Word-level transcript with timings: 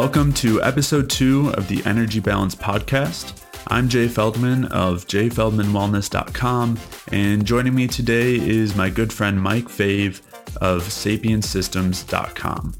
Welcome 0.00 0.32
to 0.34 0.62
episode 0.62 1.10
two 1.10 1.48
of 1.54 1.66
the 1.66 1.82
Energy 1.84 2.20
Balance 2.20 2.54
Podcast. 2.54 3.44
I'm 3.66 3.88
Jay 3.88 4.06
Feldman 4.06 4.66
of 4.66 5.08
jayfeldmanwellness.com, 5.08 6.78
and 7.10 7.44
joining 7.44 7.74
me 7.74 7.88
today 7.88 8.36
is 8.36 8.76
my 8.76 8.90
good 8.90 9.12
friend 9.12 9.42
Mike 9.42 9.64
Fave 9.64 10.20
of 10.60 10.84
sapiensystems.com. 10.84 12.74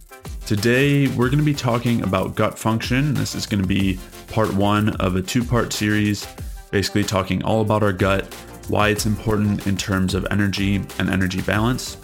Today, 0.46 1.09
we're 1.09 1.27
going 1.27 1.41
to 1.41 1.45
be 1.45 1.55
talking 1.55 2.05
about 2.05 2.37
gut 2.37 2.57
function. 2.57 3.15
This 3.15 3.35
is 3.35 3.46
going 3.46 3.62
to 3.62 3.69
be 3.69 3.98
part 4.29 4.55
one 4.55 4.91
of 5.00 5.16
a 5.16 5.21
two-part 5.21 5.73
series, 5.73 6.25
basically 6.71 7.03
talking 7.03 7.42
all 7.42 7.62
about 7.62 7.83
our 7.83 7.92
gut, 7.92 8.33
why 8.69 8.91
it's 8.91 9.06
important 9.06 9.66
in 9.66 9.77
terms 9.77 10.14
of 10.14 10.25
energy 10.30 10.77
and 11.00 11.11
energy 11.11 11.42
balance. 11.42 11.97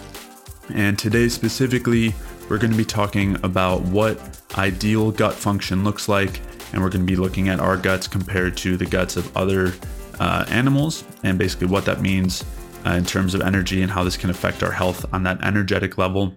And 0.70 0.98
today 0.98 1.28
specifically, 1.28 2.14
we're 2.48 2.58
going 2.58 2.70
to 2.70 2.76
be 2.76 2.84
talking 2.84 3.36
about 3.42 3.82
what 3.82 4.20
ideal 4.56 5.10
gut 5.10 5.34
function 5.34 5.84
looks 5.84 6.08
like, 6.08 6.40
and 6.72 6.82
we're 6.82 6.90
going 6.90 7.06
to 7.06 7.10
be 7.10 7.16
looking 7.16 7.48
at 7.48 7.60
our 7.60 7.76
guts 7.76 8.06
compared 8.06 8.56
to 8.58 8.76
the 8.76 8.84
guts 8.86 9.16
of 9.16 9.34
other 9.36 9.72
uh, 10.20 10.44
animals, 10.48 11.04
and 11.22 11.38
basically 11.38 11.66
what 11.66 11.84
that 11.86 12.00
means 12.00 12.44
uh, 12.86 12.90
in 12.90 13.04
terms 13.04 13.34
of 13.34 13.40
energy 13.40 13.82
and 13.82 13.90
how 13.90 14.04
this 14.04 14.16
can 14.16 14.30
affect 14.30 14.62
our 14.62 14.72
health 14.72 15.06
on 15.12 15.22
that 15.22 15.42
energetic 15.42 15.96
level. 15.96 16.34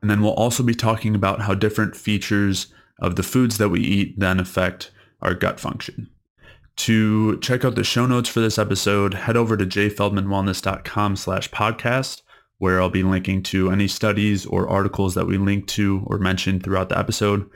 And 0.00 0.10
then 0.10 0.20
we'll 0.20 0.34
also 0.34 0.62
be 0.62 0.74
talking 0.74 1.14
about 1.14 1.42
how 1.42 1.54
different 1.54 1.96
features 1.96 2.66
of 2.98 3.16
the 3.16 3.22
foods 3.22 3.58
that 3.58 3.68
we 3.68 3.80
eat 3.80 4.18
then 4.18 4.40
affect 4.40 4.90
our 5.20 5.34
gut 5.34 5.60
function. 5.60 6.10
To 6.76 7.38
check 7.38 7.64
out 7.64 7.74
the 7.76 7.84
show 7.84 8.06
notes 8.06 8.28
for 8.28 8.40
this 8.40 8.58
episode, 8.58 9.14
head 9.14 9.36
over 9.36 9.56
to 9.56 9.64
jayfeldmanwellness.com 9.64 11.16
slash 11.16 11.50
podcast 11.50 12.22
where 12.62 12.80
I'll 12.80 12.90
be 12.90 13.02
linking 13.02 13.42
to 13.42 13.72
any 13.72 13.88
studies 13.88 14.46
or 14.46 14.68
articles 14.68 15.16
that 15.16 15.26
we 15.26 15.36
link 15.36 15.66
to 15.66 16.04
or 16.06 16.18
mentioned 16.18 16.62
throughout 16.62 16.90
the 16.90 16.96
episode. 16.96 17.50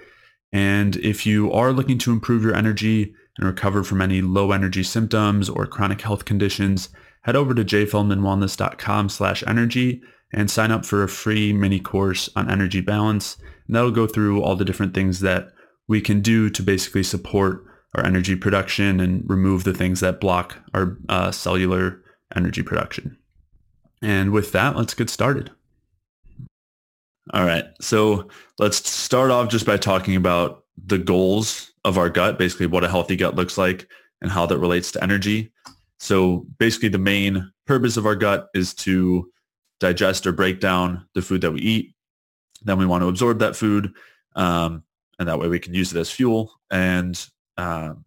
And 0.52 0.96
if 0.96 1.24
you 1.24 1.52
are 1.52 1.72
looking 1.72 1.96
to 1.98 2.10
improve 2.10 2.42
your 2.42 2.56
energy 2.56 3.14
and 3.38 3.46
recover 3.46 3.84
from 3.84 4.02
any 4.02 4.20
low 4.20 4.50
energy 4.50 4.82
symptoms 4.82 5.48
or 5.48 5.64
chronic 5.64 6.00
health 6.00 6.24
conditions, 6.24 6.88
head 7.22 7.36
over 7.36 7.54
to 7.54 7.64
jayfeldmanwellness.com 7.64 9.08
slash 9.08 9.44
energy 9.46 10.02
and 10.32 10.50
sign 10.50 10.72
up 10.72 10.84
for 10.84 11.04
a 11.04 11.08
free 11.08 11.52
mini 11.52 11.78
course 11.78 12.28
on 12.34 12.50
energy 12.50 12.80
balance. 12.80 13.36
And 13.68 13.76
that'll 13.76 13.92
go 13.92 14.08
through 14.08 14.42
all 14.42 14.56
the 14.56 14.64
different 14.64 14.92
things 14.92 15.20
that 15.20 15.50
we 15.86 16.00
can 16.00 16.20
do 16.20 16.50
to 16.50 16.62
basically 16.64 17.04
support 17.04 17.62
our 17.94 18.04
energy 18.04 18.34
production 18.34 18.98
and 18.98 19.22
remove 19.30 19.62
the 19.62 19.72
things 19.72 20.00
that 20.00 20.20
block 20.20 20.58
our 20.74 20.98
uh, 21.08 21.30
cellular 21.30 22.02
energy 22.34 22.64
production. 22.64 23.16
And 24.06 24.30
with 24.30 24.52
that, 24.52 24.76
let's 24.76 24.94
get 24.94 25.10
started. 25.10 25.50
All 27.32 27.44
right. 27.44 27.64
So 27.80 28.28
let's 28.56 28.88
start 28.88 29.32
off 29.32 29.48
just 29.48 29.66
by 29.66 29.78
talking 29.78 30.14
about 30.14 30.62
the 30.86 30.96
goals 30.96 31.72
of 31.84 31.98
our 31.98 32.08
gut, 32.08 32.38
basically 32.38 32.66
what 32.66 32.84
a 32.84 32.88
healthy 32.88 33.16
gut 33.16 33.34
looks 33.34 33.58
like 33.58 33.88
and 34.22 34.30
how 34.30 34.46
that 34.46 34.58
relates 34.58 34.92
to 34.92 35.02
energy. 35.02 35.52
So 35.98 36.46
basically 36.58 36.90
the 36.90 36.98
main 36.98 37.50
purpose 37.66 37.96
of 37.96 38.06
our 38.06 38.14
gut 38.14 38.46
is 38.54 38.74
to 38.74 39.28
digest 39.80 40.24
or 40.24 40.30
break 40.30 40.60
down 40.60 41.04
the 41.14 41.22
food 41.22 41.40
that 41.40 41.50
we 41.50 41.60
eat. 41.60 41.92
Then 42.62 42.78
we 42.78 42.86
want 42.86 43.02
to 43.02 43.08
absorb 43.08 43.40
that 43.40 43.56
food. 43.56 43.92
Um, 44.36 44.84
and 45.18 45.28
that 45.28 45.40
way 45.40 45.48
we 45.48 45.58
can 45.58 45.74
use 45.74 45.92
it 45.92 45.98
as 45.98 46.12
fuel. 46.12 46.52
And 46.70 47.28
um, 47.56 48.04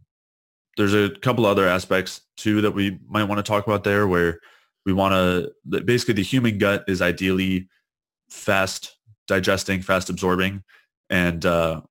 there's 0.78 0.94
a 0.94 1.10
couple 1.10 1.46
other 1.46 1.68
aspects 1.68 2.22
too 2.38 2.62
that 2.62 2.72
we 2.72 3.00
might 3.06 3.26
want 3.26 3.40
to 3.40 3.44
talk 3.44 3.68
about 3.68 3.84
there 3.84 4.08
where 4.08 4.40
we 4.86 4.94
want 4.94 5.14
to 5.14 5.82
basically 5.82 6.14
the 6.14 6.24
human 6.24 6.58
gut 6.58 6.86
is 6.88 7.02
ideally 7.02 7.68
fast 8.30 8.98
digesting, 9.28 9.82
fast 9.82 10.10
absorbing, 10.10 10.64
and 11.10 11.46
uh, 11.46 11.82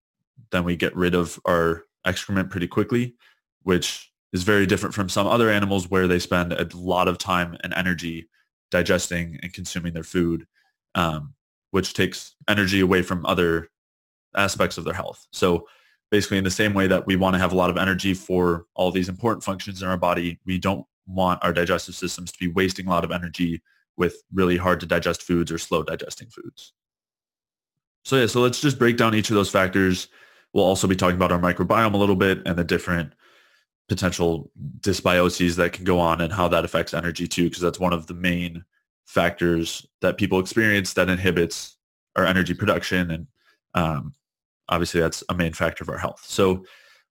then 0.51 0.65
we 0.65 0.77
get 0.77 0.95
rid 0.97 1.15
of 1.15 1.39
our 1.47 1.85
excrement 2.05 2.51
pretty 2.51 2.67
quickly, 2.67 3.15
which 3.63 4.13
is 4.33 4.43
very 4.43 4.67
different 4.67 4.95
from 4.95 5.09
some 5.09 5.27
other 5.27 5.51
animals 5.51 5.91
where 5.91 6.07
they 6.07 6.19
spend 6.19 6.53
a 6.53 6.69
lot 6.75 7.09
of 7.09 7.19
time 7.19 7.57
and 7.63 7.73
energy 7.75 8.29
digesting 8.71 9.39
and 9.43 9.53
consuming 9.53 9.93
their 9.93 10.03
food, 10.03 10.47
um, 10.95 11.35
which 11.71 11.95
takes 11.95 12.35
energy 12.47 12.81
away 12.81 13.03
from 13.03 13.25
other 13.25 13.69
aspects 14.37 14.77
of 14.77 14.85
their 14.85 14.95
health. 14.95 15.27
So 15.33 15.67
basically 16.11 16.39
in 16.39 16.45
the 16.45 16.51
same 16.51 16.75
way 16.75 16.87
that 16.87 17.07
we 17.07 17.17
want 17.17 17.35
to 17.35 17.39
have 17.39 17.53
a 17.53 17.57
lot 17.57 17.71
of 17.71 17.77
energy 17.77 18.15
for 18.15 18.67
all 18.75 18.91
these 18.91 19.09
important 19.09 19.45
functions 19.45 19.83
in 19.83 19.89
our 19.89 19.97
body, 19.97 20.39
we 20.45 20.59
don't 20.59 20.87
want 21.09 21.43
our 21.43 21.53
digestive 21.53 21.95
systems 21.95 22.31
to 22.33 22.39
be 22.39 22.49
wasting 22.49 22.87
a 22.87 22.91
lot 22.91 23.05
of 23.05 23.11
energy 23.11 23.63
with 23.97 24.23
really 24.33 24.57
hard 24.57 24.81
to 24.81 24.87
digest 24.87 25.23
foods 25.23 25.51
or 25.51 25.59
slow 25.59 25.83
digesting 25.83 26.29
foods. 26.29 26.73
So 28.05 28.17
yeah, 28.17 28.27
so 28.27 28.41
let's 28.41 28.61
just 28.61 28.79
break 28.79 28.97
down 28.97 29.15
each 29.15 29.31
of 29.31 29.35
those 29.35 29.51
factors. 29.51 30.09
We'll 30.53 30.65
also 30.65 30.87
be 30.87 30.97
talking 30.97 31.17
about 31.17 31.33
our 31.33 31.39
microbiome 31.39 31.95
a 31.95 31.97
little 31.97 32.17
bit 32.17 32.43
and 32.47 32.57
the 32.57 32.65
different 32.65 33.13
potential 33.89 34.51
dysbioses 34.81 35.57
that 35.57 35.73
can 35.73 35.85
go 35.85 35.99
on 35.99 36.21
and 36.21 36.33
how 36.33 36.49
that 36.49 36.65
affects 36.65 36.95
energy 36.95 37.27
too, 37.27 37.45
because 37.45 37.63
that's 37.63 37.81
one 37.81 37.93
of 37.93 38.07
the 38.07 38.15
main 38.15 38.65
factors 39.07 39.87
that 40.01 40.19
people 40.19 40.39
experience 40.39 40.93
that 40.93 41.09
inhibits 41.09 41.77
our 42.17 42.25
energy 42.25 42.55
production. 42.55 43.11
And 43.11 43.27
um, 43.75 44.15
obviously 44.69 45.01
that's 45.01 45.25
a 45.29 45.35
main 45.35 45.53
factor 45.53 45.83
of 45.83 45.89
our 45.89 45.99
health. 45.99 46.25
So 46.27 46.65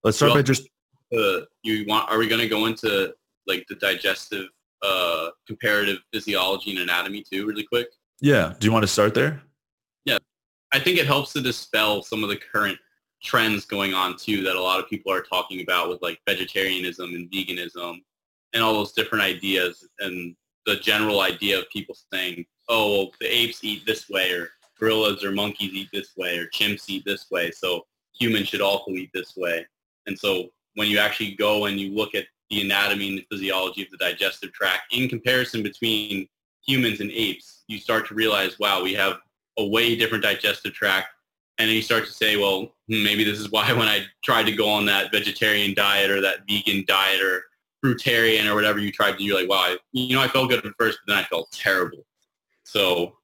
let's 0.04 0.18
start 0.18 0.34
by 0.34 0.42
just. 0.42 0.70
Uh, 1.16 1.42
you 1.64 1.86
want, 1.88 2.10
are 2.12 2.18
we 2.18 2.28
going 2.28 2.42
to 2.42 2.50
go 2.50 2.66
into 2.66 3.14
like 3.48 3.66
the 3.68 3.76
digestive 3.76 4.48
uh, 4.82 5.30
comparative 5.46 5.98
physiology 6.14 6.72
and 6.72 6.80
anatomy 6.80 7.24
too, 7.24 7.48
really 7.48 7.64
quick? 7.64 7.88
Yeah. 8.20 8.54
Do 8.60 8.66
you 8.66 8.72
want 8.72 8.84
to 8.84 8.88
start 8.88 9.14
there? 9.14 9.42
Yeah. 10.06 10.18
I 10.72 10.80
think 10.80 10.98
it 10.98 11.08
helps 11.08 11.34
to 11.34 11.42
dispel 11.42 12.02
some 12.02 12.24
of 12.24 12.30
the 12.30 12.38
current 12.38 12.78
trends 13.24 13.66
going 13.66 13.94
on 13.94 14.16
too 14.16 14.44
that 14.44 14.56
a 14.56 14.62
lot 14.62 14.80
of 14.80 14.90
people 14.90 15.12
are 15.12 15.22
talking 15.22 15.62
about 15.62 15.90
with 15.90 16.02
like 16.02 16.20
vegetarianism 16.28 17.14
and 17.14 17.30
veganism 17.32 18.04
and 18.54 18.64
all 18.64 18.74
those 18.74 18.94
different 18.94 19.24
ideas 19.24 19.88
and 20.00 20.36
the 20.66 20.76
general 20.76 21.22
idea 21.22 21.58
of 21.58 21.70
people 21.70 21.96
saying, 22.14 22.46
oh, 22.70 22.92
well, 22.92 23.12
the 23.20 23.28
apes 23.28 23.64
eat 23.64 23.86
this 23.86 24.10
way 24.10 24.32
or 24.32 24.50
gorillas 24.80 25.24
or 25.24 25.32
monkeys 25.32 25.74
eat 25.74 25.90
this 25.92 26.12
way 26.18 26.38
or 26.38 26.48
chimps 26.48 26.90
eat 26.90 27.04
this 27.06 27.28
way. 27.32 27.52
So 27.52 27.86
humans 28.14 28.50
should 28.50 28.62
also 28.62 28.92
eat 28.92 29.10
this 29.14 29.36
way. 29.38 29.66
And 30.06 30.18
so 30.18 30.50
when 30.76 30.90
you 30.90 31.00
actually 31.00 31.36
go 31.36 31.66
and 31.66 31.80
you 31.80 31.92
look 31.96 32.16
at 32.16 32.26
the 32.50 32.62
anatomy 32.62 33.10
and 33.10 33.18
the 33.18 33.28
physiology 33.32 33.84
of 33.84 33.90
the 33.92 33.98
digestive 33.98 34.54
tract 34.54 34.94
in 34.94 35.10
comparison 35.10 35.64
between 35.64 36.28
humans 36.66 37.00
and 37.00 37.12
apes, 37.12 37.64
you 37.68 37.78
start 37.78 38.08
to 38.08 38.14
realize, 38.14 38.60
wow, 38.60 38.84
we 38.84 38.94
have 38.94 39.18
a 39.58 39.66
way 39.66 39.96
different 39.96 40.24
digestive 40.24 40.74
tract. 40.74 41.08
And 41.58 41.68
then 41.68 41.76
you 41.76 41.82
start 41.82 42.06
to 42.06 42.12
say, 42.12 42.38
well, 42.38 42.74
hmm, 42.88 43.04
maybe 43.04 43.24
this 43.24 43.40
is 43.40 43.52
why 43.52 43.72
when 43.74 43.88
I 43.88 44.06
tried 44.24 44.46
to 44.46 44.52
go 44.52 44.70
on 44.70 44.86
that 44.86 45.12
vegetarian 45.12 45.74
diet 45.74 46.12
or 46.12 46.22
that 46.22 46.40
vegan 46.48 46.86
diet 46.88 47.22
or 47.22 47.44
fruitarian 47.84 48.46
or 48.50 48.56
whatever 48.56 48.80
you 48.80 48.92
tried 48.92 49.14
to 49.14 49.18
do, 49.18 49.24
you're 49.24 49.40
like, 49.40 49.50
wow, 49.50 49.58
I, 49.58 49.78
you 49.92 50.16
know, 50.16 50.22
I 50.22 50.28
felt 50.28 50.50
good 50.50 50.66
at 50.66 50.74
first, 50.80 51.00
but 51.06 51.14
then 51.14 51.24
I 51.24 51.28
felt 51.28 51.52
terrible. 51.52 52.06
So 52.64 53.18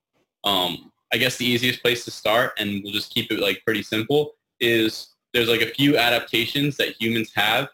um, 0.43 0.91
I 1.13 1.17
guess 1.17 1.37
the 1.37 1.45
easiest 1.45 1.81
place 1.81 2.05
to 2.05 2.11
start, 2.11 2.53
and 2.57 2.81
we'll 2.83 2.93
just 2.93 3.13
keep 3.13 3.31
it 3.31 3.39
like 3.39 3.61
pretty 3.65 3.83
simple, 3.83 4.31
is 4.59 5.09
there's 5.33 5.49
like 5.49 5.61
a 5.61 5.73
few 5.73 5.97
adaptations 5.97 6.77
that 6.77 6.99
humans 6.99 7.31
have 7.35 7.69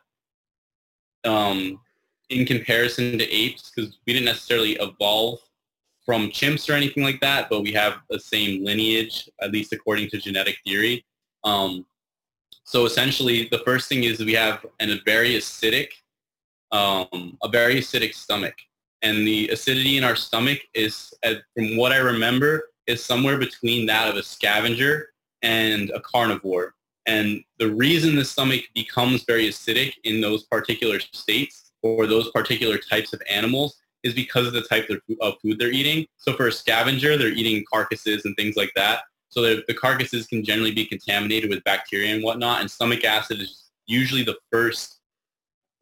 um, 1.25 1.79
in 2.29 2.45
comparison 2.45 3.17
to 3.17 3.29
apes 3.29 3.71
because 3.71 3.97
we 4.05 4.13
didn't 4.13 4.25
necessarily 4.25 4.73
evolve 4.73 5.39
from 6.05 6.29
chimps 6.29 6.69
or 6.69 6.73
anything 6.73 7.03
like 7.03 7.19
that, 7.21 7.49
but 7.49 7.61
we 7.61 7.71
have 7.71 7.97
the 8.09 8.19
same 8.19 8.63
lineage, 8.63 9.29
at 9.41 9.51
least 9.51 9.73
according 9.73 10.09
to 10.09 10.17
genetic 10.17 10.57
theory. 10.65 11.05
Um, 11.43 11.85
so 12.63 12.85
essentially, 12.85 13.47
the 13.51 13.59
first 13.59 13.89
thing 13.89 14.03
is 14.03 14.19
we 14.19 14.33
have 14.33 14.65
an, 14.79 14.91
a 14.91 14.97
very 15.05 15.31
acidic, 15.35 15.89
um, 16.71 17.37
a 17.43 17.49
very 17.49 17.75
acidic 17.75 18.13
stomach, 18.13 18.55
and 19.01 19.25
the 19.25 19.49
acidity 19.49 19.97
in 19.97 20.03
our 20.03 20.15
stomach 20.15 20.59
is, 20.73 21.13
from 21.55 21.77
what 21.77 21.91
I 21.91 21.97
remember, 21.97 22.69
is 22.87 23.03
somewhere 23.03 23.37
between 23.37 23.85
that 23.85 24.09
of 24.09 24.15
a 24.15 24.23
scavenger 24.23 25.09
and 25.41 25.89
a 25.91 25.99
carnivore. 26.01 26.73
And 27.09 27.43
the 27.57 27.71
reason 27.73 28.15
the 28.15 28.23
stomach 28.23 28.65
becomes 28.75 29.23
very 29.23 29.49
acidic 29.49 29.93
in 30.03 30.21
those 30.21 30.43
particular 30.43 30.99
states 30.99 31.71
or 31.81 32.05
those 32.05 32.29
particular 32.29 32.77
types 32.77 33.13
of 33.13 33.21
animals 33.27 33.81
is 34.03 34.13
because 34.13 34.45
of 34.45 34.53
the 34.53 34.61
type 34.61 34.87
of 35.19 35.33
food 35.41 35.57
they're 35.57 35.71
eating. 35.71 36.05
So 36.17 36.33
for 36.33 36.47
a 36.47 36.51
scavenger, 36.51 37.17
they're 37.17 37.29
eating 37.29 37.65
carcasses 37.73 38.25
and 38.25 38.35
things 38.35 38.55
like 38.55 38.71
that. 38.75 39.01
So 39.29 39.41
the, 39.41 39.73
carcasses 39.73 40.27
can 40.27 40.43
generally 40.43 40.71
be 40.71 40.85
contaminated 40.85 41.49
with 41.49 41.63
bacteria 41.63 42.13
and 42.13 42.23
whatnot. 42.23 42.61
And 42.61 42.69
stomach 42.69 43.03
acid 43.03 43.41
is 43.41 43.71
usually 43.87 44.23
the 44.23 44.37
first 44.51 44.99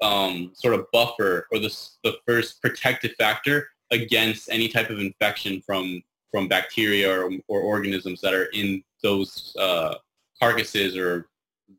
um, 0.02 0.52
sort 0.54 0.76
of 0.76 0.86
buffer 0.94 1.48
or 1.52 1.60
the, 1.60 1.76
the 2.06 2.16
first 2.26 2.62
protective 2.62 3.12
factor 3.20 3.68
against 3.92 4.50
any 4.50 4.70
type 4.70 4.90
of 4.90 5.00
infection 5.00 5.62
from 5.66 6.02
from 6.30 6.48
bacteria 6.50 7.10
or, 7.10 7.32
or 7.48 7.62
organisms 7.62 8.20
that 8.20 8.34
are 8.34 8.48
in 8.54 8.84
those 9.02 9.56
uh, 9.58 9.96
carcasses 10.40 10.96
or 10.96 11.30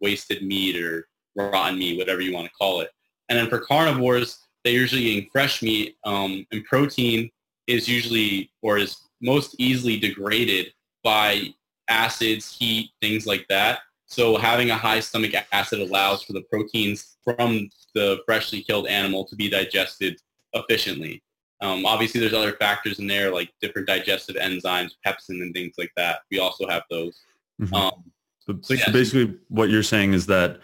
wasted 0.00 0.42
meat 0.42 0.76
or 0.76 1.08
rotten 1.36 1.78
meat, 1.78 1.98
whatever 1.98 2.20
you 2.20 2.32
want 2.32 2.46
to 2.46 2.52
call 2.52 2.80
it. 2.80 2.90
And 3.28 3.38
then 3.38 3.48
for 3.48 3.58
carnivores, 3.58 4.38
they're 4.64 4.72
usually 4.72 5.02
eating 5.02 5.28
fresh 5.30 5.62
meat, 5.62 5.96
um, 6.04 6.46
and 6.50 6.64
protein 6.64 7.30
is 7.66 7.88
usually 7.88 8.50
or 8.62 8.78
is 8.78 8.96
most 9.20 9.54
easily 9.58 9.98
degraded 9.98 10.72
by 11.04 11.54
acids, 11.88 12.56
heat, 12.56 12.90
things 13.00 13.26
like 13.26 13.46
that. 13.48 13.80
So 14.06 14.36
having 14.36 14.70
a 14.70 14.76
high 14.76 15.00
stomach 15.00 15.32
acid 15.52 15.80
allows 15.80 16.22
for 16.22 16.32
the 16.32 16.42
proteins 16.42 17.16
from 17.22 17.68
the 17.94 18.20
freshly 18.24 18.62
killed 18.62 18.86
animal 18.86 19.24
to 19.26 19.36
be 19.36 19.50
digested 19.50 20.18
efficiently. 20.54 21.22
Um, 21.60 21.84
obviously, 21.84 22.20
there's 22.20 22.34
other 22.34 22.52
factors 22.52 23.00
in 23.00 23.06
there 23.06 23.32
like 23.32 23.50
different 23.60 23.88
digestive 23.88 24.36
enzymes, 24.36 24.92
pepsin, 25.06 25.42
and 25.42 25.52
things 25.52 25.74
like 25.76 25.90
that. 25.96 26.20
We 26.30 26.38
also 26.38 26.66
have 26.68 26.84
those. 26.90 27.20
Mhm. 27.60 27.72
Um, 27.74 28.12
So, 28.48 28.58
So, 28.62 28.74
yeah. 28.74 28.90
basically 28.90 29.36
what 29.48 29.70
you're 29.70 29.82
saying 29.82 30.14
is 30.14 30.26
that 30.26 30.60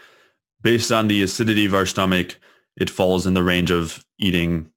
based 0.62 0.90
on 0.90 1.08
the 1.08 1.22
acidity 1.22 1.66
of 1.66 1.74
our 1.74 1.86
stomach, 1.86 2.38
it 2.76 2.90
falls 2.90 3.26
in 3.26 3.34
the 3.34 3.42
range 3.42 3.70
of 3.70 4.04
eating 4.18 4.70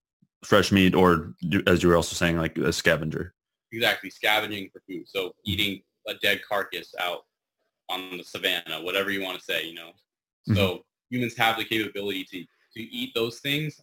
fresh 0.44 0.71
meat 0.71 0.94
or 0.94 1.33
as 1.65 1.81
you 1.81 1.89
were 1.89 1.95
also 1.95 2.15
saying, 2.15 2.38
like 2.38 2.57
a 2.57 2.71
scavenger. 2.74 3.33
exactly, 3.71 4.09
scavenging 4.09 4.69
for 4.71 4.81
food. 4.88 5.04
So 5.07 5.33
eating 5.45 5.81
a 6.07 6.13
dead 6.15 6.42
carcass 6.48 6.94
out 7.00 7.21
on 7.89 8.18
the 8.18 8.24
savannah, 8.24 8.81
whatever 8.81 9.12
you 9.12 9.21
want 9.21 9.38
to 9.38 9.44
say, 9.44 9.65
you 9.65 9.74
know. 9.74 9.89
Mm-hmm. 10.50 10.56
So 10.56 10.83
humans 11.09 11.36
have 11.38 11.57
the 11.57 11.65
capability 11.65 12.24
to, 12.25 12.44
to 12.75 12.81
eat 12.81 13.13
those 13.15 13.39
things 13.39 13.81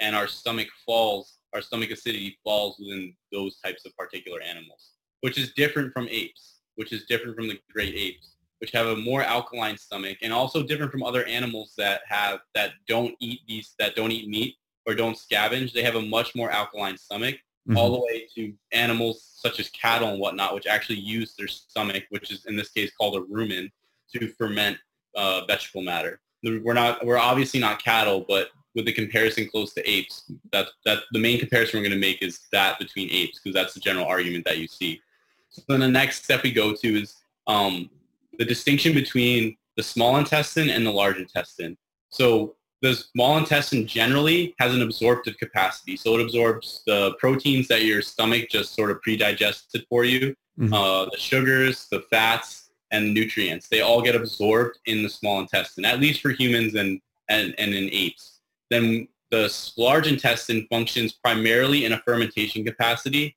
and 0.00 0.14
our 0.14 0.26
stomach 0.26 0.68
falls, 0.84 1.38
our 1.54 1.62
stomach 1.62 1.90
acidity 1.90 2.38
falls 2.44 2.76
within 2.78 3.14
those 3.32 3.58
types 3.64 3.86
of 3.86 3.96
particular 3.96 4.40
animals, 4.40 4.90
which 5.20 5.38
is 5.38 5.52
different 5.54 5.92
from 5.92 6.08
apes, 6.10 6.56
which 6.76 6.92
is 6.92 7.04
different 7.06 7.36
from 7.36 7.48
the 7.48 7.58
great 7.72 7.94
apes, 7.94 8.35
which 8.58 8.72
have 8.72 8.86
a 8.86 8.96
more 8.96 9.22
alkaline 9.22 9.76
stomach 9.76 10.18
and 10.22 10.32
also 10.32 10.62
different 10.62 10.90
from 10.92 11.02
other 11.02 11.24
animals 11.24 11.74
that 11.76 12.00
have, 12.08 12.40
that 12.54 12.72
don't 12.88 13.14
eat 13.20 13.40
these, 13.46 13.74
that 13.78 13.94
don't 13.94 14.10
eat 14.12 14.28
meat 14.28 14.56
or 14.86 14.94
don't 14.94 15.16
scavenge. 15.16 15.72
They 15.72 15.82
have 15.82 15.96
a 15.96 16.02
much 16.02 16.34
more 16.34 16.50
alkaline 16.50 16.96
stomach 16.96 17.36
Mhm. 17.68 17.76
all 17.76 17.90
the 17.90 18.00
way 18.00 18.28
to 18.36 18.54
animals 18.70 19.28
such 19.42 19.58
as 19.58 19.68
cattle 19.70 20.08
and 20.10 20.20
whatnot, 20.20 20.54
which 20.54 20.66
actually 20.68 21.00
use 21.00 21.34
their 21.34 21.48
stomach, 21.48 22.04
which 22.10 22.30
is 22.30 22.46
in 22.46 22.54
this 22.54 22.70
case 22.70 22.92
called 22.96 23.16
a 23.16 23.20
rumen, 23.20 23.70
to 24.12 24.28
ferment 24.38 24.78
uh, 25.16 25.44
vegetable 25.46 25.82
matter. 25.82 26.20
We're 26.44 26.74
not, 26.74 27.04
we're 27.04 27.18
obviously 27.18 27.58
not 27.58 27.82
cattle, 27.82 28.24
but 28.28 28.50
with 28.76 28.84
the 28.84 28.92
comparison 28.92 29.48
close 29.48 29.74
to 29.74 29.90
apes, 29.90 30.30
that 30.52 30.68
that 30.84 30.98
the 31.10 31.18
main 31.18 31.40
comparison 31.40 31.78
we're 31.80 31.88
going 31.88 32.00
to 32.00 32.06
make 32.06 32.22
is 32.22 32.46
that 32.52 32.78
between 32.78 33.10
apes, 33.10 33.40
because 33.40 33.54
that's 33.54 33.74
the 33.74 33.80
general 33.80 34.06
argument 34.06 34.44
that 34.44 34.58
you 34.58 34.68
see. 34.68 35.00
So 35.48 35.62
then 35.66 35.80
the 35.80 35.88
next 35.88 36.22
step 36.22 36.44
we 36.44 36.52
go 36.52 36.72
to 36.72 37.00
is 37.02 37.16
um, 37.48 37.90
the 38.38 38.44
distinction 38.44 38.94
between 38.94 39.56
the 39.76 39.82
small 39.82 40.16
intestine 40.16 40.70
and 40.70 40.86
the 40.86 40.90
large 40.90 41.16
intestine. 41.18 41.76
So 42.10 42.56
the 42.82 42.94
small 42.94 43.38
intestine 43.38 43.86
generally 43.86 44.54
has 44.58 44.74
an 44.74 44.82
absorptive 44.82 45.36
capacity. 45.38 45.96
So 45.96 46.14
it 46.18 46.22
absorbs 46.22 46.82
the 46.86 47.14
proteins 47.18 47.68
that 47.68 47.84
your 47.84 48.02
stomach 48.02 48.48
just 48.50 48.74
sort 48.74 48.90
of 48.90 49.00
pre-digested 49.02 49.86
for 49.88 50.04
you, 50.04 50.34
Mhm. 50.58 50.72
uh, 50.72 51.10
the 51.10 51.18
sugars, 51.18 51.86
the 51.90 52.00
fats, 52.10 52.70
and 52.90 53.12
nutrients. 53.12 53.68
They 53.68 53.80
all 53.80 54.00
get 54.00 54.14
absorbed 54.14 54.78
in 54.86 55.02
the 55.02 55.08
small 55.08 55.40
intestine, 55.40 55.84
at 55.84 56.00
least 56.00 56.20
for 56.20 56.30
humans 56.30 56.74
and, 56.74 57.00
and, 57.28 57.54
and 57.58 57.74
in 57.74 57.90
apes. 57.92 58.40
Then 58.70 59.08
the 59.30 59.52
large 59.76 60.06
intestine 60.06 60.66
functions 60.70 61.12
primarily 61.12 61.84
in 61.84 61.92
a 61.92 61.98
fermentation 62.02 62.64
capacity, 62.64 63.36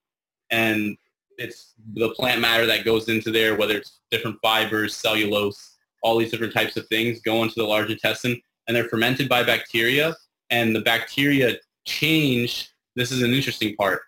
and 0.51 0.97
it's 1.39 1.73
the 1.93 2.09
plant 2.09 2.41
matter 2.41 2.65
that 2.65 2.85
goes 2.85 3.09
into 3.09 3.31
there, 3.31 3.55
whether 3.55 3.75
it's 3.75 3.99
different 4.11 4.37
fibers, 4.41 4.95
cellulose, 4.95 5.77
all 6.01 6.17
these 6.17 6.31
different 6.31 6.53
types 6.53 6.77
of 6.77 6.87
things 6.87 7.19
go 7.21 7.43
into 7.43 7.55
the 7.55 7.63
large 7.63 7.89
intestine 7.89 8.39
and 8.67 8.75
they're 8.75 8.89
fermented 8.89 9.27
by 9.27 9.43
bacteria 9.43 10.15
and 10.49 10.75
the 10.75 10.81
bacteria 10.81 11.55
change 11.85 12.69
this 12.95 13.11
is 13.11 13.21
an 13.21 13.33
interesting 13.33 13.75
part 13.75 14.01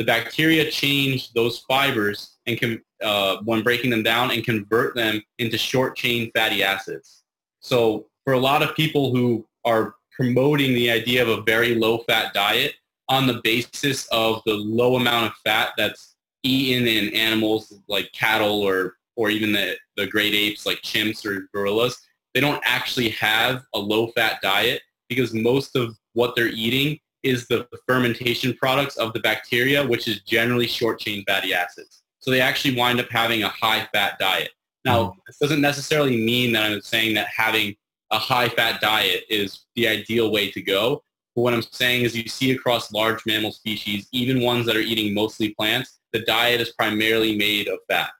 the 0.00 0.04
bacteria 0.04 0.70
change 0.70 1.30
those 1.34 1.58
fibers 1.68 2.38
and 2.46 2.58
can 2.58 2.82
uh, 3.02 3.36
when 3.44 3.62
breaking 3.62 3.90
them 3.90 4.02
down 4.02 4.30
and 4.30 4.44
convert 4.44 4.94
them 4.94 5.22
into 5.38 5.58
short 5.58 5.94
chain 5.94 6.30
fatty 6.34 6.62
acids. 6.62 7.22
So 7.60 8.06
for 8.24 8.32
a 8.32 8.38
lot 8.38 8.62
of 8.62 8.74
people 8.74 9.14
who 9.14 9.46
are 9.66 9.96
promoting 10.10 10.72
the 10.72 10.90
idea 10.90 11.22
of 11.22 11.28
a 11.28 11.42
very 11.42 11.74
low 11.74 11.98
fat 11.98 12.32
diet 12.32 12.76
on 13.10 13.26
the 13.26 13.42
basis 13.44 14.06
of 14.06 14.40
the 14.46 14.54
low 14.54 14.96
amount 14.96 15.26
of 15.26 15.32
fat 15.44 15.72
that's 15.76 16.09
eaten 16.42 16.86
in 16.86 17.14
animals 17.14 17.72
like 17.88 18.10
cattle 18.12 18.62
or 18.62 18.96
or 19.16 19.28
even 19.28 19.52
the, 19.52 19.76
the 19.96 20.06
great 20.06 20.34
apes 20.34 20.64
like 20.64 20.80
chimps 20.82 21.26
or 21.26 21.48
gorillas 21.52 21.98
they 22.34 22.40
don't 22.40 22.62
actually 22.64 23.10
have 23.10 23.62
a 23.74 23.78
low-fat 23.78 24.40
diet 24.42 24.82
because 25.08 25.34
most 25.34 25.76
of 25.76 25.96
what 26.12 26.36
they're 26.36 26.48
eating 26.48 26.98
is 27.22 27.46
the 27.48 27.66
fermentation 27.86 28.54
products 28.54 28.96
of 28.96 29.12
the 29.12 29.20
bacteria, 29.20 29.86
which 29.86 30.08
is 30.08 30.22
generally 30.22 30.66
short-chain 30.66 31.24
fatty 31.26 31.52
acids. 31.52 32.02
So 32.20 32.30
they 32.30 32.40
actually 32.40 32.76
wind 32.76 33.00
up 33.00 33.10
having 33.10 33.42
a 33.42 33.48
high-fat 33.48 34.18
diet. 34.18 34.50
Now, 34.84 35.10
hmm. 35.10 35.18
this 35.26 35.38
doesn't 35.38 35.60
necessarily 35.60 36.16
mean 36.16 36.52
that 36.52 36.70
I'm 36.70 36.80
saying 36.80 37.14
that 37.14 37.28
having 37.28 37.74
a 38.10 38.18
high-fat 38.18 38.80
diet 38.80 39.24
is 39.28 39.66
the 39.74 39.88
ideal 39.88 40.32
way 40.32 40.50
to 40.50 40.62
go. 40.62 41.02
But 41.34 41.42
what 41.42 41.54
I'm 41.54 41.62
saying 41.62 42.02
is 42.04 42.16
you 42.16 42.28
see 42.28 42.52
across 42.52 42.92
large 42.92 43.24
mammal 43.26 43.52
species, 43.52 44.08
even 44.12 44.42
ones 44.42 44.66
that 44.66 44.76
are 44.76 44.80
eating 44.80 45.14
mostly 45.14 45.54
plants, 45.54 45.99
the 46.12 46.20
diet 46.20 46.60
is 46.60 46.72
primarily 46.72 47.36
made 47.36 47.68
of 47.68 47.78
fat. 47.88 48.10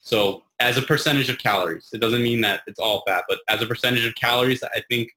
So 0.00 0.44
as 0.60 0.76
a 0.76 0.82
percentage 0.82 1.28
of 1.28 1.38
calories, 1.38 1.88
it 1.92 2.00
doesn't 2.00 2.22
mean 2.22 2.40
that 2.42 2.62
it's 2.66 2.78
all 2.78 3.02
fat, 3.06 3.24
but 3.28 3.40
as 3.48 3.60
a 3.62 3.66
percentage 3.66 4.06
of 4.06 4.14
calories, 4.14 4.62
I 4.62 4.82
think 4.88 5.10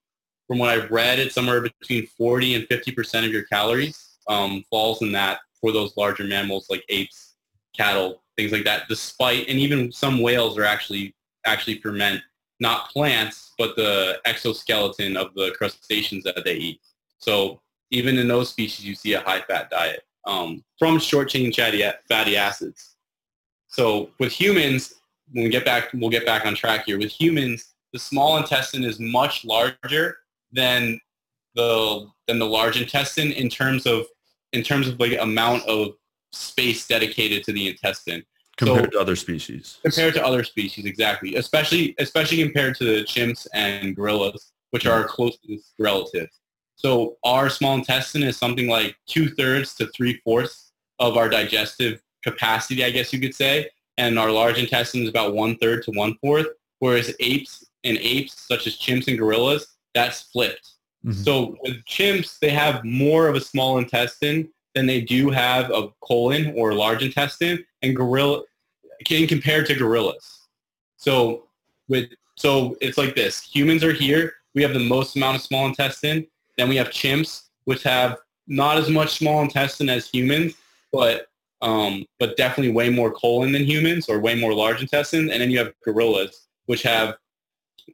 from 0.48 0.57
what 0.57 0.69
I've 0.69 0.89
read, 0.89 1.19
it's 1.19 1.36
somewhere 1.36 1.62
between 1.62 2.07
40 2.07 2.56
and 2.56 2.63
50% 2.66 3.25
of 3.25 3.31
your 3.31 3.44
calories 3.44 4.18
um, 4.27 4.63
falls 4.69 5.01
in 5.01 5.12
that 5.12 5.39
for 5.62 5.71
those 5.71 5.95
larger 5.95 6.24
mammals 6.24 6.68
like 6.69 6.83
apes, 6.89 7.36
cattle, 7.77 8.24
things 8.36 8.51
like 8.51 8.63
that. 8.63 8.88
Despite, 8.89 9.48
and 9.48 9.60
even 9.60 9.92
some 9.92 10.21
whales 10.21 10.57
are 10.57 10.66
actually 10.66 11.16
actually 11.45 11.80
ferment 11.81 12.21
not 12.60 12.89
plants, 12.89 13.54
but 13.57 13.75
the 13.75 14.19
exoskeleton 14.25 15.16
of 15.16 15.33
the 15.36 15.54
crustaceans 15.57 16.24
that 16.24 16.42
they 16.44 16.56
eat. 16.56 16.81
So 17.18 17.62
even 17.92 18.18
in 18.18 18.27
those 18.27 18.50
species, 18.50 18.86
you 18.86 18.95
see 18.95 19.13
a 19.13 19.21
high-fat 19.21 19.69
diet 19.69 20.04
um, 20.25 20.63
from 20.77 21.00
short-chain 21.00 21.51
fatty, 21.51 21.83
fatty 22.07 22.38
acids. 22.38 22.95
So 23.68 24.10
with 24.19 24.31
humans, 24.31 24.95
when 25.31 25.44
we 25.45 25.50
get 25.50 25.66
back, 25.66 25.89
we'll 25.94 26.10
get 26.10 26.25
back 26.25 26.45
on 26.45 26.56
track 26.56 26.86
here. 26.86 26.98
With 26.98 27.12
humans, 27.12 27.74
the 27.94 28.00
small 28.00 28.38
intestine 28.38 28.83
is 28.83 29.00
much 29.00 29.45
larger 29.45 30.18
than 30.51 31.00
the 31.56 32.07
than 32.27 32.40
the 32.40 32.45
large 32.45 32.80
intestine 32.80 33.31
in 33.31 33.49
terms 33.49 33.85
of 33.85 34.06
in 34.54 34.64
terms 34.64 34.88
of 34.88 34.99
like 34.99 35.18
amount 35.19 35.64
of 35.66 35.94
space 36.31 36.88
dedicated 36.88 37.44
to 37.44 37.52
the 37.52 37.68
intestine 37.68 38.23
compared 38.57 38.92
to 38.92 38.99
other 38.99 39.16
species. 39.16 39.80
compared 39.83 40.14
to 40.14 40.23
other 40.23 40.44
species 40.44 40.85
exactly 40.85 41.35
especially 41.35 41.95
especially 41.97 42.42
compared 42.44 42.76
to 42.76 42.83
the 42.83 43.04
chimps 43.04 43.47
and 43.54 43.95
gorillas 43.95 44.52
which 44.71 44.85
are 44.85 45.02
our 45.02 45.07
closest 45.07 45.73
relatives 45.80 46.40
so 46.83 47.18
our 47.24 47.50
small 47.50 47.76
intestine 47.76 48.24
is 48.24 48.38
something 48.38 48.68
like 48.68 48.95
two-thirds 49.07 49.76
to 49.76 49.88
three-fourths 49.88 50.71
of 51.00 51.18
our 51.18 51.30
digestive 51.30 52.02
capacity 52.24 52.83
i 52.83 52.90
guess 52.90 53.12
you 53.14 53.19
could 53.19 53.36
say 53.36 53.69
and 53.98 54.18
our 54.18 54.31
large 54.31 54.57
intestine 54.57 55.04
is 55.04 55.09
about 55.09 55.33
one-third 55.33 55.83
to 55.83 55.92
one-fourth 55.92 56.48
whereas 56.80 57.14
apes 57.19 57.66
and 57.83 57.98
apes 58.00 58.33
such 58.48 58.68
as 58.68 58.78
chimps 58.78 59.07
and 59.07 59.18
gorillas 59.18 59.64
that's 59.94 60.21
flipped 60.33 60.68
Mhm. 61.06 61.24
so 61.26 61.57
with 61.64 61.78
chimps 61.86 62.40
they 62.40 62.50
have 62.64 62.83
more 62.83 63.28
of 63.30 63.36
a 63.36 63.42
small 63.52 63.78
intestine 63.78 64.50
than 64.76 64.86
they 64.86 65.02
do 65.02 65.30
have 65.30 65.71
a 65.71 65.88
colon 66.02 66.54
or 66.57 66.74
large 66.74 67.02
intestine 67.04 67.57
and 67.81 67.95
gorilla 67.95 68.44
can 69.06 69.26
compared 69.28 69.66
to 69.68 69.76
gorillas. 69.76 70.48
So 70.98 71.48
with 71.88 72.09
so 72.36 72.78
it's 72.81 72.98
like 72.98 73.16
this. 73.16 73.44
Humans 73.44 73.83
are 73.83 73.94
here. 73.94 74.33
We 74.56 74.62
have 74.62 74.74
the 74.74 74.80
most 74.95 75.16
amount 75.16 75.38
of 75.38 75.42
small 75.42 75.66
intestine. 75.68 76.28
Then 76.59 76.68
we 76.68 76.75
have 76.75 76.89
chimps, 76.89 77.44
which 77.63 77.83
have 77.83 78.18
not 78.47 78.78
as 78.78 78.89
much 78.89 79.18
small 79.18 79.42
intestine 79.42 79.89
as 79.89 80.09
humans, 80.09 80.56
but 80.92 81.28
um, 81.61 82.06
but 82.19 82.35
definitely 82.35 82.73
way 82.73 82.89
more 82.89 83.11
colon 83.11 83.54
than 83.54 83.63
humans 83.63 84.09
or 84.09 84.19
way 84.19 84.35
more 84.35 84.54
large 84.54 84.81
intestine. 84.81 85.30
And 85.30 85.42
then 85.42 85.51
you 85.51 85.57
have 85.59 85.73
gorillas, 85.85 86.47
which 86.66 86.83
have 86.83 87.16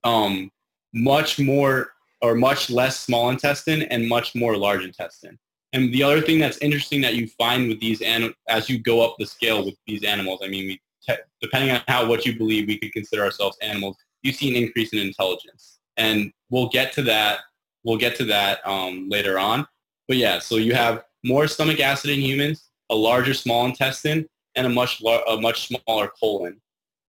um, 0.04 0.52
much 0.94 1.40
more 1.40 1.90
or 2.22 2.34
much 2.34 2.70
less 2.72 3.00
small 3.00 3.30
intestine 3.30 3.84
and 3.84 4.08
much 4.08 4.34
more 4.34 4.58
large 4.58 4.84
intestine. 4.84 5.38
And 5.74 5.94
the 5.94 6.02
other 6.02 6.22
thing 6.22 6.40
that's 6.40 6.58
interesting 6.58 7.02
that 7.02 7.16
you 7.16 7.28
find 7.28 7.68
with 7.68 7.80
these 7.80 8.02
animals 8.02 8.36
as 8.48 8.68
you 8.68 8.80
go 8.80 9.06
up 9.06 9.16
the 9.20 9.26
scale 9.26 9.64
with 9.64 9.76
these 9.86 10.04
animals, 10.04 10.42
I 10.44 10.48
mean, 10.48 10.68
we 10.68 10.82
te- 11.08 11.22
depending 11.42 11.72
on 11.72 11.82
how 11.88 12.08
what 12.08 12.26
you 12.26 12.36
believe 12.36 12.68
we 12.68 12.80
could 12.80 12.94
consider 12.94 13.24
ourselves 13.24 13.58
animals, 13.62 13.98
you 14.24 14.32
see 14.32 14.50
an 14.50 14.56
increase 14.56 14.92
in 14.94 15.00
intelligence. 15.00 15.80
And 15.98 16.32
we'll 16.50 16.70
get 16.70 16.94
to 16.94 17.04
that. 17.04 17.40
We'll 17.86 17.98
get 17.98 18.16
to 18.18 18.26
that 18.26 18.68
um, 18.68 19.08
later 19.10 19.38
on. 19.40 19.68
But 20.08 20.18
yeah, 20.18 20.40
so 20.40 20.56
you 20.58 20.74
have 20.74 21.04
more 21.24 21.48
stomach 21.48 21.80
acid 21.80 22.10
in 22.10 22.20
humans, 22.20 22.70
a 22.90 22.96
larger 22.96 23.34
small 23.34 23.66
intestine, 23.66 24.28
and 24.56 24.68
a 24.68 24.70
much 24.70 25.02
lar- 25.02 25.24
a 25.28 25.40
much 25.40 25.68
smaller 25.68 26.12
colon. 26.20 26.60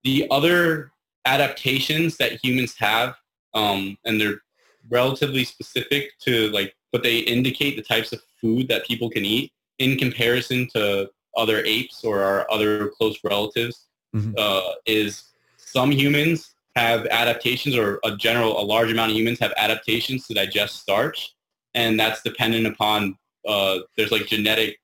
The 0.04 0.26
other 0.30 0.92
adaptations 1.25 2.16
that 2.18 2.45
humans 2.45 2.75
have, 2.78 3.16
um, 3.54 3.97
and 4.04 4.21
they're 4.21 4.40
relatively 4.88 5.45
specific 5.45 6.12
to 6.21 6.50
like, 6.50 6.75
but 6.92 7.02
they 7.02 7.18
indicate 7.18 7.76
the 7.76 7.83
types 7.83 8.12
of 8.12 8.21
food 8.40 8.68
that 8.68 8.87
people 8.87 9.11
can 9.11 9.25
eat 9.25 9.52
in 9.78 9.99
comparison 9.99 10.68
to 10.75 11.11
other 11.37 11.62
apes 11.64 12.04
or 12.04 12.23
our 12.23 12.50
other 12.50 12.88
close 12.97 13.18
relatives, 13.25 13.87
Mhm. 14.14 14.35
uh, 14.38 14.73
is 14.87 15.25
some 15.59 15.90
humans 15.90 16.54
have 16.76 17.06
adaptations 17.06 17.75
or 17.75 17.99
a 18.04 18.14
general, 18.14 18.61
a 18.61 18.62
large 18.62 18.90
amount 18.92 19.11
of 19.11 19.16
humans 19.16 19.38
have 19.38 19.52
adaptations 19.56 20.26
to 20.26 20.35
digest 20.35 20.76
starch. 20.76 21.35
And 21.75 21.99
that's 21.99 22.23
dependent 22.23 22.66
upon, 22.66 23.16
uh, 23.49 23.78
there's 23.97 24.12
like 24.12 24.26
genetic 24.26 24.78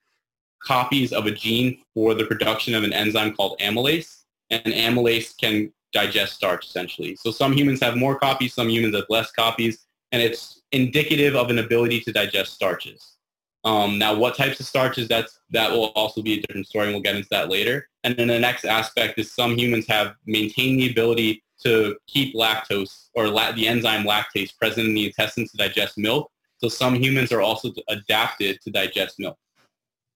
copies 0.63 1.13
of 1.13 1.27
a 1.27 1.31
gene 1.31 1.83
for 1.95 2.15
the 2.15 2.25
production 2.25 2.75
of 2.75 2.83
an 2.83 2.93
enzyme 2.93 3.35
called 3.35 3.59
amylase. 3.61 4.23
And 4.51 4.65
amylase 4.65 5.37
can 5.37 5.73
digest 5.93 6.35
starch 6.35 6.67
essentially. 6.67 7.15
So 7.17 7.31
some 7.31 7.53
humans 7.53 7.81
have 7.81 7.97
more 7.97 8.19
copies, 8.19 8.55
some 8.55 8.69
humans 8.69 8.95
have 8.97 9.05
less 9.11 9.31
copies, 9.31 9.87
and 10.11 10.23
it's 10.23 10.63
indicative 10.73 11.37
of 11.37 11.51
an 11.51 11.59
ability 11.59 12.01
to 12.03 12.13
digest 12.13 12.55
starches. 12.55 13.17
Um, 13.65 13.99
now, 13.99 14.15
what 14.15 14.37
types 14.37 14.59
of 14.59 14.67
starches, 14.67 15.07
that's, 15.07 15.39
that 15.51 15.71
will 15.71 15.93
also 15.95 16.21
be 16.21 16.39
a 16.39 16.43
different 16.43 16.67
story, 16.67 16.87
and 16.87 16.95
we'll 16.95 17.03
get 17.03 17.15
into 17.15 17.29
that 17.31 17.49
later. 17.49 17.89
And 18.03 18.17
then 18.17 18.29
the 18.29 18.39
next 18.39 18.65
aspect 18.65 19.19
is 19.19 19.33
some 19.33 19.57
humans 19.57 19.87
have 19.89 20.15
maintained 20.27 20.81
the 20.81 20.91
ability 20.91 21.45
to 21.63 21.97
keep 22.09 22.35
lactose 22.35 23.09
or 23.15 23.29
la- 23.29 23.53
the 23.53 23.69
enzyme 23.69 24.05
lactase 24.05 24.57
present 24.59 24.89
in 24.89 24.95
the 24.95 25.07
intestines 25.07 25.53
to 25.53 25.57
digest 25.57 25.97
milk. 25.97 26.31
So 26.59 26.69
some 26.69 26.95
humans 26.95 27.31
are 27.31 27.41
also 27.41 27.73
adapted 27.89 28.61
to 28.63 28.71
digest 28.71 29.19
milk. 29.19 29.39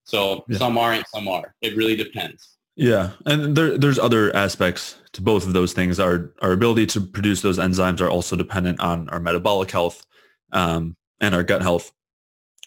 So 0.04 0.44
yeah. 0.48 0.58
some 0.58 0.76
aren't, 0.78 1.06
some 1.08 1.28
are. 1.28 1.54
It 1.62 1.76
really 1.76 1.96
depends. 1.96 2.56
Yeah, 2.76 3.12
and 3.24 3.56
there, 3.56 3.78
there's 3.78 3.98
other 3.98 4.34
aspects 4.36 4.96
to 5.12 5.22
both 5.22 5.46
of 5.46 5.54
those 5.54 5.72
things. 5.72 5.98
Our 5.98 6.34
our 6.42 6.52
ability 6.52 6.86
to 6.86 7.00
produce 7.00 7.40
those 7.40 7.58
enzymes 7.58 8.02
are 8.02 8.10
also 8.10 8.36
dependent 8.36 8.80
on 8.80 9.08
our 9.08 9.18
metabolic 9.18 9.70
health 9.70 10.04
um, 10.52 10.94
and 11.20 11.34
our 11.34 11.42
gut 11.42 11.62
health. 11.62 11.90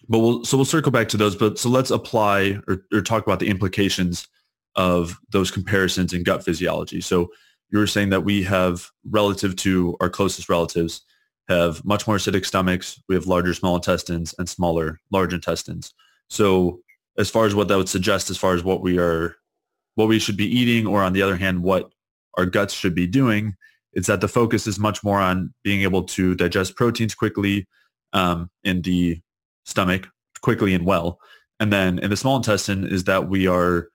But 0.09 0.19
we'll 0.19 0.43
so 0.43 0.57
we'll 0.57 0.65
circle 0.65 0.91
back 0.91 1.07
to 1.09 1.17
those. 1.17 1.35
But 1.35 1.59
so 1.59 1.69
let's 1.69 1.91
apply 1.91 2.59
or, 2.67 2.83
or 2.91 3.01
talk 3.01 3.25
about 3.25 3.39
the 3.39 3.47
implications 3.47 4.27
of 4.75 5.19
those 5.29 5.51
comparisons 5.51 6.13
in 6.13 6.23
gut 6.23 6.43
physiology. 6.43 7.01
So 7.01 7.29
you 7.69 7.77
were 7.77 7.87
saying 7.87 8.09
that 8.09 8.23
we 8.23 8.43
have 8.43 8.89
relative 9.09 9.55
to 9.57 9.95
our 10.01 10.09
closest 10.09 10.49
relatives 10.49 11.01
have 11.47 11.83
much 11.83 12.07
more 12.07 12.17
acidic 12.17 12.45
stomachs. 12.45 13.01
We 13.07 13.15
have 13.15 13.27
larger 13.27 13.53
small 13.53 13.75
intestines 13.75 14.35
and 14.37 14.47
smaller 14.47 14.99
large 15.11 15.33
intestines. 15.33 15.93
So 16.29 16.81
as 17.17 17.29
far 17.29 17.45
as 17.45 17.55
what 17.55 17.67
that 17.67 17.77
would 17.77 17.89
suggest, 17.89 18.29
as 18.29 18.37
far 18.37 18.53
as 18.53 18.63
what 18.63 18.81
we 18.81 18.97
are 18.97 19.35
what 19.95 20.07
we 20.07 20.19
should 20.19 20.37
be 20.37 20.47
eating, 20.47 20.87
or 20.87 21.03
on 21.03 21.13
the 21.13 21.21
other 21.21 21.35
hand, 21.35 21.61
what 21.61 21.91
our 22.37 22.45
guts 22.45 22.73
should 22.73 22.95
be 22.95 23.05
doing, 23.07 23.55
is 23.93 24.05
that 24.05 24.21
the 24.21 24.27
focus 24.27 24.65
is 24.65 24.79
much 24.79 25.03
more 25.03 25.19
on 25.19 25.53
being 25.63 25.81
able 25.81 26.03
to 26.03 26.35
digest 26.35 26.75
proteins 26.75 27.13
quickly 27.13 27.67
um, 28.13 28.49
in 28.63 28.81
the 28.83 29.19
stomach, 29.69 30.07
quickly 30.41 30.73
and 30.73 30.85
well. 30.85 31.19
And 31.59 31.71
then 31.71 31.99
in 31.99 32.09
the 32.09 32.17
small 32.17 32.37
intestine 32.37 32.85
is 32.85 33.03
that 33.05 33.29
we 33.29 33.47
are 33.47 33.89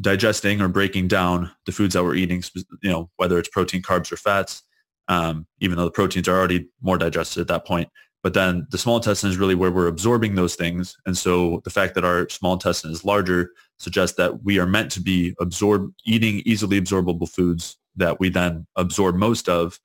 digesting 0.00 0.60
or 0.60 0.68
breaking 0.68 1.08
down 1.08 1.50
the 1.66 1.72
foods 1.72 1.94
that 1.94 2.04
we're 2.04 2.14
eating, 2.14 2.42
you 2.82 2.90
know, 2.90 3.10
whether 3.16 3.38
it's 3.38 3.48
protein, 3.48 3.82
carbs, 3.82 4.10
or 4.10 4.16
fats, 4.16 4.62
um, 5.08 5.46
even 5.60 5.76
though 5.76 5.84
the 5.84 5.90
proteins 5.90 6.28
are 6.28 6.38
already 6.38 6.68
more 6.80 6.98
digested 6.98 7.40
at 7.40 7.48
that 7.48 7.66
point. 7.66 7.88
But 8.22 8.34
then 8.34 8.68
the 8.70 8.78
small 8.78 8.96
intestine 8.96 9.30
is 9.30 9.36
really 9.36 9.56
where 9.56 9.72
we're 9.72 9.88
absorbing 9.88 10.36
those 10.36 10.54
things. 10.54 10.96
And 11.06 11.18
so 11.18 11.60
the 11.64 11.70
fact 11.70 11.94
that 11.96 12.04
our 12.04 12.28
small 12.28 12.52
intestine 12.52 12.92
is 12.92 13.04
larger 13.04 13.50
suggests 13.78 14.16
that 14.16 14.44
we 14.44 14.60
are 14.60 14.66
meant 14.66 14.92
to 14.92 15.00
be 15.00 15.34
absorb 15.40 15.92
eating 16.06 16.40
easily 16.46 16.80
absorbable 16.80 17.28
foods 17.28 17.76
that 17.96 18.20
we 18.20 18.28
then 18.28 18.66
absorb 18.76 19.16
most 19.16 19.48
of, 19.48 19.78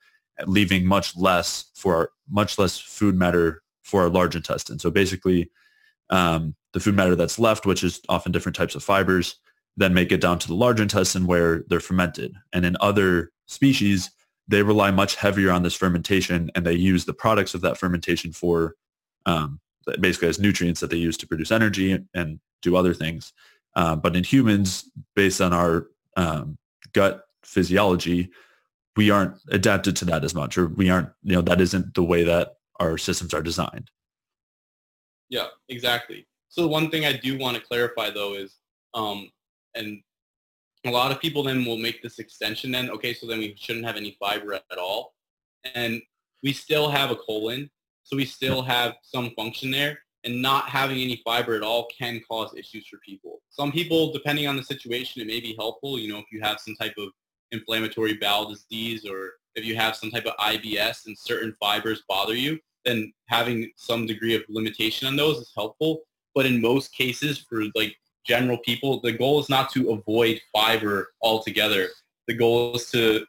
leaving 0.45 0.85
much 0.85 1.17
less 1.17 1.71
for 1.73 1.95
our, 1.95 2.09
much 2.29 2.59
less 2.59 2.77
food 2.77 3.15
matter 3.15 3.63
for 3.87 4.01
our 4.03 4.09
large 4.09 4.35
intestine. 4.35 4.79
So 4.79 4.91
basically, 4.91 5.49
um, 6.09 6.55
the 6.73 6.79
food 6.79 6.95
matter 6.95 7.15
that's 7.15 7.39
left, 7.39 7.65
which 7.65 7.83
is 7.83 8.01
often 8.09 8.31
different 8.31 8.55
types 8.55 8.75
of 8.75 8.83
fibers, 8.83 9.37
then 9.77 9.93
make 9.93 10.11
it 10.11 10.21
down 10.21 10.39
to 10.39 10.47
the 10.47 10.55
large 10.55 10.79
intestine 10.79 11.25
where 11.25 11.63
they're 11.67 11.79
fermented. 11.79 12.33
And 12.51 12.65
in 12.65 12.75
other 12.81 13.31
species, 13.45 14.11
they 14.47 14.61
rely 14.61 14.91
much 14.91 15.15
heavier 15.15 15.51
on 15.51 15.63
this 15.63 15.73
fermentation 15.73 16.51
and 16.53 16.65
they 16.65 16.73
use 16.73 17.05
the 17.05 17.13
products 17.13 17.53
of 17.53 17.61
that 17.61 17.77
fermentation 17.77 18.33
for 18.33 18.75
um, 19.25 19.59
basically 19.99 20.27
as 20.27 20.39
nutrients 20.39 20.81
that 20.81 20.89
they 20.89 20.97
use 20.97 21.17
to 21.17 21.27
produce 21.27 21.51
energy 21.51 21.97
and 22.13 22.39
do 22.61 22.75
other 22.75 22.93
things. 22.93 23.33
Uh, 23.75 23.95
but 23.95 24.15
in 24.15 24.23
humans, 24.23 24.89
based 25.15 25.39
on 25.39 25.53
our 25.53 25.87
um, 26.15 26.57
gut 26.93 27.23
physiology, 27.43 28.29
we 28.95 29.11
aren't 29.11 29.35
adapted 29.51 29.95
to 29.97 30.05
that 30.05 30.23
as 30.23 30.33
much, 30.33 30.57
or 30.57 30.67
we 30.67 30.89
aren't, 30.89 31.09
you 31.23 31.35
know, 31.35 31.41
that 31.41 31.61
isn't 31.61 31.93
the 31.93 32.03
way 32.03 32.23
that 32.23 32.56
our 32.79 32.97
systems 32.97 33.33
are 33.33 33.41
designed. 33.41 33.89
Yeah, 35.29 35.47
exactly. 35.69 36.27
So 36.49 36.67
one 36.67 36.89
thing 36.89 37.05
I 37.05 37.13
do 37.13 37.37
want 37.37 37.57
to 37.57 37.63
clarify 37.63 38.09
though 38.09 38.33
is, 38.33 38.55
um, 38.93 39.29
and 39.75 40.01
a 40.85 40.91
lot 40.91 41.11
of 41.11 41.19
people 41.19 41.43
then 41.43 41.65
will 41.65 41.77
make 41.77 42.01
this 42.01 42.19
extension 42.19 42.71
then, 42.71 42.89
okay, 42.89 43.13
so 43.13 43.27
then 43.27 43.39
we 43.39 43.55
shouldn't 43.57 43.85
have 43.85 43.97
any 43.97 44.15
fiber 44.19 44.53
at 44.53 44.77
all. 44.77 45.13
And 45.75 46.01
we 46.43 46.53
still 46.53 46.89
have 46.89 47.11
a 47.11 47.15
colon, 47.15 47.69
so 48.03 48.15
we 48.15 48.25
still 48.25 48.61
have 48.61 48.95
some 49.01 49.31
function 49.31 49.71
there. 49.71 49.99
And 50.23 50.41
not 50.41 50.67
having 50.67 50.97
any 50.97 51.21
fiber 51.23 51.55
at 51.55 51.61
all 51.61 51.87
can 51.97 52.21
cause 52.29 52.53
issues 52.57 52.87
for 52.87 52.97
people. 53.05 53.39
Some 53.49 53.71
people, 53.71 54.11
depending 54.11 54.47
on 54.47 54.57
the 54.57 54.63
situation, 54.63 55.21
it 55.21 55.27
may 55.27 55.39
be 55.39 55.55
helpful. 55.57 55.97
You 55.97 56.11
know, 56.11 56.19
if 56.19 56.25
you 56.31 56.41
have 56.41 56.59
some 56.59 56.75
type 56.75 56.95
of 56.97 57.09
inflammatory 57.51 58.15
bowel 58.15 58.49
disease 58.49 59.05
or 59.05 59.33
if 59.55 59.63
you 59.63 59.75
have 59.75 59.95
some 59.95 60.11
type 60.11 60.25
of 60.25 60.35
IBS 60.37 61.05
and 61.05 61.17
certain 61.17 61.55
fibers 61.59 62.03
bother 62.09 62.35
you, 62.35 62.59
then 62.85 63.13
having 63.27 63.71
some 63.75 64.05
degree 64.05 64.35
of 64.35 64.43
limitation 64.49 65.07
on 65.07 65.15
those 65.15 65.37
is 65.37 65.51
helpful. 65.55 66.01
But 66.35 66.45
in 66.45 66.61
most 66.61 66.93
cases, 66.93 67.37
for 67.37 67.63
like 67.75 67.95
general 68.25 68.57
people, 68.59 68.99
the 69.01 69.11
goal 69.11 69.39
is 69.39 69.49
not 69.49 69.71
to 69.71 69.91
avoid 69.91 70.39
fiber 70.53 71.09
altogether. 71.21 71.89
The 72.27 72.35
goal 72.35 72.75
is 72.75 72.89
to 72.91 73.25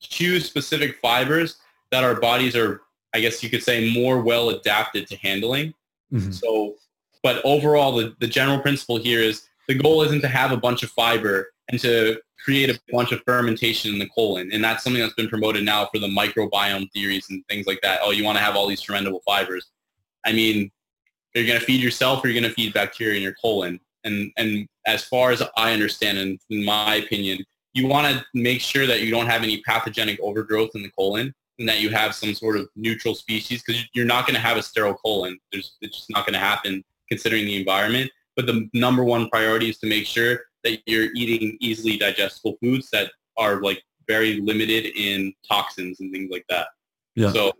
choose 0.00 0.46
specific 0.46 0.98
fibers 1.00 1.56
that 1.90 2.04
our 2.04 2.20
bodies 2.20 2.54
are, 2.54 2.82
I 3.14 3.20
guess 3.20 3.42
you 3.42 3.50
could 3.50 3.62
say, 3.62 3.92
more 3.92 4.20
well 4.20 4.50
adapted 4.50 5.06
to 5.08 5.16
handling. 5.16 5.74
Mm-hmm. 6.12 6.32
So, 6.32 6.74
but 7.22 7.40
overall, 7.44 7.96
the, 7.96 8.14
the 8.20 8.26
general 8.26 8.60
principle 8.60 8.98
here 8.98 9.20
is 9.20 9.48
the 9.68 9.74
goal 9.74 10.02
isn't 10.02 10.20
to 10.20 10.28
have 10.28 10.52
a 10.52 10.56
bunch 10.56 10.82
of 10.82 10.90
fiber 10.90 11.53
and 11.68 11.80
to 11.80 12.20
create 12.44 12.68
a 12.70 12.78
bunch 12.92 13.12
of 13.12 13.22
fermentation 13.24 13.92
in 13.92 13.98
the 13.98 14.08
colon. 14.08 14.50
And 14.52 14.62
that's 14.62 14.84
something 14.84 15.00
that's 15.00 15.14
been 15.14 15.28
promoted 15.28 15.64
now 15.64 15.88
for 15.92 15.98
the 15.98 16.08
microbiome 16.08 16.90
theories 16.92 17.26
and 17.30 17.42
things 17.48 17.66
like 17.66 17.80
that. 17.82 18.00
Oh, 18.02 18.10
you 18.10 18.24
want 18.24 18.36
to 18.36 18.44
have 18.44 18.54
all 18.54 18.66
these 18.66 18.82
fermentable 18.82 19.20
fibers. 19.26 19.70
I 20.26 20.32
mean, 20.32 20.70
you're 21.34 21.46
going 21.46 21.58
to 21.58 21.64
feed 21.64 21.80
yourself 21.80 22.22
or 22.22 22.28
you're 22.28 22.40
going 22.40 22.50
to 22.50 22.54
feed 22.54 22.74
bacteria 22.74 23.16
in 23.16 23.22
your 23.22 23.34
colon. 23.40 23.80
And, 24.04 24.30
and 24.36 24.68
as 24.86 25.04
far 25.04 25.30
as 25.30 25.42
I 25.56 25.72
understand, 25.72 26.18
and 26.18 26.38
in 26.50 26.64
my 26.64 26.96
opinion, 26.96 27.44
you 27.72 27.88
want 27.88 28.06
to 28.06 28.24
make 28.34 28.60
sure 28.60 28.86
that 28.86 29.00
you 29.00 29.10
don't 29.10 29.26
have 29.26 29.42
any 29.42 29.62
pathogenic 29.62 30.20
overgrowth 30.20 30.70
in 30.74 30.82
the 30.82 30.90
colon 30.90 31.34
and 31.58 31.68
that 31.68 31.80
you 31.80 31.88
have 31.90 32.14
some 32.14 32.34
sort 32.34 32.56
of 32.56 32.68
neutral 32.76 33.14
species 33.14 33.62
because 33.62 33.82
you're 33.94 34.04
not 34.04 34.26
going 34.26 34.34
to 34.34 34.40
have 34.40 34.56
a 34.56 34.62
sterile 34.62 34.94
colon. 34.94 35.38
There's, 35.50 35.76
it's 35.80 35.96
just 35.96 36.10
not 36.10 36.26
going 36.26 36.34
to 36.34 36.38
happen 36.38 36.84
considering 37.08 37.46
the 37.46 37.56
environment. 37.56 38.10
But 38.36 38.46
the 38.46 38.68
number 38.74 39.04
one 39.04 39.28
priority 39.30 39.70
is 39.70 39.78
to 39.78 39.86
make 39.86 40.06
sure 40.06 40.40
that 40.64 40.80
you're 40.86 41.08
eating 41.14 41.56
easily 41.60 41.96
digestible 41.96 42.56
foods 42.60 42.88
that 42.90 43.10
are 43.36 43.60
like 43.62 43.82
very 44.06 44.40
limited 44.40 44.86
in 44.96 45.32
toxins 45.48 46.00
and 46.00 46.12
things 46.12 46.30
like 46.30 46.44
that. 46.48 46.68
Yeah. 47.14 47.32
So 47.32 47.52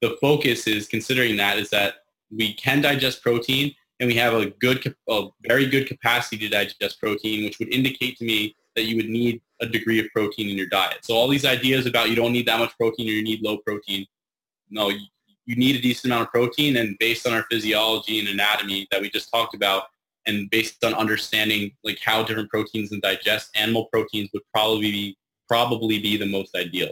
the 0.00 0.16
focus 0.20 0.66
is 0.66 0.86
considering 0.86 1.36
that 1.36 1.58
is 1.58 1.70
that 1.70 1.94
we 2.30 2.54
can 2.54 2.80
digest 2.80 3.22
protein 3.22 3.74
and 4.00 4.06
we 4.06 4.14
have 4.14 4.34
a 4.34 4.46
good, 4.46 4.94
a 5.08 5.28
very 5.42 5.66
good 5.66 5.86
capacity 5.86 6.38
to 6.38 6.48
digest 6.48 7.00
protein, 7.00 7.44
which 7.44 7.58
would 7.58 7.72
indicate 7.72 8.16
to 8.18 8.24
me 8.24 8.54
that 8.76 8.84
you 8.84 8.96
would 8.96 9.08
need 9.08 9.40
a 9.60 9.66
degree 9.66 9.98
of 9.98 10.06
protein 10.14 10.48
in 10.48 10.56
your 10.56 10.68
diet. 10.68 10.98
So 11.02 11.14
all 11.14 11.26
these 11.26 11.44
ideas 11.44 11.86
about 11.86 12.10
you 12.10 12.14
don't 12.14 12.32
need 12.32 12.46
that 12.46 12.60
much 12.60 12.76
protein 12.76 13.08
or 13.08 13.12
you 13.12 13.24
need 13.24 13.42
low 13.42 13.58
protein, 13.58 14.06
no, 14.70 14.90
you, 14.90 15.00
you 15.46 15.56
need 15.56 15.76
a 15.76 15.80
decent 15.80 16.12
amount 16.12 16.28
of 16.28 16.32
protein 16.32 16.76
and 16.76 16.96
based 17.00 17.26
on 17.26 17.32
our 17.32 17.44
physiology 17.50 18.20
and 18.20 18.28
anatomy 18.28 18.86
that 18.92 19.00
we 19.00 19.10
just 19.10 19.30
talked 19.32 19.54
about 19.54 19.84
and 20.26 20.50
based 20.50 20.84
on 20.84 20.94
understanding 20.94 21.72
like 21.84 21.98
how 22.04 22.22
different 22.22 22.50
proteins 22.50 22.92
and 22.92 23.02
digest, 23.02 23.50
animal 23.56 23.86
proteins 23.86 24.30
would 24.32 24.42
probably 24.52 24.90
be, 24.90 25.18
probably 25.48 25.98
be 25.98 26.16
the 26.16 26.26
most 26.26 26.54
ideal. 26.54 26.90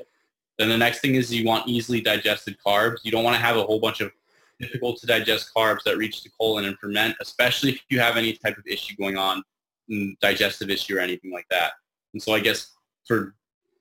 Then 0.59 0.69
the 0.69 0.79
next 0.79 1.01
thing 1.01 1.17
is 1.17 1.33
you 1.35 1.47
want 1.47 1.69
easily 1.69 2.01
digested 2.01 2.57
carbs. 2.65 2.99
You 3.03 3.11
don't 3.11 3.25
want 3.25 3.37
to 3.37 3.43
have 3.43 3.57
a 3.57 3.63
whole 3.63 3.81
bunch 3.81 4.01
of 4.01 4.11
difficult 4.59 4.99
to 5.01 5.07
digest 5.07 5.51
carbs 5.55 5.83
that 5.85 5.99
reach 5.99 6.23
the 6.23 6.31
colon 6.41 6.65
and 6.65 6.79
ferment, 6.79 7.15
especially 7.21 7.73
if 7.73 7.83
you 7.91 8.01
have 8.01 8.17
any 8.17 8.33
type 8.33 8.57
of 8.57 8.67
issue 8.67 8.97
going 8.97 9.19
on, 9.19 9.43
mm, 9.91 10.19
digestive 10.21 10.71
issue 10.71 10.97
or 10.97 11.01
anything 11.01 11.33
like 11.33 11.47
that. 11.51 11.73
And 12.15 12.23
so 12.23 12.33
I 12.33 12.41
guess 12.41 12.73
for 13.07 13.35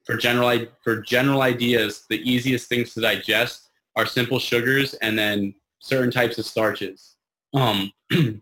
for 0.05 0.17
general 0.17 0.65
for 0.83 1.01
general 1.01 1.41
ideas, 1.41 2.05
the 2.09 2.19
easiest 2.29 2.67
things 2.67 2.93
to 2.93 3.01
digest 3.01 3.69
are 3.95 4.05
simple 4.05 4.39
sugars 4.39 4.93
and 4.95 5.17
then 5.17 5.55
certain 5.79 6.11
types 6.11 6.37
of 6.37 6.45
starches. 6.45 7.15
Um, 7.53 7.91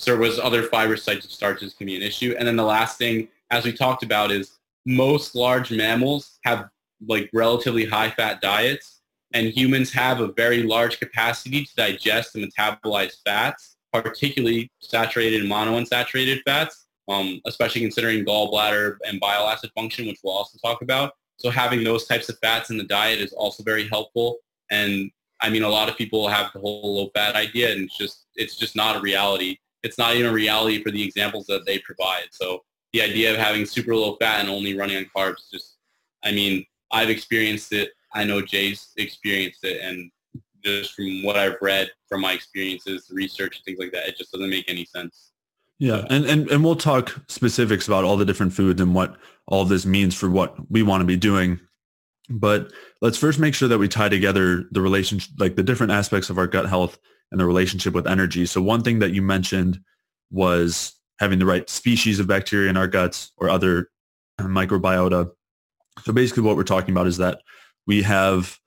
so 0.00 0.12
there 0.12 0.20
was 0.20 0.38
other 0.38 0.62
fiber 0.62 0.96
types 0.96 1.26
of 1.26 1.30
starches 1.30 1.74
can 1.74 1.86
be 1.86 1.94
an 1.94 2.02
issue. 2.02 2.34
And 2.38 2.48
then 2.48 2.56
the 2.56 2.64
last 2.64 2.96
thing, 2.96 3.28
as 3.50 3.66
we 3.66 3.72
talked 3.72 4.02
about, 4.02 4.30
is 4.30 4.58
most 4.86 5.34
large 5.34 5.70
mammals 5.70 6.38
have 6.46 6.70
like 7.06 7.28
relatively 7.34 7.84
high 7.84 8.08
fat 8.10 8.40
diets 8.40 9.02
and 9.34 9.48
humans 9.48 9.92
have 9.92 10.20
a 10.20 10.32
very 10.32 10.62
large 10.62 10.98
capacity 10.98 11.66
to 11.66 11.74
digest 11.74 12.34
and 12.34 12.50
metabolize 12.50 13.16
fats, 13.26 13.76
particularly 13.92 14.70
saturated 14.80 15.42
and 15.42 15.50
monounsaturated 15.50 16.40
fats, 16.46 16.86
um, 17.10 17.38
especially 17.44 17.82
considering 17.82 18.24
gallbladder 18.24 18.96
and 19.06 19.20
bile 19.20 19.48
acid 19.48 19.70
function, 19.74 20.06
which 20.06 20.20
we'll 20.24 20.32
also 20.32 20.56
talk 20.64 20.80
about. 20.80 21.12
So 21.36 21.50
having 21.50 21.84
those 21.84 22.06
types 22.06 22.30
of 22.30 22.38
fats 22.38 22.70
in 22.70 22.78
the 22.78 22.84
diet 22.84 23.20
is 23.20 23.34
also 23.34 23.62
very 23.62 23.86
helpful. 23.86 24.38
And 24.70 25.10
I 25.42 25.50
mean, 25.50 25.62
a 25.62 25.68
lot 25.68 25.90
of 25.90 25.98
people 25.98 26.26
have 26.28 26.52
the 26.54 26.60
whole 26.60 26.96
low 26.96 27.10
fat 27.14 27.36
idea 27.36 27.72
and 27.72 27.82
it's 27.82 27.98
just, 27.98 28.24
it's 28.34 28.56
just 28.56 28.74
not 28.74 28.96
a 28.96 29.00
reality. 29.00 29.58
It's 29.82 29.98
not 29.98 30.14
even 30.14 30.30
a 30.30 30.32
reality 30.32 30.82
for 30.82 30.90
the 30.90 31.02
examples 31.02 31.46
that 31.46 31.64
they 31.66 31.78
provide. 31.78 32.28
So 32.32 32.64
the 32.92 33.02
idea 33.02 33.32
of 33.32 33.38
having 33.38 33.64
super 33.64 33.94
low 33.94 34.16
fat 34.16 34.40
and 34.40 34.48
only 34.48 34.76
running 34.76 34.96
on 34.96 35.06
carbs 35.14 35.50
just, 35.52 35.76
I 36.24 36.32
mean, 36.32 36.64
I've 36.92 37.10
experienced 37.10 37.72
it. 37.72 37.90
I 38.12 38.24
know 38.24 38.42
Jay's 38.42 38.92
experienced 38.96 39.64
it. 39.64 39.80
And 39.80 40.10
just 40.64 40.92
from 40.94 41.22
what 41.22 41.36
I've 41.36 41.56
read 41.60 41.90
from 42.08 42.20
my 42.22 42.32
experiences, 42.32 43.08
research 43.10 43.62
things 43.64 43.78
like 43.78 43.92
that, 43.92 44.08
it 44.08 44.16
just 44.18 44.32
doesn't 44.32 44.50
make 44.50 44.68
any 44.68 44.84
sense. 44.84 45.32
Yeah, 45.78 46.04
and, 46.10 46.26
and 46.26 46.50
and 46.50 46.62
we'll 46.62 46.76
talk 46.76 47.16
specifics 47.28 47.88
about 47.88 48.04
all 48.04 48.18
the 48.18 48.26
different 48.26 48.52
foods 48.52 48.82
and 48.82 48.94
what 48.94 49.16
all 49.46 49.64
this 49.64 49.86
means 49.86 50.14
for 50.14 50.28
what 50.28 50.54
we 50.70 50.82
want 50.82 51.00
to 51.00 51.06
be 51.06 51.16
doing. 51.16 51.58
But 52.28 52.70
let's 53.00 53.16
first 53.16 53.38
make 53.38 53.54
sure 53.54 53.66
that 53.68 53.78
we 53.78 53.88
tie 53.88 54.10
together 54.10 54.64
the 54.70 54.82
relationship, 54.82 55.30
like 55.38 55.56
the 55.56 55.62
different 55.62 55.92
aspects 55.92 56.28
of 56.28 56.36
our 56.36 56.46
gut 56.46 56.68
health 56.68 56.98
and 57.30 57.40
the 57.40 57.46
relationship 57.46 57.94
with 57.94 58.06
energy. 58.06 58.46
So 58.46 58.60
one 58.60 58.82
thing 58.82 58.98
that 59.00 59.12
you 59.12 59.22
mentioned 59.22 59.80
was 60.30 60.94
having 61.18 61.38
the 61.38 61.46
right 61.46 61.68
species 61.68 62.18
of 62.18 62.26
bacteria 62.26 62.70
in 62.70 62.76
our 62.76 62.86
guts 62.86 63.32
or 63.36 63.48
other 63.48 63.90
microbiota. 64.40 65.30
So 66.02 66.12
basically 66.12 66.42
what 66.42 66.56
we're 66.56 66.64
talking 66.64 66.92
about 66.92 67.06
is 67.06 67.18
that 67.18 67.40
we 67.86 68.02
have 68.02 68.58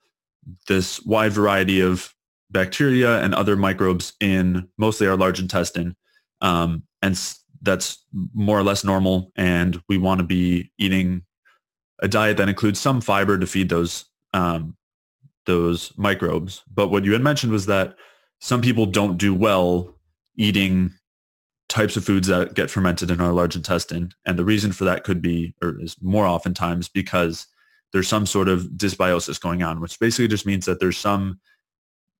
this 0.68 1.00
wide 1.04 1.32
variety 1.32 1.80
of 1.80 2.14
bacteria 2.50 3.22
and 3.22 3.34
other 3.34 3.56
microbes 3.56 4.12
in 4.20 4.68
mostly 4.78 5.06
our 5.06 5.16
large 5.16 5.40
intestine. 5.40 5.96
Um, 6.40 6.84
and 7.02 7.18
that's 7.62 8.04
more 8.34 8.58
or 8.58 8.62
less 8.62 8.84
normal. 8.84 9.32
And 9.36 9.82
we 9.88 9.98
want 9.98 10.20
to 10.20 10.26
be 10.26 10.70
eating 10.78 11.22
a 12.00 12.08
diet 12.08 12.36
that 12.36 12.48
includes 12.48 12.78
some 12.78 13.00
fiber 13.00 13.38
to 13.38 13.46
feed 13.46 13.68
those 13.68 14.04
um, 14.32 14.76
those 15.46 15.92
microbes. 15.96 16.62
But 16.72 16.88
what 16.88 17.04
you 17.04 17.12
had 17.12 17.22
mentioned 17.22 17.52
was 17.52 17.66
that 17.66 17.96
some 18.40 18.60
people 18.60 18.86
don't 18.86 19.16
do 19.16 19.34
well 19.34 19.94
eating 20.36 20.92
types 21.68 21.96
of 21.96 22.04
foods 22.04 22.28
that 22.28 22.54
get 22.54 22.70
fermented 22.70 23.10
in 23.10 23.20
our 23.20 23.32
large 23.32 23.56
intestine. 23.56 24.12
And 24.26 24.38
the 24.38 24.44
reason 24.44 24.72
for 24.72 24.84
that 24.84 25.04
could 25.04 25.22
be, 25.22 25.54
or 25.62 25.80
is 25.80 25.96
more 26.02 26.26
oftentimes 26.26 26.88
because 26.88 27.46
there's 27.92 28.08
some 28.08 28.26
sort 28.26 28.48
of 28.48 28.62
dysbiosis 28.76 29.40
going 29.40 29.62
on, 29.62 29.80
which 29.80 29.98
basically 29.98 30.28
just 30.28 30.46
means 30.46 30.66
that 30.66 30.80
there's 30.80 30.98
some 30.98 31.40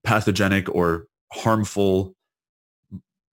pathogenic 0.05 0.73
or 0.75 1.09
harmful 1.33 2.15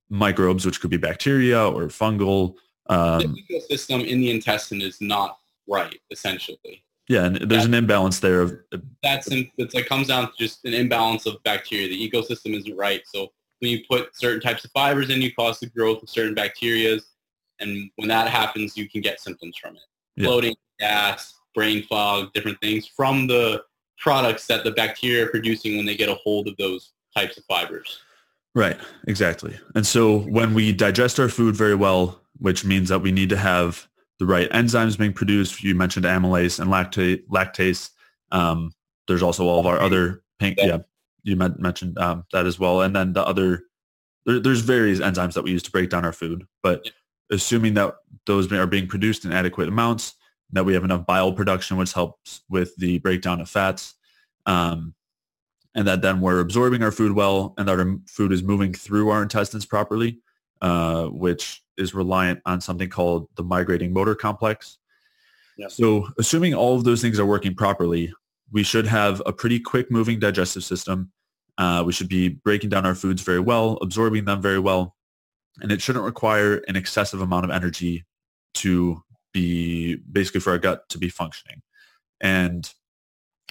microbes, 0.09 0.65
which 0.65 0.81
could 0.81 0.89
be 0.89 0.97
bacteria 0.97 1.63
or 1.63 1.83
fungal. 1.83 2.55
Um, 2.87 3.35
the 3.49 3.59
ecosystem 3.69 4.05
in 4.05 4.19
the 4.19 4.31
intestine 4.31 4.81
is 4.81 4.99
not 4.99 5.37
right, 5.67 5.99
essentially. 6.11 6.83
Yeah, 7.11 7.25
and 7.25 7.35
there's 7.35 7.65
an 7.65 7.73
imbalance 7.73 8.19
there 8.19 8.39
of 8.39 8.57
that's 9.03 9.27
it's 9.29 9.75
like 9.75 9.85
comes 9.85 10.07
down 10.07 10.27
to 10.27 10.33
just 10.39 10.63
an 10.63 10.73
imbalance 10.73 11.25
of 11.25 11.43
bacteria. 11.43 11.89
The 11.89 12.09
ecosystem 12.09 12.57
isn't 12.57 12.77
right. 12.77 13.01
So 13.05 13.27
when 13.59 13.69
you 13.69 13.83
put 13.89 14.15
certain 14.15 14.39
types 14.39 14.63
of 14.63 14.71
fibers 14.71 15.09
in, 15.09 15.21
you 15.21 15.33
cause 15.33 15.59
the 15.59 15.65
growth 15.65 16.01
of 16.01 16.09
certain 16.09 16.33
bacteria, 16.33 16.99
and 17.59 17.91
when 17.97 18.07
that 18.07 18.29
happens, 18.29 18.77
you 18.77 18.87
can 18.89 19.01
get 19.01 19.19
symptoms 19.19 19.57
from 19.57 19.75
it: 19.75 19.81
yeah. 20.15 20.27
bloating, 20.27 20.55
gas, 20.79 21.33
brain 21.53 21.83
fog, 21.83 22.31
different 22.31 22.57
things 22.61 22.87
from 22.87 23.27
the 23.27 23.61
products 23.97 24.47
that 24.47 24.63
the 24.63 24.71
bacteria 24.71 25.25
are 25.25 25.29
producing 25.29 25.75
when 25.75 25.85
they 25.85 25.97
get 25.97 26.07
a 26.07 26.15
hold 26.15 26.47
of 26.47 26.55
those 26.55 26.93
types 27.13 27.35
of 27.35 27.43
fibers. 27.43 27.99
Right, 28.55 28.77
exactly. 29.09 29.59
And 29.75 29.85
so 29.85 30.19
when 30.19 30.53
we 30.53 30.71
digest 30.71 31.19
our 31.19 31.27
food 31.27 31.57
very 31.57 31.75
well, 31.75 32.21
which 32.39 32.63
means 32.63 32.87
that 32.87 32.99
we 32.99 33.11
need 33.11 33.29
to 33.29 33.37
have 33.37 33.89
the 34.21 34.27
right 34.27 34.51
enzymes 34.51 34.99
being 34.99 35.13
produced, 35.13 35.63
you 35.63 35.73
mentioned 35.73 36.05
amylase 36.05 36.59
and 36.59 36.69
lactate, 36.69 37.25
lactase. 37.25 37.89
Um, 38.31 38.71
there's 39.07 39.23
also 39.23 39.47
all 39.47 39.59
of 39.59 39.65
our 39.65 39.79
other 39.79 40.21
pink, 40.37 40.59
yeah, 40.61 40.77
you 41.23 41.35
mentioned 41.35 41.97
um, 41.97 42.25
that 42.31 42.45
as 42.45 42.59
well. 42.59 42.81
And 42.81 42.95
then 42.95 43.13
the 43.13 43.25
other, 43.25 43.63
there, 44.27 44.39
there's 44.39 44.61
various 44.61 44.99
enzymes 44.99 45.33
that 45.33 45.43
we 45.43 45.49
use 45.49 45.63
to 45.63 45.71
break 45.71 45.89
down 45.89 46.05
our 46.05 46.13
food. 46.13 46.45
But 46.61 46.85
yeah. 46.85 46.91
assuming 47.31 47.73
that 47.73 47.95
those 48.27 48.51
are 48.51 48.67
being 48.67 48.85
produced 48.85 49.25
in 49.25 49.31
adequate 49.31 49.69
amounts, 49.69 50.13
that 50.51 50.65
we 50.65 50.75
have 50.75 50.83
enough 50.83 51.07
bile 51.07 51.31
production, 51.31 51.77
which 51.77 51.93
helps 51.93 52.41
with 52.47 52.75
the 52.75 52.99
breakdown 52.99 53.41
of 53.41 53.49
fats, 53.49 53.95
um, 54.45 54.93
and 55.73 55.87
that 55.87 56.03
then 56.03 56.21
we're 56.21 56.41
absorbing 56.41 56.83
our 56.83 56.91
food 56.91 57.13
well 57.13 57.55
and 57.57 57.67
that 57.67 57.79
our 57.79 57.97
food 58.05 58.31
is 58.31 58.43
moving 58.43 58.71
through 58.71 59.09
our 59.09 59.23
intestines 59.23 59.65
properly, 59.65 60.19
uh, 60.61 61.05
which 61.05 61.63
is 61.81 61.93
reliant 61.93 62.39
on 62.45 62.61
something 62.61 62.89
called 62.89 63.27
the 63.35 63.43
migrating 63.43 63.91
motor 63.91 64.15
complex. 64.15 64.77
Yeah. 65.57 65.67
So 65.67 66.07
assuming 66.17 66.53
all 66.53 66.75
of 66.75 66.83
those 66.83 67.01
things 67.01 67.19
are 67.19 67.25
working 67.25 67.55
properly, 67.55 68.13
we 68.51 68.63
should 68.63 68.87
have 68.87 69.21
a 69.25 69.33
pretty 69.33 69.59
quick 69.59 69.91
moving 69.91 70.19
digestive 70.19 70.63
system. 70.63 71.11
Uh, 71.57 71.83
we 71.85 71.93
should 71.93 72.09
be 72.09 72.29
breaking 72.29 72.69
down 72.69 72.85
our 72.85 72.95
foods 72.95 73.21
very 73.21 73.39
well, 73.39 73.77
absorbing 73.81 74.25
them 74.25 74.41
very 74.41 74.59
well, 74.59 74.95
and 75.61 75.71
it 75.71 75.81
shouldn't 75.81 76.05
require 76.05 76.57
an 76.67 76.75
excessive 76.75 77.21
amount 77.21 77.45
of 77.45 77.51
energy 77.51 78.05
to 78.53 79.03
be 79.33 79.95
basically 80.11 80.39
for 80.39 80.51
our 80.51 80.57
gut 80.57 80.87
to 80.89 80.97
be 80.97 81.09
functioning. 81.09 81.61
And 82.21 82.71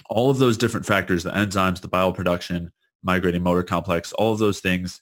all 0.09 0.29
of 0.29 0.39
those 0.39 0.57
different 0.57 0.85
factors, 0.85 1.23
the 1.23 1.31
enzymes, 1.31 1.81
the 1.81 1.87
bile 1.87 2.13
production, 2.13 2.71
migrating 3.03 3.43
motor 3.43 3.63
complex, 3.63 4.13
all 4.13 4.33
of 4.33 4.39
those 4.39 4.59
things 4.59 5.01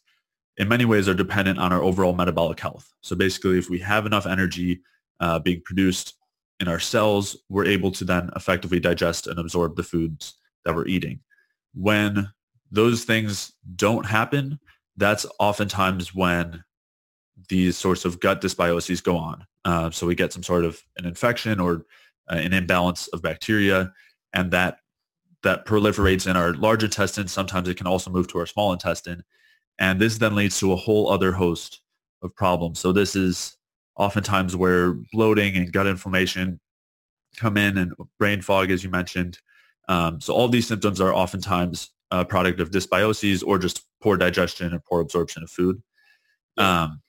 in 0.59 0.67
many 0.67 0.85
ways 0.85 1.07
are 1.07 1.13
dependent 1.13 1.57
on 1.57 1.73
our 1.73 1.81
overall 1.81 2.13
metabolic 2.13 2.59
health. 2.59 2.93
So 3.01 3.15
basically, 3.15 3.57
if 3.57 3.69
we 3.69 3.79
have 3.79 4.05
enough 4.05 4.27
energy 4.27 4.81
uh, 5.21 5.39
being 5.39 5.61
produced 5.63 6.15
in 6.59 6.67
our 6.67 6.79
cells, 6.79 7.37
we're 7.47 7.65
able 7.65 7.91
to 7.91 8.03
then 8.03 8.29
effectively 8.35 8.79
digest 8.79 9.25
and 9.25 9.39
absorb 9.39 9.77
the 9.77 9.83
foods 9.83 10.35
that 10.65 10.75
we're 10.75 10.87
eating. 10.87 11.21
When 11.73 12.29
those 12.69 13.05
things 13.05 13.53
don't 13.75 14.05
happen, 14.05 14.59
that's 14.97 15.25
oftentimes 15.39 16.13
when 16.13 16.63
these 17.47 17.77
sorts 17.77 18.03
of 18.03 18.19
gut 18.19 18.41
dysbioses 18.41 19.01
go 19.01 19.15
on. 19.15 19.45
Uh, 19.63 19.89
so 19.89 20.05
we 20.05 20.13
get 20.13 20.33
some 20.33 20.43
sort 20.43 20.65
of 20.65 20.81
an 20.97 21.05
infection 21.05 21.59
or 21.59 21.85
uh, 22.29 22.35
an 22.35 22.51
imbalance 22.51 23.07
of 23.07 23.21
bacteria, 23.21 23.93
and 24.33 24.51
that 24.51 24.79
that 25.41 25.65
proliferates 25.65 26.29
in 26.29 26.35
our 26.35 26.53
large 26.53 26.83
intestine. 26.83 27.29
Sometimes 27.29 27.69
it 27.69 27.77
can 27.77 27.87
also 27.87 28.11
move 28.11 28.27
to 28.27 28.39
our 28.39 28.45
small 28.45 28.73
intestine. 28.73 29.23
And 29.79 29.99
this 29.99 30.17
then 30.17 30.35
leads 30.35 30.59
to 30.59 30.73
a 30.73 30.75
whole 30.75 31.09
other 31.09 31.31
host 31.31 31.81
of 32.21 32.35
problems. 32.35 32.79
So 32.79 32.91
this 32.91 33.15
is 33.15 33.57
oftentimes 33.95 34.55
where 34.55 34.93
bloating 35.13 35.55
and 35.55 35.71
gut 35.71 35.87
inflammation 35.87 36.59
come 37.37 37.57
in 37.57 37.77
and 37.77 37.93
brain 38.17 38.41
fog, 38.41 38.71
as 38.71 38.83
you 38.83 38.89
mentioned. 38.89 39.39
Um, 39.87 40.19
so 40.21 40.33
all 40.33 40.47
these 40.47 40.67
symptoms 40.67 40.99
are 40.99 41.13
oftentimes 41.13 41.91
a 42.11 42.25
product 42.25 42.59
of 42.59 42.71
dysbioses 42.71 43.43
or 43.45 43.57
just 43.57 43.83
poor 44.01 44.17
digestion 44.17 44.73
or 44.73 44.79
poor 44.79 45.01
absorption 45.01 45.43
of 45.43 45.49
food. 45.49 45.81
Um, 46.57 47.01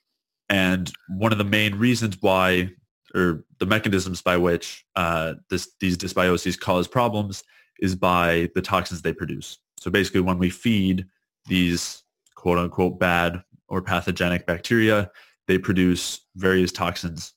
and 0.49 0.91
one 1.09 1.31
of 1.31 1.37
the 1.37 1.43
main 1.43 1.75
reasons 1.75 2.17
why, 2.21 2.69
or 3.13 3.43
the 3.59 3.65
mechanisms 3.65 4.21
by 4.21 4.37
which 4.37 4.85
uh, 4.95 5.35
this, 5.49 5.69
these 5.79 5.97
dysbioses 5.97 6.59
cause 6.59 6.87
problems 6.87 7.43
is 7.79 7.95
by 7.95 8.49
the 8.55 8.61
toxins 8.61 9.01
they 9.01 9.13
produce. 9.13 9.57
So 9.79 9.89
basically 9.91 10.21
when 10.21 10.37
we 10.37 10.49
feed 10.49 11.05
these 11.47 12.00
quote 12.41 12.57
unquote 12.57 12.97
bad 12.99 13.43
or 13.67 13.83
pathogenic 13.83 14.47
bacteria, 14.47 15.11
they 15.47 15.59
produce 15.59 16.25
various 16.35 16.71
toxins 16.71 17.33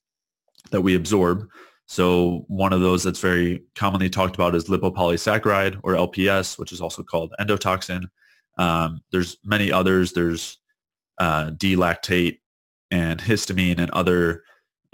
that 0.70 0.80
we 0.80 0.94
absorb. 0.94 1.46
So 1.86 2.46
one 2.48 2.72
of 2.72 2.80
those 2.80 3.02
that's 3.02 3.20
very 3.20 3.62
commonly 3.74 4.08
talked 4.08 4.34
about 4.34 4.54
is 4.54 4.64
lipopolysaccharide 4.64 5.78
or 5.82 5.92
LPS, 5.92 6.58
which 6.58 6.72
is 6.72 6.80
also 6.80 7.02
called 7.02 7.34
endotoxin. 7.38 8.06
Um, 8.56 9.02
there's 9.12 9.36
many 9.44 9.70
others. 9.70 10.14
There's 10.14 10.56
uh, 11.18 11.50
D-lactate 11.50 12.38
and 12.90 13.20
histamine 13.20 13.78
and 13.78 13.90
other 13.90 14.42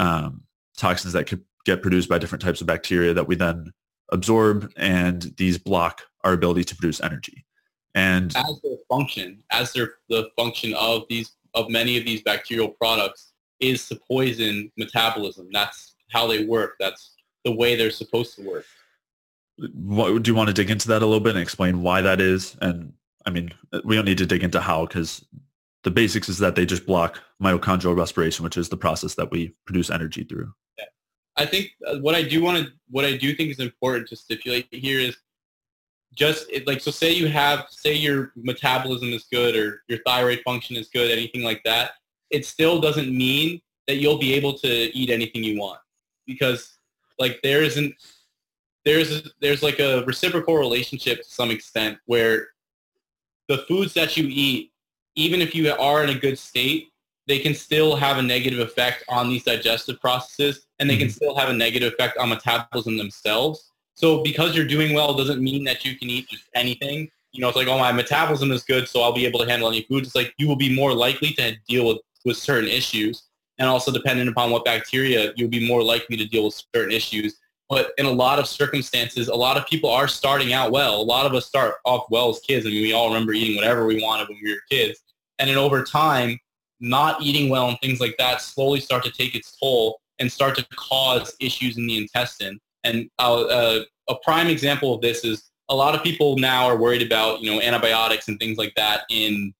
um, 0.00 0.42
toxins 0.76 1.12
that 1.12 1.28
could 1.28 1.44
get 1.64 1.82
produced 1.82 2.08
by 2.08 2.18
different 2.18 2.42
types 2.42 2.60
of 2.60 2.66
bacteria 2.66 3.14
that 3.14 3.28
we 3.28 3.36
then 3.36 3.70
absorb 4.10 4.72
and 4.76 5.32
these 5.36 5.56
block 5.56 6.02
our 6.24 6.32
ability 6.32 6.64
to 6.64 6.74
produce 6.74 7.00
energy. 7.00 7.44
And 7.94 8.34
as 8.36 8.60
their 8.62 8.76
function, 8.88 9.42
as 9.50 9.72
their 9.72 9.94
the 10.08 10.30
function 10.36 10.74
of 10.74 11.04
these 11.08 11.32
of 11.54 11.68
many 11.68 11.98
of 11.98 12.04
these 12.04 12.22
bacterial 12.22 12.68
products 12.68 13.32
is 13.58 13.88
to 13.88 13.96
poison 13.96 14.70
metabolism. 14.76 15.48
That's 15.52 15.94
how 16.10 16.26
they 16.26 16.44
work. 16.44 16.76
That's 16.78 17.14
the 17.44 17.52
way 17.52 17.76
they're 17.76 17.90
supposed 17.90 18.36
to 18.36 18.42
work. 18.42 18.64
What, 19.74 20.22
do 20.22 20.30
you 20.30 20.34
want 20.34 20.48
to 20.48 20.54
dig 20.54 20.70
into 20.70 20.88
that 20.88 21.02
a 21.02 21.06
little 21.06 21.20
bit 21.20 21.34
and 21.34 21.42
explain 21.42 21.82
why 21.82 22.00
that 22.00 22.20
is? 22.20 22.56
And 22.60 22.92
I 23.26 23.30
mean, 23.30 23.52
we 23.84 23.96
don't 23.96 24.06
need 24.06 24.18
to 24.18 24.26
dig 24.26 24.42
into 24.42 24.60
how 24.60 24.86
because 24.86 25.24
the 25.82 25.90
basics 25.90 26.28
is 26.28 26.38
that 26.38 26.54
they 26.54 26.64
just 26.64 26.86
block 26.86 27.20
mitochondrial 27.42 27.96
respiration, 27.96 28.44
which 28.44 28.56
is 28.56 28.68
the 28.68 28.76
process 28.76 29.14
that 29.16 29.30
we 29.30 29.54
produce 29.66 29.90
energy 29.90 30.24
through. 30.24 30.52
Yeah. 30.78 30.84
I 31.36 31.46
think 31.46 31.70
uh, 31.86 31.98
what 31.98 32.14
I 32.14 32.22
do 32.22 32.42
want 32.42 32.64
to, 32.64 32.72
what 32.90 33.04
I 33.04 33.16
do 33.16 33.34
think 33.34 33.50
is 33.50 33.58
important 33.58 34.08
to 34.08 34.16
stipulate 34.16 34.68
here 34.70 34.98
is 34.98 35.16
just 36.14 36.50
it, 36.50 36.66
like, 36.66 36.80
so 36.80 36.90
say 36.90 37.12
you 37.12 37.28
have, 37.28 37.66
say 37.70 37.94
your 37.94 38.32
metabolism 38.36 39.12
is 39.12 39.24
good 39.30 39.56
or 39.56 39.82
your 39.88 40.00
thyroid 40.06 40.40
function 40.44 40.76
is 40.76 40.88
good, 40.88 41.10
anything 41.10 41.42
like 41.42 41.62
that, 41.64 41.92
it 42.30 42.44
still 42.44 42.80
doesn't 42.80 43.16
mean 43.16 43.60
that 43.86 43.96
you'll 43.96 44.18
be 44.18 44.34
able 44.34 44.54
to 44.58 44.68
eat 44.96 45.10
anything 45.10 45.42
you 45.42 45.58
want 45.58 45.80
because 46.26 46.78
like 47.18 47.40
there 47.42 47.62
isn't, 47.62 47.94
there's 48.84 49.30
there's 49.40 49.62
like 49.62 49.78
a 49.78 50.02
reciprocal 50.04 50.56
relationship 50.56 51.18
to 51.18 51.28
some 51.28 51.50
extent 51.50 51.98
where 52.06 52.48
the 53.48 53.58
foods 53.58 53.92
that 53.94 54.16
you 54.16 54.26
eat, 54.28 54.72
even 55.16 55.42
if 55.42 55.54
you 55.54 55.70
are 55.72 56.02
in 56.02 56.10
a 56.10 56.18
good 56.18 56.38
state, 56.38 56.88
they 57.26 57.38
can 57.38 57.54
still 57.54 57.94
have 57.94 58.18
a 58.18 58.22
negative 58.22 58.58
effect 58.60 59.04
on 59.08 59.28
these 59.28 59.44
digestive 59.44 60.00
processes 60.00 60.66
and 60.78 60.88
they 60.88 60.96
can 60.96 61.08
mm-hmm. 61.08 61.14
still 61.14 61.36
have 61.36 61.48
a 61.48 61.52
negative 61.52 61.92
effect 61.92 62.16
on 62.16 62.28
metabolism 62.28 62.96
themselves. 62.96 63.69
So 64.00 64.22
because 64.22 64.56
you're 64.56 64.66
doing 64.66 64.94
well 64.94 65.12
doesn't 65.12 65.42
mean 65.42 65.62
that 65.64 65.84
you 65.84 65.94
can 65.94 66.08
eat 66.08 66.26
just 66.30 66.44
anything. 66.54 67.10
You 67.32 67.42
know, 67.42 67.48
it's 67.48 67.56
like, 67.56 67.68
oh, 67.68 67.78
my 67.78 67.92
metabolism 67.92 68.50
is 68.50 68.62
good, 68.62 68.88
so 68.88 69.02
I'll 69.02 69.12
be 69.12 69.26
able 69.26 69.40
to 69.40 69.46
handle 69.46 69.68
any 69.68 69.82
foods. 69.82 70.08
It's 70.08 70.16
like 70.16 70.32
you 70.38 70.48
will 70.48 70.56
be 70.56 70.74
more 70.74 70.94
likely 70.94 71.34
to 71.34 71.54
deal 71.68 71.86
with, 71.86 71.98
with 72.24 72.38
certain 72.38 72.70
issues. 72.70 73.24
And 73.58 73.68
also 73.68 73.92
depending 73.92 74.26
upon 74.26 74.52
what 74.52 74.64
bacteria, 74.64 75.34
you'll 75.36 75.50
be 75.50 75.68
more 75.68 75.82
likely 75.82 76.16
to 76.16 76.24
deal 76.24 76.46
with 76.46 76.62
certain 76.74 76.92
issues. 76.92 77.36
But 77.68 77.92
in 77.98 78.06
a 78.06 78.10
lot 78.10 78.38
of 78.38 78.48
circumstances, 78.48 79.28
a 79.28 79.34
lot 79.34 79.58
of 79.58 79.66
people 79.66 79.90
are 79.90 80.08
starting 80.08 80.54
out 80.54 80.72
well. 80.72 80.98
A 80.98 81.02
lot 81.02 81.26
of 81.26 81.34
us 81.34 81.44
start 81.44 81.74
off 81.84 82.06
well 82.08 82.30
as 82.30 82.40
kids. 82.40 82.64
I 82.64 82.70
mean, 82.70 82.80
we 82.80 82.94
all 82.94 83.08
remember 83.08 83.34
eating 83.34 83.54
whatever 83.54 83.84
we 83.84 84.02
wanted 84.02 84.30
when 84.30 84.38
we 84.42 84.50
were 84.50 84.60
kids. 84.70 84.98
And 85.38 85.50
then 85.50 85.58
over 85.58 85.84
time, 85.84 86.38
not 86.80 87.20
eating 87.20 87.50
well 87.50 87.68
and 87.68 87.78
things 87.82 88.00
like 88.00 88.16
that 88.16 88.40
slowly 88.40 88.80
start 88.80 89.04
to 89.04 89.12
take 89.12 89.34
its 89.34 89.58
toll 89.60 90.00
and 90.18 90.32
start 90.32 90.56
to 90.56 90.66
cause 90.74 91.36
issues 91.38 91.76
in 91.76 91.86
the 91.86 91.98
intestine. 91.98 92.58
And 92.84 93.10
uh, 93.18 93.42
uh, 93.42 93.80
a 94.08 94.14
prime 94.22 94.48
example 94.48 94.94
of 94.94 95.00
this 95.00 95.24
is 95.24 95.50
a 95.68 95.74
lot 95.74 95.94
of 95.94 96.02
people 96.02 96.36
now 96.36 96.66
are 96.66 96.76
worried 96.76 97.02
about, 97.02 97.40
you 97.40 97.50
know, 97.50 97.60
antibiotics 97.60 98.28
and 98.28 98.38
things 98.38 98.58
like 98.58 98.74
that 98.76 99.02
in 99.10 99.54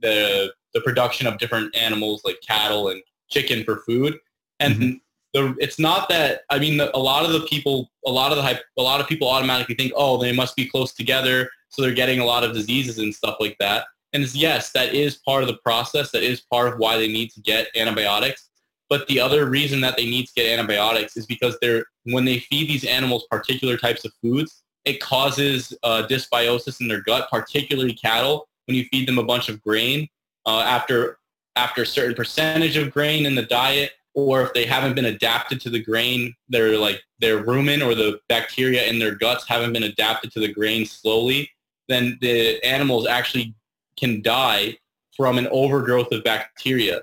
the 0.00 0.52
the 0.74 0.80
production 0.80 1.26
of 1.28 1.38
different 1.38 1.74
animals 1.76 2.22
like 2.24 2.40
cattle 2.46 2.88
and 2.88 3.00
chicken 3.30 3.62
for 3.62 3.76
food. 3.86 4.18
And 4.58 4.74
mm-hmm. 4.74 4.92
the, 5.32 5.56
it's 5.60 5.78
not 5.78 6.08
that 6.08 6.42
I 6.50 6.58
mean 6.58 6.80
a 6.80 6.98
lot 6.98 7.24
of 7.24 7.32
the 7.32 7.46
people 7.46 7.90
a 8.04 8.10
lot 8.10 8.32
of 8.32 8.38
the 8.38 8.60
a 8.76 8.82
lot 8.82 9.00
of 9.00 9.06
people 9.06 9.28
automatically 9.28 9.76
think 9.76 9.92
oh 9.94 10.18
they 10.18 10.32
must 10.32 10.56
be 10.56 10.66
close 10.66 10.92
together 10.92 11.48
so 11.74 11.82
they're 11.82 11.92
getting 11.92 12.20
a 12.20 12.24
lot 12.24 12.44
of 12.44 12.54
diseases 12.54 12.98
and 12.98 13.14
stuff 13.14 13.36
like 13.40 13.56
that. 13.58 13.86
And 14.12 14.32
yes, 14.32 14.70
that 14.72 14.94
is 14.94 15.16
part 15.16 15.42
of 15.42 15.48
the 15.48 15.56
process. 15.56 16.12
That 16.12 16.22
is 16.22 16.40
part 16.40 16.72
of 16.72 16.78
why 16.78 16.96
they 16.96 17.08
need 17.08 17.30
to 17.32 17.40
get 17.40 17.66
antibiotics. 17.74 18.48
But 18.90 19.06
the 19.06 19.20
other 19.20 19.46
reason 19.46 19.80
that 19.80 19.96
they 19.96 20.04
need 20.04 20.26
to 20.26 20.32
get 20.34 20.58
antibiotics 20.58 21.16
is 21.16 21.26
because 21.26 21.56
they're 21.60 21.84
when 22.04 22.24
they 22.24 22.40
feed 22.40 22.68
these 22.68 22.84
animals 22.84 23.26
particular 23.30 23.76
types 23.76 24.04
of 24.04 24.12
foods, 24.20 24.62
it 24.84 25.00
causes 25.00 25.72
uh, 25.82 26.06
dysbiosis 26.08 26.80
in 26.80 26.88
their 26.88 27.00
gut, 27.00 27.28
particularly 27.30 27.94
cattle. 27.94 28.48
When 28.66 28.76
you 28.76 28.84
feed 28.86 29.08
them 29.08 29.18
a 29.18 29.24
bunch 29.24 29.48
of 29.48 29.62
grain 29.62 30.08
uh, 30.46 30.60
after 30.60 31.18
after 31.56 31.82
a 31.82 31.86
certain 31.86 32.14
percentage 32.14 32.76
of 32.76 32.92
grain 32.92 33.26
in 33.26 33.34
the 33.34 33.42
diet, 33.42 33.92
or 34.14 34.42
if 34.42 34.52
they 34.52 34.64
haven't 34.64 34.94
been 34.94 35.06
adapted 35.06 35.60
to 35.62 35.70
the 35.70 35.82
grain, 35.82 36.34
they're 36.48 36.78
like 36.78 37.02
their 37.20 37.44
rumen 37.44 37.84
or 37.84 37.94
the 37.94 38.20
bacteria 38.28 38.84
in 38.86 38.98
their 38.98 39.14
guts 39.14 39.46
haven't 39.46 39.72
been 39.72 39.84
adapted 39.84 40.32
to 40.32 40.40
the 40.40 40.52
grain 40.52 40.84
slowly, 40.86 41.50
then 41.88 42.18
the 42.20 42.62
animals 42.64 43.06
actually 43.06 43.54
can 43.98 44.22
die 44.22 44.76
from 45.16 45.38
an 45.38 45.46
overgrowth 45.48 46.10
of 46.12 46.24
bacteria. 46.24 47.02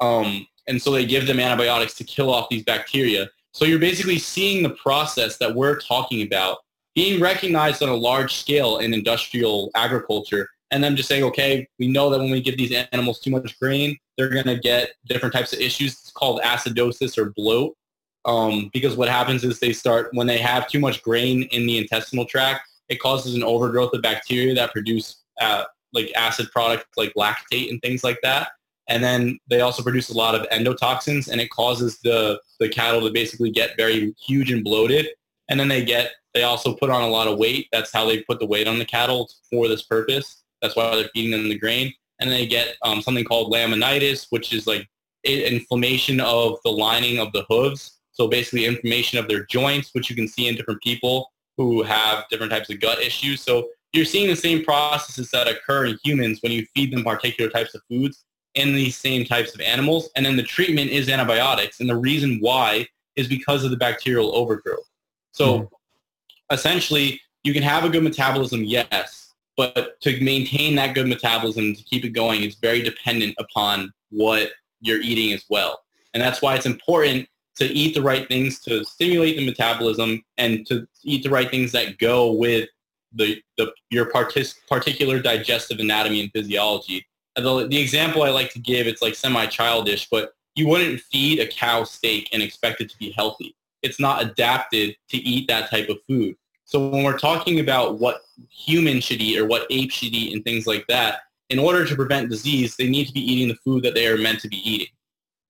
Um, 0.00 0.46
and 0.66 0.80
so 0.80 0.90
they 0.90 1.04
give 1.04 1.26
them 1.26 1.40
antibiotics 1.40 1.94
to 1.94 2.04
kill 2.04 2.32
off 2.32 2.48
these 2.48 2.64
bacteria. 2.64 3.28
So 3.52 3.64
you're 3.64 3.78
basically 3.78 4.18
seeing 4.18 4.62
the 4.62 4.70
process 4.70 5.38
that 5.38 5.54
we're 5.54 5.78
talking 5.80 6.22
about 6.22 6.58
being 6.94 7.20
recognized 7.20 7.82
on 7.82 7.88
a 7.88 7.94
large 7.94 8.34
scale 8.34 8.78
in 8.78 8.92
industrial 8.92 9.70
agriculture 9.74 10.48
and 10.70 10.82
then 10.82 10.96
just 10.96 11.08
saying, 11.08 11.24
okay, 11.24 11.68
we 11.78 11.88
know 11.88 12.10
that 12.10 12.18
when 12.18 12.30
we 12.30 12.40
give 12.40 12.56
these 12.56 12.72
animals 12.92 13.20
too 13.20 13.30
much 13.30 13.58
grain, 13.58 13.96
they're 14.16 14.28
going 14.28 14.46
to 14.46 14.58
get 14.58 14.92
different 15.06 15.32
types 15.32 15.52
of 15.52 15.60
issues. 15.60 15.92
It's 15.94 16.12
called 16.12 16.40
acidosis 16.42 17.18
or 17.18 17.32
bloat. 17.36 17.76
Um, 18.24 18.70
because 18.72 18.96
what 18.96 19.08
happens 19.08 19.44
is 19.44 19.58
they 19.58 19.72
start, 19.72 20.10
when 20.12 20.26
they 20.26 20.38
have 20.38 20.68
too 20.68 20.78
much 20.78 21.02
grain 21.02 21.44
in 21.44 21.66
the 21.66 21.78
intestinal 21.78 22.26
tract, 22.26 22.68
it 22.88 23.00
causes 23.00 23.34
an 23.34 23.42
overgrowth 23.42 23.94
of 23.94 24.02
bacteria 24.02 24.54
that 24.54 24.72
produce 24.72 25.22
uh, 25.40 25.64
like 25.92 26.12
acid 26.14 26.50
products 26.52 26.86
like 26.96 27.12
lactate 27.16 27.70
and 27.70 27.80
things 27.80 28.04
like 28.04 28.18
that. 28.22 28.48
And 28.90 29.04
then 29.04 29.38
they 29.48 29.60
also 29.60 29.84
produce 29.84 30.10
a 30.10 30.16
lot 30.16 30.34
of 30.34 30.46
endotoxins 30.50 31.28
and 31.30 31.40
it 31.40 31.48
causes 31.50 32.00
the, 32.00 32.40
the 32.58 32.68
cattle 32.68 33.00
to 33.02 33.12
basically 33.12 33.50
get 33.50 33.76
very 33.76 34.12
huge 34.20 34.50
and 34.50 34.64
bloated. 34.64 35.06
And 35.48 35.58
then 35.58 35.68
they 35.68 35.84
get, 35.84 36.10
they 36.34 36.42
also 36.42 36.74
put 36.74 36.90
on 36.90 37.02
a 37.02 37.08
lot 37.08 37.28
of 37.28 37.38
weight. 37.38 37.68
That's 37.70 37.92
how 37.92 38.04
they 38.04 38.24
put 38.24 38.40
the 38.40 38.46
weight 38.46 38.66
on 38.66 38.80
the 38.80 38.84
cattle 38.84 39.30
for 39.48 39.68
this 39.68 39.82
purpose. 39.82 40.42
That's 40.60 40.74
why 40.74 40.94
they're 40.96 41.08
feeding 41.14 41.30
them 41.30 41.48
the 41.48 41.58
grain. 41.58 41.94
And 42.18 42.30
they 42.30 42.46
get 42.48 42.76
um, 42.82 43.00
something 43.00 43.24
called 43.24 43.52
laminitis, 43.52 44.26
which 44.30 44.52
is 44.52 44.66
like 44.66 44.88
inflammation 45.22 46.20
of 46.20 46.58
the 46.64 46.72
lining 46.72 47.20
of 47.20 47.32
the 47.32 47.46
hooves. 47.48 48.00
So 48.10 48.26
basically 48.26 48.66
inflammation 48.66 49.20
of 49.20 49.28
their 49.28 49.46
joints, 49.46 49.90
which 49.92 50.10
you 50.10 50.16
can 50.16 50.26
see 50.26 50.48
in 50.48 50.56
different 50.56 50.82
people 50.82 51.30
who 51.56 51.84
have 51.84 52.24
different 52.28 52.50
types 52.50 52.70
of 52.70 52.80
gut 52.80 53.00
issues. 53.00 53.40
So 53.40 53.68
you're 53.92 54.04
seeing 54.04 54.28
the 54.28 54.36
same 54.36 54.64
processes 54.64 55.30
that 55.30 55.46
occur 55.46 55.86
in 55.86 55.98
humans 56.02 56.40
when 56.42 56.50
you 56.50 56.66
feed 56.74 56.92
them 56.92 57.04
particular 57.04 57.50
types 57.50 57.74
of 57.74 57.82
foods 57.88 58.24
in 58.54 58.74
these 58.74 58.96
same 58.96 59.24
types 59.24 59.54
of 59.54 59.60
animals. 59.60 60.10
And 60.16 60.26
then 60.26 60.36
the 60.36 60.42
treatment 60.42 60.90
is 60.90 61.08
antibiotics. 61.08 61.80
And 61.80 61.88
the 61.88 61.96
reason 61.96 62.38
why 62.40 62.88
is 63.16 63.28
because 63.28 63.64
of 63.64 63.70
the 63.70 63.76
bacterial 63.76 64.34
overgrowth. 64.34 64.88
So 65.32 65.60
mm. 65.60 65.68
essentially, 66.52 67.20
you 67.44 67.52
can 67.52 67.62
have 67.62 67.84
a 67.84 67.88
good 67.88 68.02
metabolism, 68.02 68.64
yes, 68.64 69.32
but 69.56 70.00
to 70.00 70.20
maintain 70.22 70.74
that 70.76 70.94
good 70.94 71.06
metabolism, 71.06 71.74
to 71.74 71.82
keep 71.84 72.04
it 72.04 72.10
going, 72.10 72.42
it's 72.42 72.56
very 72.56 72.82
dependent 72.82 73.34
upon 73.38 73.92
what 74.10 74.50
you're 74.80 75.00
eating 75.00 75.32
as 75.32 75.44
well. 75.48 75.80
And 76.14 76.22
that's 76.22 76.42
why 76.42 76.54
it's 76.56 76.66
important 76.66 77.28
to 77.56 77.66
eat 77.66 77.94
the 77.94 78.02
right 78.02 78.26
things 78.26 78.60
to 78.60 78.84
stimulate 78.84 79.36
the 79.36 79.44
metabolism 79.44 80.22
and 80.38 80.66
to 80.66 80.86
eat 81.04 81.22
the 81.22 81.30
right 81.30 81.50
things 81.50 81.72
that 81.72 81.98
go 81.98 82.32
with 82.32 82.68
the, 83.12 83.42
the 83.58 83.72
your 83.90 84.10
partic- 84.10 84.54
particular 84.68 85.20
digestive 85.20 85.78
anatomy 85.78 86.22
and 86.22 86.32
physiology. 86.32 87.06
The, 87.36 87.68
the 87.68 87.78
example 87.78 88.22
I 88.22 88.30
like 88.30 88.52
to 88.52 88.58
give, 88.58 88.86
it's 88.86 89.02
like 89.02 89.14
semi-childish, 89.14 90.08
but 90.10 90.32
you 90.56 90.66
wouldn't 90.66 91.00
feed 91.00 91.38
a 91.38 91.46
cow 91.46 91.84
steak 91.84 92.28
and 92.32 92.42
expect 92.42 92.80
it 92.80 92.90
to 92.90 92.98
be 92.98 93.12
healthy. 93.12 93.56
It's 93.82 94.00
not 94.00 94.22
adapted 94.22 94.96
to 95.08 95.16
eat 95.16 95.48
that 95.48 95.70
type 95.70 95.88
of 95.88 95.98
food. 96.06 96.34
So 96.64 96.88
when 96.88 97.02
we're 97.02 97.18
talking 97.18 97.60
about 97.60 97.98
what 97.98 98.22
humans 98.50 99.04
should 99.04 99.20
eat 99.20 99.38
or 99.38 99.46
what 99.46 99.66
apes 99.70 99.94
should 99.94 100.14
eat 100.14 100.34
and 100.34 100.44
things 100.44 100.66
like 100.66 100.86
that, 100.88 101.20
in 101.48 101.58
order 101.58 101.84
to 101.84 101.96
prevent 101.96 102.30
disease, 102.30 102.76
they 102.76 102.88
need 102.88 103.06
to 103.06 103.12
be 103.12 103.20
eating 103.20 103.48
the 103.48 103.56
food 103.64 103.82
that 103.84 103.94
they 103.94 104.06
are 104.06 104.18
meant 104.18 104.40
to 104.40 104.48
be 104.48 104.58
eating. 104.68 104.88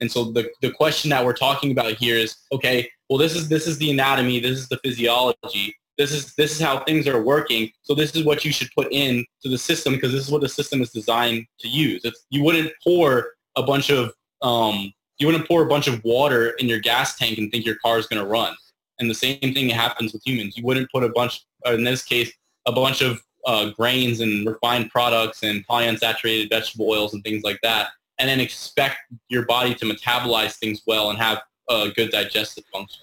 And 0.01 0.11
so 0.11 0.25
the, 0.25 0.51
the 0.62 0.71
question 0.71 1.11
that 1.11 1.25
we're 1.25 1.35
talking 1.35 1.73
about 1.73 1.95
here 1.95 2.16
is, 2.16 2.37
okay, 2.53 2.90
well, 3.09 3.19
this 3.19 3.35
is, 3.35 3.49
this 3.49 3.66
is 3.66 3.77
the 3.79 3.90
anatomy, 3.90 4.40
this 4.40 4.59
is 4.59 4.69
the 4.69 4.79
physiology 4.79 5.77
this 6.00 6.12
is 6.12 6.34
this 6.34 6.52
is 6.52 6.60
how 6.60 6.82
things 6.84 7.06
are 7.06 7.22
working. 7.22 7.70
So 7.82 7.94
this 7.94 8.16
is 8.16 8.24
what 8.24 8.42
you 8.42 8.52
should 8.52 8.70
put 8.74 8.88
in 8.90 9.22
to 9.42 9.50
the 9.50 9.58
system 9.58 9.92
because 9.92 10.12
this 10.12 10.24
is 10.24 10.30
what 10.30 10.40
the 10.40 10.48
system 10.48 10.80
is 10.80 10.88
designed 10.90 11.44
to 11.58 11.68
use. 11.68 12.02
You 12.30 12.42
wouldn't 12.42 12.72
pour 12.82 13.32
a 13.54 13.62
bunch 13.62 13.90
of 13.90 14.10
um, 14.40 14.94
you 15.18 15.26
wouldn't 15.26 15.46
pour 15.46 15.62
a 15.62 15.68
bunch 15.68 15.88
of 15.88 16.02
water 16.02 16.50
in 16.52 16.68
your 16.68 16.78
gas 16.78 17.18
tank 17.18 17.36
and 17.36 17.52
think 17.52 17.66
your 17.66 17.76
car 17.84 17.98
is 17.98 18.06
going 18.06 18.22
to 18.22 18.26
run. 18.26 18.54
And 18.98 19.10
the 19.10 19.14
same 19.14 19.38
thing 19.40 19.68
happens 19.68 20.14
with 20.14 20.26
humans. 20.26 20.56
You 20.56 20.64
wouldn't 20.64 20.90
put 20.90 21.04
a 21.04 21.10
bunch, 21.10 21.44
in 21.66 21.84
this 21.84 22.02
case, 22.02 22.32
a 22.64 22.72
bunch 22.72 23.02
of 23.02 23.20
uh, 23.46 23.70
grains 23.70 24.20
and 24.20 24.46
refined 24.46 24.90
products 24.90 25.42
and 25.42 25.66
polyunsaturated 25.66 26.48
vegetable 26.48 26.88
oils 26.88 27.12
and 27.12 27.22
things 27.22 27.42
like 27.42 27.58
that, 27.62 27.88
and 28.18 28.26
then 28.26 28.40
expect 28.40 28.96
your 29.28 29.44
body 29.44 29.74
to 29.74 29.84
metabolize 29.84 30.56
things 30.56 30.80
well 30.86 31.10
and 31.10 31.18
have 31.18 31.42
a 31.68 31.90
good 31.94 32.10
digestive 32.10 32.64
function. 32.72 33.02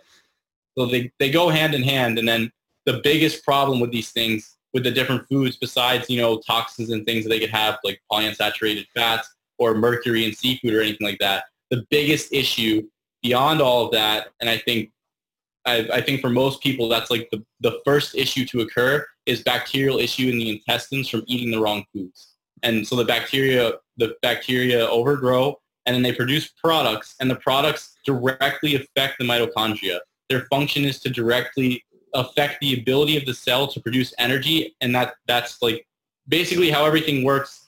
So 0.75 0.87
they, 0.87 1.11
they 1.19 1.29
go 1.29 1.49
hand 1.49 1.75
in 1.75 1.83
hand, 1.83 2.17
and 2.17 2.27
then 2.27 2.51
the 2.87 3.01
biggest 3.03 3.43
problem 3.43 3.79
with 3.79 3.91
these 3.91 4.09
things 4.09 4.57
with 4.73 4.83
the 4.83 4.91
different 4.91 5.27
foods 5.29 5.57
besides 5.57 6.09
you 6.09 6.19
know 6.19 6.39
toxins 6.39 6.89
and 6.89 7.05
things 7.05 7.23
that 7.23 7.29
they 7.29 7.39
could 7.39 7.51
have 7.51 7.77
like 7.83 8.01
polyunsaturated 8.11 8.85
fats 8.95 9.29
or 9.59 9.75
mercury 9.75 10.25
in 10.25 10.33
seafood 10.33 10.73
or 10.73 10.81
anything 10.81 11.05
like 11.05 11.19
that 11.19 11.43
the 11.69 11.85
biggest 11.91 12.33
issue 12.33 12.81
beyond 13.21 13.61
all 13.61 13.85
of 13.85 13.91
that 13.91 14.29
and 14.41 14.49
i 14.49 14.57
think 14.57 14.89
I, 15.67 15.87
I, 15.95 16.01
think 16.01 16.21
for 16.21 16.29
most 16.29 16.63
people 16.63 16.87
that's 16.87 17.11
like 17.11 17.27
the, 17.29 17.43
the 17.59 17.81
first 17.83 18.15
issue 18.15 18.45
to 18.45 18.61
occur 18.61 19.05
is 19.25 19.43
bacterial 19.43 19.99
issue 19.99 20.29
in 20.29 20.39
the 20.39 20.49
intestines 20.49 21.09
from 21.09 21.23
eating 21.27 21.51
the 21.51 21.59
wrong 21.59 21.83
foods. 21.93 22.35
And 22.63 22.87
so 22.87 22.95
the 22.95 23.03
bacteria 23.03 23.73
the 23.97 24.15
bacteria 24.21 24.87
overgrow 24.87 25.59
and 25.85 25.93
then 25.93 26.03
they 26.03 26.13
produce 26.13 26.53
products 26.63 27.15
and 27.19 27.29
the 27.29 27.35
products 27.35 27.97
directly 28.05 28.75
affect 28.75 29.19
the 29.19 29.25
mitochondria. 29.25 29.99
Their 30.29 30.45
function 30.45 30.85
is 30.85 30.99
to 31.01 31.09
directly 31.09 31.83
affect 32.13 32.59
the 32.61 32.79
ability 32.79 33.17
of 33.17 33.25
the 33.25 33.33
cell 33.33 33.67
to 33.67 33.79
produce 33.79 34.13
energy 34.17 34.75
and 34.81 34.93
that 34.95 35.15
that's 35.27 35.61
like 35.61 35.85
basically 36.27 36.69
how 36.69 36.85
everything 36.85 37.23
works 37.23 37.67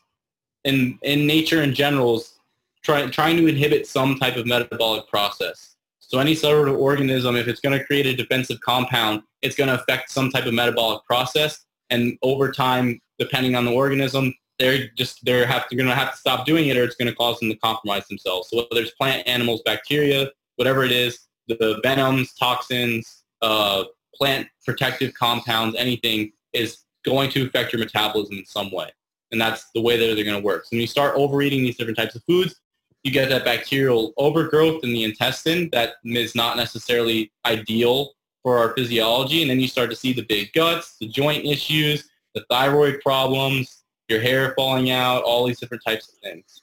in 0.63 0.97
in 1.03 1.25
nature 1.25 1.61
in 1.61 1.73
general 1.73 2.17
is 2.17 2.39
try, 2.83 3.07
trying 3.09 3.37
to 3.37 3.47
inhibit 3.47 3.87
some 3.87 4.17
type 4.17 4.35
of 4.35 4.45
metabolic 4.45 5.07
process. 5.07 5.75
So 5.99 6.19
any 6.19 6.35
sort 6.35 6.67
of 6.67 6.75
organism 6.75 7.35
if 7.35 7.47
it's 7.47 7.59
going 7.59 7.77
to 7.77 7.85
create 7.85 8.05
a 8.05 8.15
defensive 8.15 8.59
compound 8.61 9.21
it's 9.41 9.55
going 9.55 9.69
to 9.69 9.75
affect 9.75 10.11
some 10.11 10.29
type 10.29 10.45
of 10.45 10.53
metabolic 10.53 11.03
process 11.05 11.65
and 11.89 12.17
over 12.21 12.51
time 12.51 12.99
depending 13.17 13.55
on 13.55 13.65
the 13.65 13.71
organism 13.71 14.33
they're 14.57 14.87
just 14.97 15.23
they're 15.23 15.45
have 15.45 15.69
to, 15.69 15.75
going 15.75 15.87
to 15.87 15.95
have 15.95 16.11
to 16.11 16.17
stop 16.17 16.45
doing 16.45 16.67
it 16.67 16.77
or 16.77 16.83
it's 16.83 16.95
going 16.95 17.07
to 17.07 17.15
cause 17.15 17.39
them 17.39 17.49
to 17.49 17.55
compromise 17.57 18.07
themselves. 18.07 18.49
So 18.49 18.65
whether 18.69 18.81
it's 18.81 18.91
plant 18.91 19.27
animals 19.27 19.61
bacteria 19.65 20.31
whatever 20.55 20.83
it 20.83 20.91
is 20.91 21.19
the 21.47 21.79
venoms 21.83 22.33
toxins 22.33 23.23
uh, 23.41 23.83
plant 24.15 24.47
protective 24.65 25.13
compounds, 25.13 25.75
anything 25.77 26.31
is 26.53 26.79
going 27.05 27.29
to 27.31 27.45
affect 27.45 27.73
your 27.73 27.79
metabolism 27.79 28.37
in 28.37 28.45
some 28.45 28.71
way. 28.71 28.89
And 29.31 29.39
that's 29.39 29.69
the 29.75 29.81
way 29.81 29.97
that 29.97 30.15
they're 30.15 30.25
going 30.25 30.39
to 30.39 30.45
work. 30.45 30.65
So 30.65 30.69
when 30.71 30.81
you 30.81 30.87
start 30.87 31.15
overeating 31.15 31.61
these 31.61 31.77
different 31.77 31.97
types 31.97 32.15
of 32.15 32.23
foods, 32.23 32.55
you 33.03 33.11
get 33.11 33.29
that 33.29 33.45
bacterial 33.45 34.13
overgrowth 34.17 34.83
in 34.83 34.91
the 34.91 35.03
intestine 35.03 35.69
that 35.71 35.93
is 36.03 36.35
not 36.35 36.57
necessarily 36.57 37.31
ideal 37.45 38.11
for 38.43 38.57
our 38.57 38.73
physiology. 38.75 39.41
And 39.41 39.49
then 39.49 39.59
you 39.59 39.67
start 39.67 39.89
to 39.91 39.95
see 39.95 40.13
the 40.13 40.23
big 40.23 40.51
guts, 40.53 40.97
the 40.99 41.07
joint 41.07 41.45
issues, 41.45 42.09
the 42.35 42.43
thyroid 42.49 42.99
problems, 43.01 43.83
your 44.09 44.19
hair 44.19 44.53
falling 44.55 44.89
out, 44.89 45.23
all 45.23 45.45
these 45.45 45.59
different 45.59 45.83
types 45.85 46.09
of 46.09 46.15
things. 46.19 46.61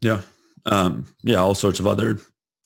Yeah. 0.00 0.20
Um, 0.66 1.06
yeah, 1.22 1.36
all 1.36 1.54
sorts 1.54 1.80
of 1.80 1.86
other 1.86 2.18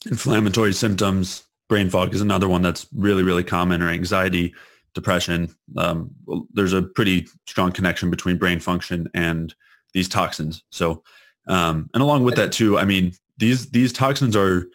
inflammatory 0.06 0.72
symptoms. 0.72 1.44
Brain 1.72 1.88
fog 1.88 2.14
is 2.14 2.20
another 2.20 2.50
one 2.50 2.60
that's 2.60 2.86
really, 2.94 3.22
really 3.22 3.42
common 3.42 3.80
or 3.80 3.88
anxiety, 3.88 4.54
depression. 4.92 5.48
Um, 5.78 6.10
there's 6.52 6.74
a 6.74 6.82
pretty 6.82 7.26
strong 7.46 7.72
connection 7.72 8.10
between 8.10 8.36
brain 8.36 8.60
function 8.60 9.08
and 9.14 9.54
these 9.94 10.06
toxins. 10.06 10.64
So, 10.68 11.02
um, 11.48 11.88
and 11.94 12.02
along 12.02 12.24
with 12.24 12.34
that 12.34 12.52
too, 12.52 12.78
I 12.78 12.84
mean, 12.84 13.14
these, 13.38 13.70
these 13.70 13.90
toxins 13.90 14.36
are 14.36 14.66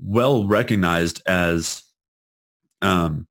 well 0.00 0.46
recognized 0.46 1.20
as, 1.26 1.82
um, 2.80 3.26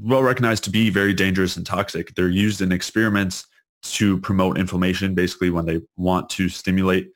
well 0.00 0.22
recognized 0.22 0.62
to 0.62 0.70
be 0.70 0.88
very 0.88 1.14
dangerous 1.14 1.56
and 1.56 1.66
toxic. 1.66 2.14
They're 2.14 2.28
used 2.28 2.60
in 2.60 2.70
experiments 2.70 3.44
to 3.94 4.20
promote 4.20 4.56
inflammation. 4.56 5.16
Basically, 5.16 5.50
when 5.50 5.66
they 5.66 5.80
want 5.96 6.30
to 6.30 6.48
stimulate 6.48 7.10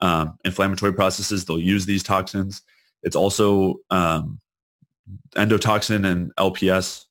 um, 0.00 0.38
inflammatory 0.44 0.92
processes, 0.92 1.44
they'll 1.44 1.58
use 1.58 1.84
these 1.84 2.04
toxins. 2.04 2.62
It's 3.02 3.16
also 3.16 3.80
um, 3.90 4.38
endotoxin 5.36 6.06
and 6.06 6.34
LPS, 6.36 7.04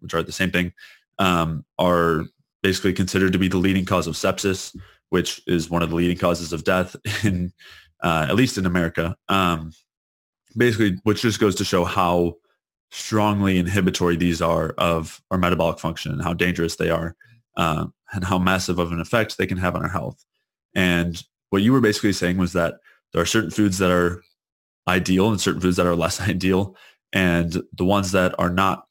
which 0.00 0.14
are 0.14 0.22
the 0.22 0.32
same 0.32 0.50
thing, 0.50 0.72
um, 1.18 1.64
are 1.78 2.24
basically 2.62 2.92
considered 2.92 3.32
to 3.32 3.38
be 3.38 3.48
the 3.48 3.56
leading 3.56 3.84
cause 3.84 4.06
of 4.06 4.14
sepsis, 4.14 4.76
which 5.10 5.42
is 5.46 5.70
one 5.70 5.82
of 5.82 5.90
the 5.90 5.96
leading 5.96 6.16
causes 6.16 6.52
of 6.52 6.64
death 6.64 6.96
in, 7.24 7.52
uh, 8.02 8.26
at 8.28 8.36
least 8.36 8.58
in 8.58 8.66
America. 8.66 9.16
Um, 9.28 9.72
basically, 10.56 10.98
which 11.04 11.22
just 11.22 11.40
goes 11.40 11.54
to 11.56 11.64
show 11.64 11.84
how 11.84 12.36
strongly 12.90 13.58
inhibitory 13.58 14.16
these 14.16 14.42
are 14.42 14.74
of 14.76 15.22
our 15.30 15.38
metabolic 15.38 15.78
function 15.78 16.12
and 16.12 16.22
how 16.22 16.34
dangerous 16.34 16.76
they 16.76 16.90
are 16.90 17.16
uh, 17.56 17.86
and 18.12 18.24
how 18.24 18.38
massive 18.38 18.78
of 18.78 18.92
an 18.92 19.00
effect 19.00 19.38
they 19.38 19.46
can 19.46 19.56
have 19.56 19.74
on 19.74 19.82
our 19.82 19.88
health. 19.88 20.24
And 20.74 21.22
what 21.50 21.62
you 21.62 21.72
were 21.72 21.80
basically 21.80 22.12
saying 22.12 22.36
was 22.36 22.52
that 22.52 22.74
there 23.12 23.22
are 23.22 23.26
certain 23.26 23.50
foods 23.50 23.78
that 23.78 23.90
are 23.90 24.22
ideal 24.88 25.30
and 25.30 25.40
certain 25.40 25.60
foods 25.60 25.76
that 25.76 25.86
are 25.86 25.96
less 25.96 26.20
ideal. 26.28 26.76
And 27.12 27.62
the 27.72 27.84
ones 27.84 28.12
that 28.12 28.34
are 28.38 28.50
not 28.50 28.86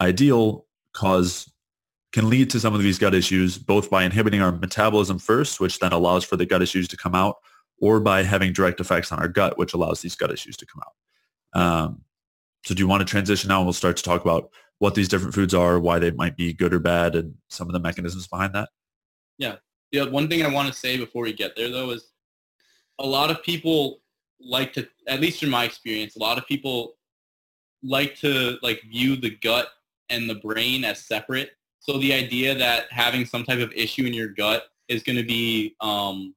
ideal 0.00 0.66
cause 0.94 1.50
can 2.12 2.30
lead 2.30 2.48
to 2.50 2.60
some 2.60 2.74
of 2.74 2.82
these 2.82 2.98
gut 2.98 3.14
issues, 3.14 3.58
both 3.58 3.90
by 3.90 4.04
inhibiting 4.04 4.40
our 4.40 4.52
metabolism 4.52 5.18
first, 5.18 5.60
which 5.60 5.78
then 5.78 5.92
allows 5.92 6.24
for 6.24 6.36
the 6.36 6.46
gut 6.46 6.62
issues 6.62 6.88
to 6.88 6.96
come 6.96 7.14
out, 7.14 7.36
or 7.80 8.00
by 8.00 8.22
having 8.22 8.52
direct 8.52 8.80
effects 8.80 9.12
on 9.12 9.18
our 9.18 9.28
gut, 9.28 9.58
which 9.58 9.74
allows 9.74 10.00
these 10.00 10.14
gut 10.14 10.32
issues 10.32 10.56
to 10.56 10.66
come 10.66 10.82
out. 10.84 11.60
Um, 11.60 12.02
so 12.64 12.74
do 12.74 12.82
you 12.82 12.88
want 12.88 13.00
to 13.00 13.10
transition 13.10 13.48
now 13.48 13.58
and 13.58 13.66
we'll 13.66 13.72
start 13.72 13.96
to 13.98 14.02
talk 14.02 14.22
about 14.22 14.50
what 14.78 14.94
these 14.94 15.08
different 15.08 15.34
foods 15.34 15.54
are, 15.54 15.78
why 15.78 15.98
they 15.98 16.10
might 16.10 16.36
be 16.36 16.52
good 16.52 16.72
or 16.72 16.78
bad, 16.78 17.14
and 17.14 17.34
some 17.48 17.68
of 17.68 17.72
the 17.72 17.80
mechanisms 17.80 18.26
behind 18.26 18.54
that? 18.54 18.68
Yeah. 19.38 19.56
Yeah. 19.90 20.04
One 20.04 20.28
thing 20.28 20.44
I 20.44 20.48
want 20.48 20.68
to 20.68 20.78
say 20.78 20.96
before 20.96 21.22
we 21.22 21.32
get 21.32 21.56
there, 21.56 21.70
though, 21.70 21.90
is 21.90 22.10
a 22.98 23.06
lot 23.06 23.30
of 23.30 23.42
people 23.42 24.00
like 24.40 24.72
to, 24.74 24.88
at 25.06 25.20
least 25.20 25.42
in 25.42 25.50
my 25.50 25.64
experience, 25.64 26.16
a 26.16 26.20
lot 26.20 26.38
of 26.38 26.46
people 26.46 26.94
like 27.82 28.16
to 28.16 28.58
like 28.62 28.82
view 28.82 29.16
the 29.16 29.36
gut 29.42 29.68
and 30.10 30.28
the 30.28 30.36
brain 30.36 30.84
as 30.84 31.04
separate. 31.04 31.50
So 31.80 31.98
the 31.98 32.12
idea 32.12 32.54
that 32.54 32.84
having 32.90 33.24
some 33.24 33.44
type 33.44 33.60
of 33.60 33.72
issue 33.72 34.04
in 34.04 34.12
your 34.12 34.28
gut 34.28 34.64
is 34.88 35.02
going 35.02 35.16
to 35.16 35.24
be 35.24 35.74
um, 35.80 36.34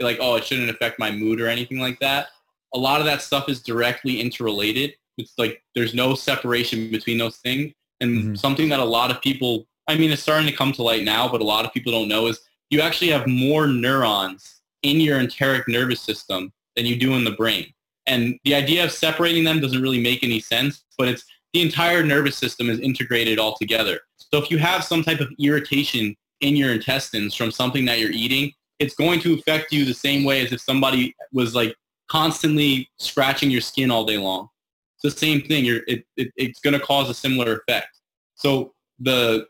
like, 0.00 0.18
oh, 0.20 0.36
it 0.36 0.44
shouldn't 0.44 0.70
affect 0.70 0.98
my 0.98 1.10
mood 1.10 1.40
or 1.40 1.48
anything 1.48 1.78
like 1.78 1.98
that. 2.00 2.28
A 2.72 2.78
lot 2.78 3.00
of 3.00 3.06
that 3.06 3.22
stuff 3.22 3.48
is 3.48 3.62
directly 3.62 4.20
interrelated 4.20 4.94
it's 5.18 5.34
like 5.38 5.62
there's 5.74 5.94
no 5.94 6.14
separation 6.14 6.90
between 6.90 7.18
those 7.18 7.36
things. 7.36 7.72
And 8.00 8.16
mm-hmm. 8.16 8.34
something 8.34 8.68
that 8.70 8.80
a 8.80 8.84
lot 8.84 9.10
of 9.10 9.20
people, 9.22 9.66
I 9.88 9.96
mean, 9.96 10.10
it's 10.10 10.22
starting 10.22 10.46
to 10.46 10.56
come 10.56 10.72
to 10.72 10.82
light 10.82 11.04
now, 11.04 11.28
but 11.28 11.40
a 11.40 11.44
lot 11.44 11.64
of 11.64 11.72
people 11.72 11.92
don't 11.92 12.08
know 12.08 12.26
is 12.26 12.40
you 12.70 12.80
actually 12.80 13.10
have 13.10 13.26
more 13.26 13.66
neurons 13.66 14.60
in 14.82 15.00
your 15.00 15.18
enteric 15.18 15.68
nervous 15.68 16.00
system 16.00 16.52
than 16.76 16.86
you 16.86 16.96
do 16.96 17.14
in 17.14 17.24
the 17.24 17.32
brain. 17.32 17.72
And 18.06 18.38
the 18.44 18.54
idea 18.54 18.84
of 18.84 18.92
separating 18.92 19.44
them 19.44 19.60
doesn't 19.60 19.80
really 19.80 20.00
make 20.00 20.22
any 20.22 20.40
sense, 20.40 20.84
but 20.98 21.08
it's 21.08 21.24
the 21.52 21.62
entire 21.62 22.02
nervous 22.04 22.36
system 22.36 22.68
is 22.68 22.80
integrated 22.80 23.38
all 23.38 23.56
together. 23.56 24.00
So 24.16 24.38
if 24.42 24.50
you 24.50 24.58
have 24.58 24.84
some 24.84 25.02
type 25.02 25.20
of 25.20 25.28
irritation 25.38 26.16
in 26.40 26.56
your 26.56 26.72
intestines 26.72 27.34
from 27.34 27.50
something 27.50 27.84
that 27.86 28.00
you're 28.00 28.10
eating, 28.10 28.52
it's 28.78 28.94
going 28.94 29.20
to 29.20 29.34
affect 29.34 29.72
you 29.72 29.84
the 29.84 29.94
same 29.94 30.24
way 30.24 30.44
as 30.44 30.52
if 30.52 30.60
somebody 30.60 31.14
was 31.32 31.54
like 31.54 31.74
constantly 32.08 32.88
scratching 32.98 33.50
your 33.50 33.60
skin 33.60 33.90
all 33.90 34.04
day 34.04 34.18
long 34.18 34.48
It's 34.96 35.14
the 35.14 35.18
same 35.18 35.40
thing. 35.42 35.64
You're, 35.64 35.82
it, 35.86 36.04
it, 36.16 36.32
it's 36.36 36.60
going 36.60 36.74
to 36.74 36.80
cause 36.80 37.08
a 37.08 37.14
similar 37.14 37.62
effect. 37.66 38.00
So 38.34 38.74
the 38.98 39.46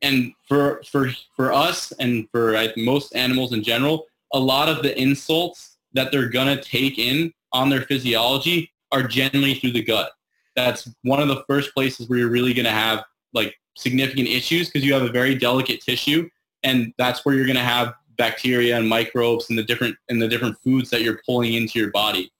and 0.00 0.32
for 0.46 0.80
for 0.90 1.10
for 1.34 1.52
us 1.52 1.92
and 1.92 2.28
for 2.30 2.56
most 2.76 3.14
animals 3.16 3.52
in 3.52 3.62
general, 3.62 4.06
a 4.32 4.38
lot 4.38 4.68
of 4.68 4.82
the 4.82 4.98
insults 4.98 5.76
that 5.92 6.12
they're 6.12 6.28
going 6.28 6.56
to 6.56 6.62
take 6.62 6.98
in 6.98 7.32
on 7.52 7.68
their 7.68 7.82
physiology 7.82 8.72
are 8.90 9.02
generally 9.02 9.54
through 9.54 9.72
the 9.72 9.82
gut. 9.82 10.12
That's 10.56 10.88
one 11.02 11.20
of 11.20 11.28
the 11.28 11.44
first 11.48 11.72
places 11.74 12.08
where 12.08 12.18
you're 12.18 12.28
really 12.28 12.54
going 12.54 12.66
to 12.66 12.70
have 12.70 13.04
like 13.32 13.54
significant 13.76 14.28
issues 14.28 14.68
because 14.68 14.84
you 14.84 14.92
have 14.92 15.02
a 15.02 15.12
very 15.12 15.34
delicate 15.34 15.80
tissue 15.80 16.28
and 16.62 16.92
that's 16.98 17.24
where 17.24 17.34
you're 17.34 17.46
going 17.46 17.56
to 17.56 17.62
have 17.62 17.94
bacteria 18.16 18.76
and 18.76 18.88
microbes 18.88 19.48
and 19.48 19.58
the 19.58 19.62
different 19.62 19.96
and 20.08 20.20
the 20.20 20.28
different 20.28 20.56
foods 20.62 20.90
that 20.90 21.02
you're 21.02 21.20
pulling 21.26 21.54
into 21.54 21.78
your 21.78 21.90
body 21.90 22.30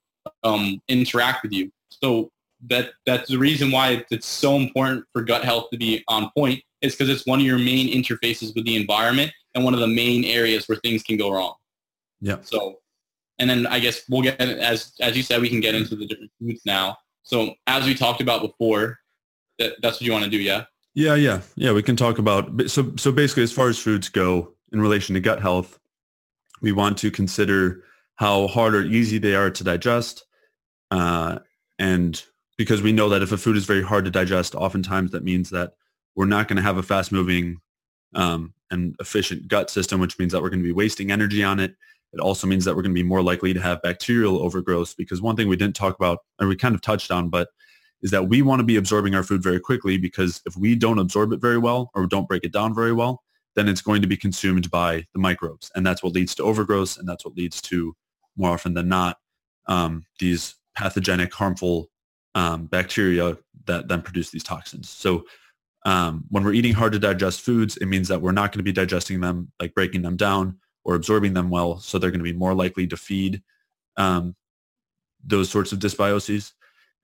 um, 0.45 0.81
interact 0.89 1.43
with 1.43 1.53
you. 1.53 1.73
So 1.91 2.31
that 2.69 2.91
that's 3.07 3.29
the 3.29 3.39
reason 3.39 3.71
why 3.71 4.05
it's 4.11 4.27
so 4.27 4.57
important 4.57 5.05
for 5.13 5.23
gut 5.23 5.45
health 5.45 5.71
to 5.73 5.79
be 5.79 6.05
on 6.09 6.31
point 6.37 6.63
is 6.81 6.95
because 6.95 7.09
it's 7.09 7.27
one 7.27 7.41
of 7.41 7.47
your 7.47 7.59
main 7.59 7.93
interfaces 7.93 8.55
with 8.55 8.65
the 8.65 8.77
environment 8.77 9.33
and 9.55 9.65
one 9.65 9.75
of 9.75 9.81
the 9.81 9.87
main 9.87 10.25
areas 10.25 10.69
where 10.69 10.79
things 10.79 11.03
can 11.03 11.17
go 11.17 11.31
wrong. 11.31 11.55
Yeah. 12.21 12.37
So, 12.43 12.79
and 13.39 13.49
then 13.49 13.67
I 13.67 13.79
guess 13.79 14.03
we'll 14.09 14.23
get 14.23 14.41
as 14.41 14.93
as 15.01 15.17
you 15.17 15.23
said, 15.23 15.41
we 15.41 15.49
can 15.49 15.61
get 15.61 15.75
into 15.75 15.97
the 15.97 16.07
different 16.07 16.31
foods 16.41 16.61
now. 16.65 16.97
So 17.23 17.55
as 17.67 17.85
we 17.85 17.95
talked 17.95 18.21
about 18.21 18.43
before, 18.43 18.99
that 19.59 19.75
that's 19.83 19.97
what 19.97 20.03
you 20.03 20.13
want 20.13 20.25
to 20.25 20.31
do, 20.31 20.39
yeah. 20.39 20.65
Yeah, 20.95 21.15
yeah, 21.15 21.41
yeah. 21.57 21.73
We 21.73 21.83
can 21.83 21.97
talk 21.97 22.19
about 22.19 22.69
so 22.69 22.93
so 22.97 23.13
basically, 23.13 23.45
as 23.45 23.53
far 23.53 23.69
as 23.69 23.79
foods 23.79 24.09
go 24.09 24.55
in 24.73 24.81
relation 24.81 25.15
to 25.15 25.21
gut 25.21 25.41
health, 25.41 25.79
we 26.61 26.73
want 26.73 26.99
to 26.99 27.11
consider 27.11 27.85
how 28.17 28.47
hard 28.47 28.75
or 28.75 28.83
easy 28.83 29.19
they 29.19 29.35
are 29.35 29.51
to 29.51 29.65
digest, 29.65 30.25
uh, 30.91 31.39
and 31.79 32.23
because 32.59 32.83
we 32.83 32.93
know 32.93 33.09
that 33.09 33.23
if 33.23 33.33
a 33.33 33.39
food 33.39 33.57
is 33.57 33.65
very 33.65 33.83
hard 33.83 34.05
to 34.05 34.11
digest, 34.11 34.55
oftentimes 34.55 35.11
that 35.13 35.25
means 35.25 35.51
that 35.51 35.73
we're 36.15 36.27
not 36.27 36.47
going 36.47 36.57
to 36.57 36.63
have 36.63 36.77
a 36.77 36.83
fast-moving 36.83 37.57
um, 38.15 38.53
and 38.71 38.95
efficient 39.01 39.49
gut 39.49 39.71
system, 39.71 39.99
which 39.99 40.19
means 40.19 40.33
that 40.33 40.43
we're 40.43 40.51
going 40.51 40.63
to 40.63 40.69
be 40.69 40.73
wasting 40.73 41.11
energy 41.11 41.43
on 41.43 41.59
it. 41.59 41.75
It 42.13 42.21
also 42.21 42.47
means 42.47 42.65
that 42.65 42.77
we're 42.77 42.83
going 42.83 42.95
to 42.95 43.03
be 43.03 43.09
more 43.09 43.23
likely 43.23 43.55
to 43.55 43.61
have 43.61 43.81
bacterial 43.83 44.43
overgrowth 44.43 44.97
because 44.97 45.23
one 45.23 45.35
thing 45.35 45.49
we 45.49 45.57
didn't 45.57 45.77
talk 45.77 45.97
about, 45.97 46.19
and 46.39 46.49
we 46.49 46.57
kind 46.57 46.75
of 46.75 46.83
touched 46.83 47.11
on, 47.11 47.31
but 47.31 47.49
is 48.03 48.11
that 48.11 48.29
we 48.29 48.43
want 48.43 48.61
to 48.61 48.65
be 48.65 48.77
absorbing 48.77 49.15
our 49.15 49.23
food 49.23 49.43
very 49.43 49.61
quickly 49.61 49.97
because 49.97 50.43
if 50.45 50.57
we 50.57 50.75
don't 50.75 50.99
absorb 50.99 51.33
it 51.33 51.41
very 51.41 51.59
well 51.59 51.91
or 51.95 52.07
don't 52.07 52.29
break 52.29 52.45
it 52.45 52.53
down 52.53 52.75
very 52.75 52.93
well, 52.93 53.23
then 53.55 53.69
it's 53.69 53.81
going 53.81 54.03
to 54.03 54.09
be 54.09 54.17
consumed 54.17 54.71
by 54.71 55.05
the 55.15 55.21
microbes. 55.21 55.71
And 55.75 55.87
that's 55.87 56.03
what 56.03 56.13
leads 56.13 56.35
to 56.37 56.43
overgrowth. 56.43 56.99
And 56.99 57.09
that's 57.09 57.25
what 57.25 57.37
leads 57.37 57.61
to 57.63 57.95
more 58.37 58.51
often 58.51 58.75
than 58.75 58.89
not, 58.89 59.19
um, 59.67 60.05
these 60.19 60.57
pathogenic, 60.75 61.33
harmful 61.33 61.91
um, 62.35 62.67
bacteria 62.67 63.37
that 63.67 63.89
then 63.89 64.03
produce 64.03 64.31
these 64.31 64.43
toxins. 64.43 64.89
So 64.89 65.25
um, 65.85 66.25
when 66.31 66.45
we're 66.45 66.55
eating 66.55 66.73
hard 66.73 66.93
to 66.93 66.99
digest 66.99 67.43
foods, 67.43 67.77
it 67.77 67.87
means 67.87 68.09
that 68.09 68.21
we're 68.21 68.33
not 68.33 68.53
going 68.53 68.59
to 68.59 68.65
be 68.65 68.73
digesting 68.73 69.21
them, 69.21 69.53
like 69.61 69.75
breaking 69.75 70.03
them 70.03 70.17
down 70.17 70.59
or 70.85 70.95
absorbing 70.95 71.35
them 71.35 71.51
well. 71.51 71.79
So 71.79 71.99
they're 71.99 72.11
going 72.11 72.21
to 72.21 72.25
be 72.25 72.33
more 72.33 72.55
likely 72.55 72.87
to 72.89 72.97
feed 72.97 73.43
um, 73.97 74.35
those 75.25 75.51
sorts 75.51 75.73
of 75.73 75.79
dysbioses. 75.79 76.53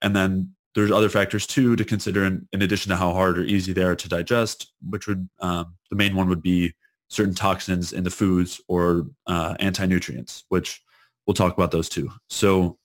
And 0.02 0.14
then 0.14 0.54
there's 0.74 0.90
other 0.90 1.08
factors 1.08 1.46
too 1.46 1.76
to 1.76 1.84
consider 1.84 2.24
in, 2.24 2.48
in, 2.52 2.62
addition 2.62 2.90
to 2.90 2.96
how 2.96 3.12
hard 3.12 3.38
or 3.38 3.42
easy 3.42 3.72
they 3.72 3.82
are 3.82 3.96
to 3.96 4.08
digest, 4.08 4.72
which 4.88 5.06
would, 5.06 5.28
um, 5.40 5.74
the 5.90 5.96
main 5.96 6.14
one 6.14 6.28
would 6.28 6.42
be 6.42 6.74
certain 7.08 7.34
toxins 7.34 7.92
in 7.92 8.04
the 8.04 8.10
foods 8.10 8.60
or 8.68 9.06
uh, 9.26 9.54
anti-nutrients, 9.60 10.44
which 10.48 10.82
we'll 11.26 11.34
talk 11.34 11.54
about 11.54 11.70
those 11.70 11.88
too. 11.88 12.10
So 12.28 12.78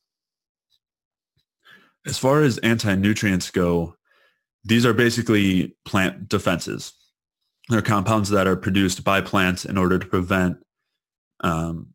as 2.06 2.18
far 2.18 2.42
as 2.42 2.58
anti-nutrients 2.60 3.52
go, 3.52 3.96
these 4.64 4.86
are 4.86 4.94
basically 4.94 5.76
plant 5.86 6.30
defenses. 6.30 6.94
They're 7.70 7.82
compounds 7.82 8.30
that 8.30 8.48
are 8.48 8.56
produced 8.56 9.04
by 9.04 9.22
plants 9.22 9.66
in 9.66 9.78
order 9.78 10.00
to 10.00 10.06
prevent 10.06 10.58
um, 11.44 11.88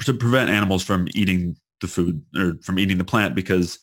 to 0.00 0.14
prevent 0.14 0.50
animals 0.50 0.82
from 0.82 1.08
eating 1.14 1.56
the 1.80 1.88
food 1.88 2.22
or 2.36 2.54
from 2.62 2.78
eating 2.78 2.98
the 2.98 3.04
plant 3.04 3.34
because 3.34 3.78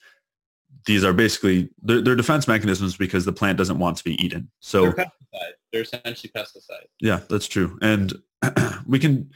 these 0.86 1.04
are 1.04 1.14
basically 1.14 1.70
they're, 1.82 2.02
they're, 2.02 2.16
defense 2.16 2.48
mechanisms 2.48 2.96
because 2.96 3.26
the 3.26 3.34
plant 3.34 3.58
doesn't 3.58 3.80
want 3.80 3.98
to 3.98 4.04
be 4.04 4.22
eaten. 4.24 4.50
So 4.60 4.84
they're 4.84 4.94
pesticides. 4.94 5.52
They're 5.72 5.82
essentially 5.82 6.32
pesticides. 6.36 6.88
Yeah, 7.00 7.22
that's 7.30 7.48
true. 7.48 7.78
And 7.82 8.14
we 8.86 9.00
can 9.00 9.30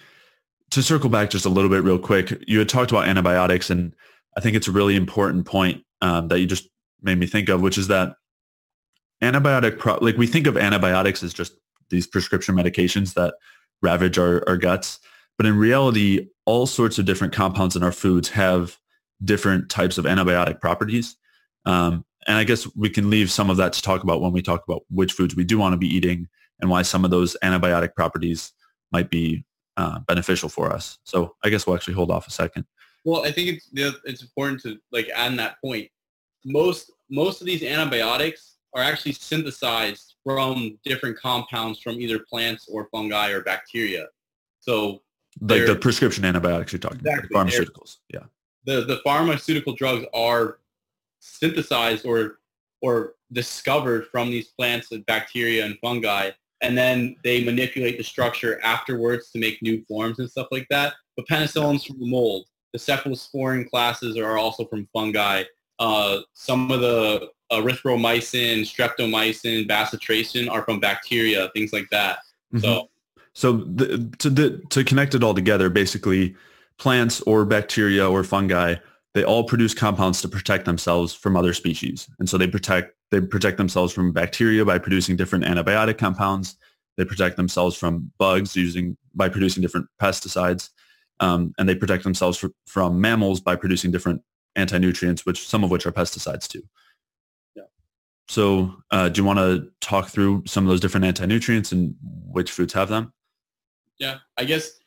to 0.71 0.82
circle 0.82 1.10
back 1.10 1.30
just 1.30 1.45
a 1.45 1.50
little 1.50 1.69
bit 1.69 1.84
real 1.84 2.00
quick. 2.00 2.43
You 2.47 2.60
had 2.60 2.69
talked 2.69 2.91
about 2.91 3.08
antibiotics, 3.08 3.69
and 3.69 3.93
I 4.38 4.41
think 4.41 4.56
it's 4.56 4.67
a 4.67 4.71
really 4.71 4.95
important 4.95 5.45
point 5.45 5.84
um, 6.02 6.30
that 6.30 6.39
you 6.39 6.47
just 6.47 6.69
made 7.02 7.19
me 7.19 7.28
think 7.28 7.50
of, 7.50 7.62
which 7.62 7.78
is 7.78 7.88
that 7.88 8.15
antibiotic 9.21 9.78
pro- 9.78 10.00
like 10.02 10.17
we 10.17 10.28
think 10.28 10.47
of 10.47 10.58
antibiotics 10.58 11.21
as 11.21 11.34
just 11.34 11.54
these 11.89 12.08
prescription 12.08 12.56
medications 12.56 13.13
that 13.15 13.36
ravage 13.82 14.17
our, 14.17 14.43
our 14.47 14.58
guts, 14.58 15.00
but 15.38 15.46
in 15.46 15.58
reality, 15.58 16.28
all 16.46 16.65
sorts 16.65 17.00
of 17.00 17.06
different 17.06 17.34
compounds 17.34 17.76
in 17.76 17.84
our 17.84 17.91
foods 17.91 18.30
have 18.30 18.78
different 19.24 19.70
types 19.70 19.98
of 19.98 20.06
antibiotic 20.06 20.60
properties. 20.60 21.17
Um, 21.65 22.06
and 22.28 22.38
I 22.38 22.44
guess 22.44 22.67
we 22.76 22.89
can 22.89 23.10
leave 23.10 23.32
some 23.32 23.50
of 23.50 23.58
that 23.58 23.74
to 23.74 23.82
talk 23.82 24.04
about 24.04 24.22
when 24.22 24.32
we 24.32 24.41
talk 24.41 24.63
about 24.67 24.84
which 24.89 25.13
foods 25.13 25.36
we 25.36 25.44
do 25.44 25.58
want 25.58 25.74
to 25.74 25.78
be 25.78 25.88
eating 25.88 26.28
and 26.60 26.70
why 26.70 26.82
some 26.84 27.04
of 27.04 27.12
those 27.12 27.36
antibiotic 27.44 27.96
properties 27.96 28.54
might 28.91 29.10
be 29.10 29.44
uh, 29.78 30.00
beneficial 30.08 30.50
for 30.50 30.72
us. 30.72 31.00
So 31.04 31.36
I 31.44 31.50
guess 31.50 31.65
we'll 31.65 31.76
actually 31.76 31.96
hold 31.96 32.12
off 32.12 32.28
a 32.28 32.32
second. 32.32 32.65
Well, 33.04 33.26
I 33.26 33.32
think 33.32 33.50
it's 33.50 33.70
it's 34.06 34.22
important 34.22 34.62
to 34.62 34.78
like 34.91 35.10
add 35.15 35.38
that 35.39 35.56
point. 35.63 35.89
Most 36.46 36.91
most 37.10 37.41
of 37.41 37.48
these 37.48 37.63
antibiotics 37.63 38.58
are 38.76 38.84
actually 38.84 39.13
synthesized 39.13 40.15
from 40.24 40.78
different 40.86 41.17
compounds 41.17 41.80
from 41.80 42.00
either 42.00 42.20
plants 42.20 42.67
or 42.72 42.88
fungi 42.91 43.32
or 43.32 43.41
bacteria. 43.41 44.06
So 44.60 45.02
like 45.39 45.65
the 45.65 45.76
prescription 45.76 46.26
antibiotics 46.26 46.72
you're 46.74 46.80
talking 46.80 47.00
exactly, 47.00 47.30
about, 47.32 47.48
pharmaceuticals. 47.48 47.98
Yeah. 48.10 48.24
The 48.65 48.82
the 48.82 49.00
pharmaceutical 49.04 49.76
drugs 49.76 50.06
are 50.13 50.60
synthesized 51.20 52.06
or 52.06 52.39
or 52.82 53.13
discovered 53.32 54.08
from 54.08 54.30
these 54.30 54.50
plants 54.50 54.91
and 54.91 55.06
bacteria 55.06 55.65
and 55.65 55.78
fungi 55.80 56.32
and 56.62 56.78
then 56.78 57.15
they 57.24 57.44
manipulate 57.44 57.98
the 57.98 58.04
structure 58.04 58.60
afterwards 58.63 59.32
to 59.32 59.39
make 59.39 59.62
new 59.62 59.84
forms 59.86 60.20
and 60.20 60.30
stuff 60.30 60.48
like 60.52 60.67
that. 60.70 60.94
But 61.17 61.28
penicillin's 61.28 61.84
from 61.84 62.00
the 62.00 62.06
mold. 62.06 62.46
The 62.74 62.80
cephalosporin 62.80 63.70
classes 63.70 64.17
are 64.17 64.38
also 64.38 64.65
from 64.65 64.88
fungi. 64.94 65.44
Uh, 65.80 66.20
some 66.34 66.72
of 66.72 66.80
the 66.82 67.30
erythromycin, 67.52 68.62
streptomycin, 68.62 69.67
bacitracin 69.67 70.50
are 70.50 70.63
from 70.63 70.80
bacteria, 70.80 71.50
things 71.54 71.74
like 71.74 71.89
that. 71.89 72.20
Mm-hmm. 72.54 72.60
So, 72.60 72.89
so 73.34 73.54
the, 73.54 74.13
to 74.20 74.30
the, 74.30 74.62
to 74.70 74.84
connect 74.84 75.15
it 75.15 75.24
all 75.24 75.34
together, 75.34 75.70
basically, 75.70 76.36
plants 76.78 77.22
or 77.22 77.46
bacteria 77.46 78.10
or 78.10 78.24
fungi, 78.24 78.76
they 79.13 79.24
all 79.24 79.44
produce 79.44 79.74
compounds 79.74 80.22
to 80.22 80.28
protect 80.28 80.65
themselves 80.65 81.13
from 81.13 81.36
other 81.36 81.54
species, 81.54 82.10
and 82.20 82.30
so 82.30 82.38
they 82.38 82.48
protect 82.48 82.94
they 83.12 83.20
protect 83.20 83.58
themselves 83.58 83.94
from 83.94 84.13
bacteria 84.13 84.63
by 84.63 84.80
producing 84.80 85.17
different 85.17 85.44
antibiotic 85.44 85.98
compounds. 85.98 86.56
They 86.98 87.06
protect 87.06 87.36
themselves 87.36 87.76
from 87.76 88.12
bugs 88.17 88.56
using 88.56 88.98
by 89.13 89.28
producing 89.28 89.62
different 89.62 89.88
pesticides, 90.02 90.70
um, 91.20 91.54
and 91.58 91.67
they 91.67 91.76
protect 91.76 92.04
themselves 92.04 92.38
for, 92.38 92.52
from 92.67 93.02
mammals 93.02 93.41
by 93.41 93.56
producing 93.56 93.91
different 93.91 94.22
anti-nutrients, 94.56 95.26
which 95.26 95.48
some 95.48 95.63
of 95.63 95.72
which 95.72 95.86
are 95.86 95.91
pesticides 95.91 96.48
too. 96.48 96.63
So 98.28 98.74
uh, 98.91 99.10
do 99.10 99.20
you 99.20 99.26
want 99.26 99.39
to 99.39 99.70
talk 99.82 100.08
through 100.08 100.44
some 100.48 100.63
of 100.63 100.70
those 100.70 100.80
different 100.80 101.06
anti-nutrients 101.06 101.74
and 101.74 101.96
which 102.02 102.50
foods 102.50 102.72
have 102.72 102.88
them? 102.88 103.12
Yeah, 103.99 104.17
I 104.38 104.45
guess 104.45 104.80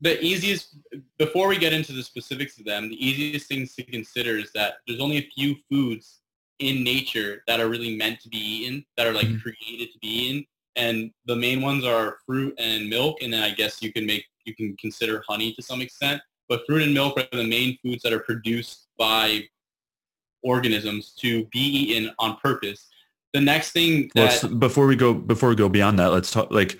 the 0.00 0.22
easiest, 0.22 0.76
before 1.18 1.48
we 1.48 1.58
get 1.58 1.72
into 1.72 1.92
the 1.92 2.02
specifics 2.02 2.58
of 2.58 2.64
them, 2.64 2.88
the 2.88 3.06
easiest 3.06 3.48
things 3.48 3.74
to 3.76 3.82
consider 3.82 4.36
is 4.36 4.50
that 4.54 4.74
there's 4.86 5.00
only 5.00 5.18
a 5.18 5.28
few 5.34 5.56
foods 5.70 6.20
in 6.58 6.82
nature 6.84 7.42
that 7.46 7.60
are 7.60 7.68
really 7.68 7.96
meant 7.96 8.20
to 8.20 8.28
be 8.28 8.38
eaten, 8.38 8.84
that 8.96 9.06
are 9.06 9.12
like 9.12 9.26
mm-hmm. 9.26 9.38
created 9.38 9.92
to 9.92 9.98
be 10.00 10.08
eaten. 10.08 10.46
And 10.74 11.10
the 11.26 11.36
main 11.36 11.62
ones 11.62 11.84
are 11.84 12.18
fruit 12.26 12.54
and 12.58 12.88
milk. 12.90 13.22
And 13.22 13.32
then 13.32 13.42
I 13.42 13.50
guess 13.50 13.82
you 13.82 13.92
can 13.92 14.04
make, 14.04 14.24
you 14.44 14.54
can 14.54 14.76
consider 14.76 15.22
honey 15.26 15.52
to 15.54 15.62
some 15.62 15.80
extent. 15.80 16.20
But 16.48 16.62
fruit 16.66 16.82
and 16.82 16.92
milk 16.92 17.18
are 17.18 17.26
the 17.32 17.46
main 17.46 17.78
foods 17.82 18.02
that 18.02 18.12
are 18.12 18.20
produced 18.20 18.88
by 18.98 19.48
organisms 20.42 21.14
to 21.20 21.44
be 21.46 21.58
eaten 21.58 22.12
on 22.18 22.36
purpose. 22.36 22.88
The 23.32 23.40
next 23.40 23.72
thing 23.72 24.10
that 24.14 24.42
well, 24.42 24.54
before 24.54 24.86
we 24.86 24.96
go 24.96 25.12
before 25.12 25.48
we 25.48 25.56
go 25.56 25.68
beyond 25.68 25.98
that, 25.98 26.12
let's 26.12 26.30
talk 26.30 26.50
like 26.50 26.78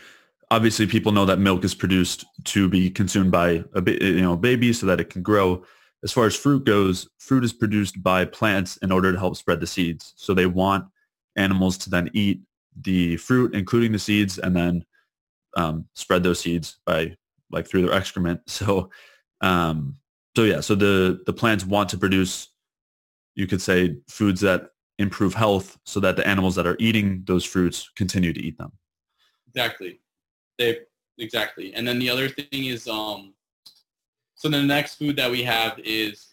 obviously 0.50 0.86
people 0.86 1.12
know 1.12 1.26
that 1.26 1.38
milk 1.38 1.64
is 1.64 1.74
produced 1.74 2.24
to 2.44 2.68
be 2.68 2.90
consumed 2.90 3.30
by 3.32 3.64
a 3.74 3.82
you 3.90 4.22
know 4.22 4.36
baby 4.36 4.72
so 4.72 4.86
that 4.86 5.00
it 5.00 5.10
can 5.10 5.22
grow. 5.22 5.64
As 6.02 6.12
far 6.12 6.26
as 6.26 6.36
fruit 6.36 6.64
goes, 6.64 7.08
fruit 7.18 7.44
is 7.44 7.52
produced 7.52 8.02
by 8.02 8.24
plants 8.24 8.76
in 8.78 8.92
order 8.92 9.12
to 9.12 9.18
help 9.18 9.36
spread 9.36 9.60
the 9.60 9.66
seeds. 9.66 10.12
So 10.16 10.34
they 10.34 10.46
want 10.46 10.86
animals 11.36 11.78
to 11.78 11.90
then 11.90 12.10
eat 12.12 12.42
the 12.80 13.16
fruit, 13.16 13.54
including 13.54 13.92
the 13.92 13.98
seeds, 13.98 14.38
and 14.38 14.54
then 14.54 14.84
um, 15.56 15.86
spread 15.94 16.22
those 16.22 16.40
seeds 16.40 16.78
by 16.86 17.16
like 17.50 17.66
through 17.66 17.82
their 17.82 17.94
excrement. 17.94 18.40
So, 18.48 18.90
um, 19.40 19.96
so 20.36 20.44
yeah, 20.44 20.60
so 20.60 20.74
the 20.74 21.20
the 21.26 21.32
plants 21.32 21.64
want 21.64 21.88
to 21.90 21.98
produce 21.98 22.48
you 23.34 23.46
could 23.46 23.62
say 23.62 23.96
foods 24.08 24.40
that 24.40 24.70
improve 24.98 25.34
health 25.34 25.78
so 25.84 26.00
that 26.00 26.16
the 26.16 26.26
animals 26.26 26.54
that 26.54 26.66
are 26.66 26.76
eating 26.78 27.22
those 27.26 27.44
fruits 27.44 27.90
continue 27.94 28.32
to 28.32 28.40
eat 28.40 28.56
them. 28.56 28.72
Exactly. 29.48 30.00
They 30.58 30.80
exactly. 31.18 31.74
And 31.74 31.86
then 31.86 31.98
the 31.98 32.10
other 32.10 32.28
thing 32.28 32.66
is 32.66 32.88
um 32.88 33.34
so 34.34 34.48
the 34.48 34.62
next 34.62 34.96
food 34.96 35.16
that 35.16 35.30
we 35.30 35.42
have 35.42 35.78
is 35.78 36.28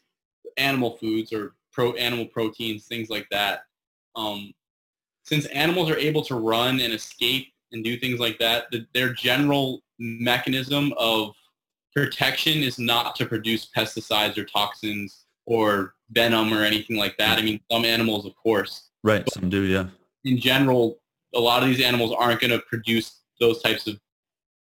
animal 0.57 0.97
foods 0.97 1.31
or 1.31 1.55
pro 1.71 1.93
animal 1.93 2.25
proteins, 2.25 2.85
things 2.85 3.09
like 3.09 3.27
that. 3.31 3.61
Um 4.15 4.53
since 5.23 5.45
animals 5.47 5.89
are 5.89 5.97
able 5.97 6.23
to 6.25 6.35
run 6.35 6.79
and 6.79 6.93
escape 6.93 7.47
and 7.71 7.83
do 7.83 7.97
things 7.97 8.19
like 8.19 8.37
that, 8.39 8.65
the, 8.71 8.85
their 8.93 9.13
general 9.13 9.81
mechanism 9.99 10.93
of 10.97 11.33
protection 11.95 12.61
is 12.61 12.77
not 12.79 13.15
to 13.15 13.25
produce 13.25 13.69
pesticides 13.75 14.37
or 14.37 14.45
toxins 14.45 15.25
or 15.45 15.95
venom 16.11 16.53
or 16.53 16.63
anything 16.63 16.97
like 16.97 17.17
that. 17.17 17.37
I 17.37 17.41
mean, 17.41 17.59
some 17.71 17.85
animals, 17.85 18.25
of 18.25 18.35
course. 18.35 18.89
Right. 19.03 19.27
Some 19.31 19.49
do, 19.49 19.61
yeah. 19.61 19.87
In 20.25 20.37
general, 20.37 20.99
a 21.35 21.39
lot 21.39 21.63
of 21.63 21.69
these 21.69 21.81
animals 21.81 22.13
aren't 22.17 22.39
going 22.39 22.51
to 22.51 22.59
produce 22.59 23.19
those 23.39 23.61
types 23.61 23.87
of 23.87 23.99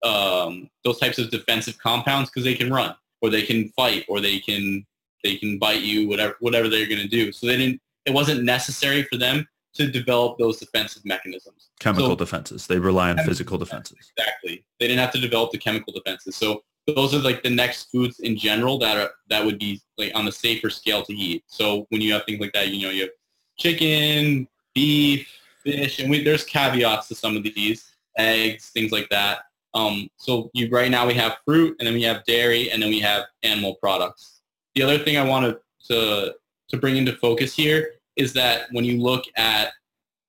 um, 0.03 0.71
those 0.85 0.99
types 0.99 1.19
of 1.19 1.31
defensive 1.31 1.79
compounds 1.79 2.31
because 2.31 2.45
they 2.45 2.55
can 2.55 2.73
run 2.73 2.95
or 3.21 3.31
they 3.31 3.43
can 3.43 3.69
fight 3.71 4.05
or 4.09 4.21
they 4.21 4.39
can 4.39 4.87
they 5.23 5.37
can 5.37 5.59
bite 5.59 5.83
you 5.83 6.09
whatever 6.09 6.37
whatever 6.41 6.69
they're 6.69 6.89
going 6.89 7.01
to 7.01 7.09
do. 7.09 7.33
So 7.33 7.47
they 7.47 7.57
didn't. 7.57 7.81
It 8.07 8.15
wasn't 8.15 8.45
necessary 8.45 9.03
for 9.05 9.19
them 9.19 9.47
to 9.75 9.91
develop 9.91 10.39
those 10.39 10.59
defensive 10.59 11.05
mechanisms. 11.05 11.69
Chemical 11.79 12.09
so, 12.09 12.17
defenses. 12.17 12.67
They 12.67 12.79
rely 12.79 13.11
on 13.11 13.19
physical 13.19 13.59
defenses. 13.59 14.13
Exactly. 14.17 14.65
They 14.79 14.89
didn't 14.89 15.01
have 15.01 15.13
to 15.13 15.21
develop 15.21 15.53
the 15.53 15.59
chemical 15.59 15.93
defenses. 15.93 16.35
So 16.35 16.63
those 16.87 17.15
are 17.15 17.19
like 17.19 17.43
the 17.43 17.51
next 17.51 17.91
foods 17.91 18.21
in 18.21 18.37
general 18.37 18.79
that 18.79 18.97
are 18.97 19.11
that 19.29 19.45
would 19.45 19.59
be 19.59 19.81
like 19.99 20.13
on 20.15 20.25
the 20.25 20.33
safer 20.33 20.71
scale 20.71 21.03
to 21.05 21.13
eat. 21.13 21.45
So 21.47 21.87
when 21.91 22.01
you 22.01 22.13
have 22.15 22.25
things 22.25 22.41
like 22.41 22.53
that, 22.55 22.69
you 22.69 22.87
know, 22.87 22.91
you 22.91 23.03
have 23.03 23.11
chicken, 23.59 24.49
beef, 24.75 25.29
fish, 25.63 25.99
and 25.99 26.11
we, 26.11 26.25
there's 26.25 26.45
caveats 26.45 27.09
to 27.09 27.15
some 27.15 27.37
of 27.37 27.43
these, 27.43 27.93
eggs, 28.17 28.71
things 28.71 28.93
like 28.93 29.09
that. 29.11 29.41
Um, 29.75 30.09
so 30.17 30.51
you 30.53 30.69
right 30.71 30.91
now 30.91 31.07
we 31.07 31.15
have 31.15 31.39
fruit, 31.45 31.77
and 31.79 31.87
then 31.87 31.95
we 31.95 32.03
have 32.03 32.25
dairy, 32.25 32.71
and 32.71 32.83
then 32.83 32.91
we 32.91 33.01
have 33.01 33.25
animal 33.43 33.77
products. 33.77 34.41
The 34.75 34.83
other 34.83 34.99
thing 34.99 35.17
I 35.17 35.25
wanted 35.25 35.57
to 35.89 36.35
to 36.69 36.77
bring 36.77 36.97
into 36.97 37.13
focus 37.17 37.55
here 37.55 37.95
is 38.17 38.33
that 38.35 38.67
when 38.73 38.85
you 38.85 39.01
look 39.01 39.25
at 39.37 39.73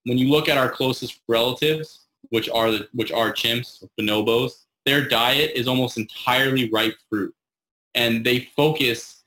when 0.06 0.18
you 0.18 0.30
look 0.30 0.50
at 0.50 0.58
our 0.58 0.70
closest 0.70 1.22
relatives, 1.28 2.08
which 2.30 2.50
are 2.50 2.72
the 2.72 2.88
which 2.94 3.12
are 3.12 3.32
chimps, 3.32 3.84
bonobos, 4.00 4.66
their 4.86 5.08
diet 5.08 5.52
is 5.56 5.68
almost 5.68 5.98
entirely 5.98 6.70
ripe 6.70 6.96
fruit. 7.10 7.34
And 7.94 8.26
they 8.26 8.48
focus 8.56 9.24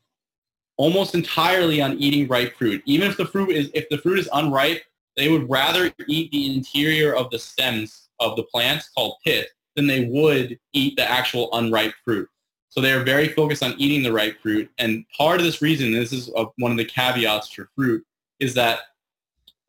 almost 0.77 1.15
entirely 1.15 1.81
on 1.81 1.99
eating 1.99 2.27
ripe 2.29 2.57
fruit. 2.57 2.83
Even 2.87 3.11
if 3.11 3.17
the 3.17 3.27
fruit 3.27 3.51
is 3.51 3.71
if 3.75 3.89
the 3.89 3.99
fruit 3.99 4.19
is 4.19 4.29
unripe, 4.33 4.83
they 5.17 5.29
would 5.29 5.49
rather 5.49 5.93
eat 6.09 6.31
the 6.33 6.55
interior 6.55 7.15
of 7.15 7.31
the 7.31 7.39
stems 7.39 8.09
of 8.21 8.37
the 8.37 8.45
plants 8.45 8.91
called 8.97 9.17
pith 9.25 9.49
than 9.77 9.87
they 9.87 10.05
would 10.05 10.59
eat 10.72 10.97
the 10.97 11.09
actual 11.09 11.49
unripe 11.53 11.95
fruit. 12.05 12.29
So 12.68 12.81
they're 12.81 13.05
very 13.05 13.29
focused 13.29 13.62
on 13.62 13.75
eating 13.79 14.03
the 14.03 14.12
ripe 14.12 14.41
fruit. 14.41 14.68
And 14.79 15.05
part 15.16 15.39
of 15.39 15.45
this 15.45 15.62
reason, 15.62 15.93
this 15.93 16.12
is 16.12 16.31
one 16.59 16.72
of 16.72 16.79
the 16.79 16.85
caveats 16.85 17.49
for 17.53 17.68
fruit, 17.77 18.05
is 18.41 18.55
that 18.55 18.81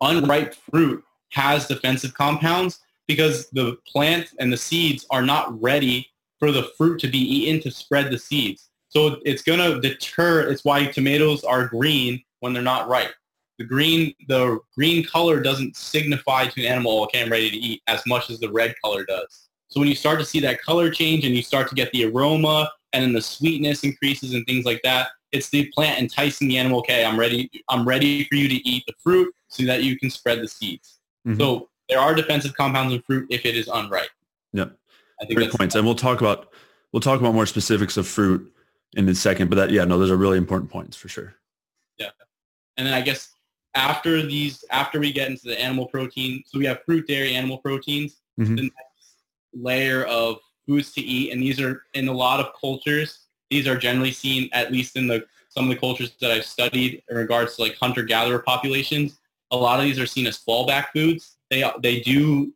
unripe 0.01 0.55
fruit 0.71 1.03
has 1.29 1.67
defensive 1.67 2.13
compounds 2.13 2.79
because 3.07 3.49
the 3.51 3.77
plant 3.87 4.33
and 4.39 4.51
the 4.51 4.57
seeds 4.57 5.05
are 5.11 5.21
not 5.21 5.61
ready 5.61 6.07
for 6.39 6.51
the 6.51 6.71
fruit 6.77 6.99
to 6.99 7.07
be 7.07 7.19
eaten 7.19 7.61
to 7.61 7.69
spread 7.69 8.11
the 8.11 8.17
seeds. 8.17 8.69
So 8.89 9.17
it's 9.23 9.43
going 9.43 9.59
to 9.59 9.79
deter, 9.79 10.49
it's 10.49 10.65
why 10.65 10.85
tomatoes 10.85 11.43
are 11.43 11.67
green 11.67 12.23
when 12.39 12.53
they're 12.53 12.63
not 12.63 12.87
ripe. 12.87 13.13
The 13.59 13.65
green, 13.65 14.13
the 14.27 14.59
green 14.75 15.05
color 15.05 15.41
doesn't 15.41 15.77
signify 15.77 16.47
to 16.47 16.61
an 16.65 16.71
animal, 16.71 17.03
okay, 17.03 17.21
I'm 17.21 17.31
ready 17.31 17.49
to 17.51 17.57
eat 17.57 17.81
as 17.87 18.05
much 18.05 18.29
as 18.29 18.39
the 18.39 18.51
red 18.51 18.73
color 18.83 19.05
does. 19.05 19.44
So 19.75 19.81
when 19.81 19.89
you 19.89 19.95
start 19.95 20.19
to 20.19 20.25
see 20.25 20.39
that 20.39 20.61
color 20.61 20.89
change 20.89 21.25
and 21.25 21.35
you 21.35 21.43
start 21.43 21.67
to 21.67 21.75
get 21.75 21.91
the 21.91 22.05
aroma 22.05 22.71
and 22.93 23.03
then 23.03 23.11
the 23.11 23.21
sweetness 23.21 23.83
increases 23.83 24.33
and 24.33 24.45
things 24.45 24.63
like 24.63 24.81
that, 24.83 25.09
it's 25.33 25.49
the 25.49 25.69
plant 25.75 25.99
enticing 25.99 26.47
the 26.47 26.57
animal. 26.57 26.79
Okay, 26.79 27.03
I'm 27.03 27.19
ready. 27.19 27.51
I'm 27.67 27.85
ready 27.85 28.23
for 28.23 28.35
you 28.35 28.47
to 28.47 28.55
eat 28.55 28.85
the 28.87 28.93
fruit 29.03 29.35
so 29.49 29.65
that 29.65 29.83
you 29.83 29.99
can 29.99 30.09
spread 30.09 30.39
the 30.39 30.47
seeds. 30.47 30.99
Mm-hmm. 31.27 31.41
So 31.41 31.67
there 31.89 31.99
are 31.99 32.15
defensive 32.15 32.53
compounds 32.53 32.93
in 32.93 33.01
fruit 33.01 33.27
if 33.29 33.45
it 33.45 33.57
is 33.57 33.67
unripe. 33.67 34.07
Yeah, 34.53 34.67
I 35.21 35.25
think 35.25 35.39
great 35.39 35.51
points, 35.51 35.75
and 35.75 35.85
we'll 35.85 35.93
talk 35.93 36.21
about 36.21 36.53
we'll 36.93 37.01
talk 37.01 37.19
about 37.19 37.33
more 37.33 37.45
specifics 37.45 37.97
of 37.97 38.07
fruit 38.07 38.49
in 38.93 39.09
a 39.09 39.13
second. 39.13 39.49
But 39.49 39.57
that 39.57 39.71
yeah, 39.71 39.83
no, 39.83 39.99
those 39.99 40.09
are 40.09 40.15
really 40.15 40.37
important 40.37 40.71
points 40.71 40.95
for 40.95 41.09
sure. 41.09 41.35
Yeah, 41.97 42.11
and 42.77 42.87
then 42.87 42.93
I 42.93 43.01
guess 43.01 43.33
after 43.73 44.21
these, 44.21 44.63
after 44.71 45.01
we 45.01 45.11
get 45.11 45.29
into 45.29 45.49
the 45.49 45.59
animal 45.59 45.87
protein, 45.87 46.43
so 46.45 46.59
we 46.59 46.65
have 46.65 46.79
fruit, 46.85 47.07
dairy, 47.07 47.35
animal 47.35 47.57
proteins. 47.57 48.21
Mm-hmm. 48.39 48.55
The 48.55 48.71
layer 49.55 50.05
of 50.05 50.37
foods 50.67 50.91
to 50.93 51.01
eat, 51.01 51.31
and 51.31 51.41
these 51.41 51.59
are 51.59 51.83
in 51.93 52.07
a 52.07 52.13
lot 52.13 52.39
of 52.39 52.53
cultures. 52.59 53.19
These 53.49 53.67
are 53.67 53.77
generally 53.77 54.11
seen, 54.11 54.49
at 54.53 54.71
least 54.71 54.95
in 54.95 55.07
the 55.07 55.25
some 55.49 55.65
of 55.65 55.69
the 55.69 55.79
cultures 55.79 56.15
that 56.19 56.31
I've 56.31 56.45
studied 56.45 57.01
in 57.09 57.15
regards 57.15 57.55
to 57.55 57.61
like 57.61 57.77
hunter-gatherer 57.77 58.39
populations. 58.39 59.19
A 59.51 59.55
lot 59.55 59.79
of 59.79 59.85
these 59.85 59.99
are 59.99 60.05
seen 60.05 60.27
as 60.27 60.37
fallback 60.37 60.87
foods. 60.93 61.37
They 61.49 61.63
they 61.81 62.01
do 62.01 62.53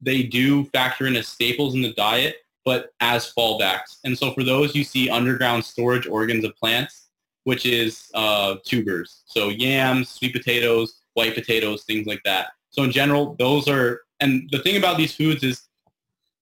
they 0.00 0.22
do 0.24 0.64
factor 0.66 1.06
in 1.06 1.16
as 1.16 1.28
staples 1.28 1.74
in 1.74 1.82
the 1.82 1.92
diet, 1.92 2.36
but 2.64 2.92
as 3.00 3.32
fallbacks. 3.32 3.98
And 4.04 4.18
so 4.18 4.32
for 4.32 4.42
those, 4.42 4.74
you 4.74 4.84
see 4.84 5.08
underground 5.08 5.64
storage 5.64 6.06
organs 6.06 6.44
of 6.44 6.56
plants, 6.56 7.08
which 7.44 7.64
is 7.64 8.10
uh, 8.14 8.56
tubers. 8.64 9.22
So 9.26 9.48
yams, 9.48 10.08
sweet 10.08 10.32
potatoes, 10.32 11.00
white 11.14 11.34
potatoes, 11.34 11.84
things 11.84 12.06
like 12.06 12.22
that. 12.24 12.48
So 12.70 12.82
in 12.82 12.90
general, 12.90 13.36
those 13.38 13.68
are, 13.68 14.02
and 14.20 14.48
the 14.50 14.58
thing 14.58 14.76
about 14.76 14.96
these 14.96 15.14
foods 15.14 15.44
is 15.44 15.68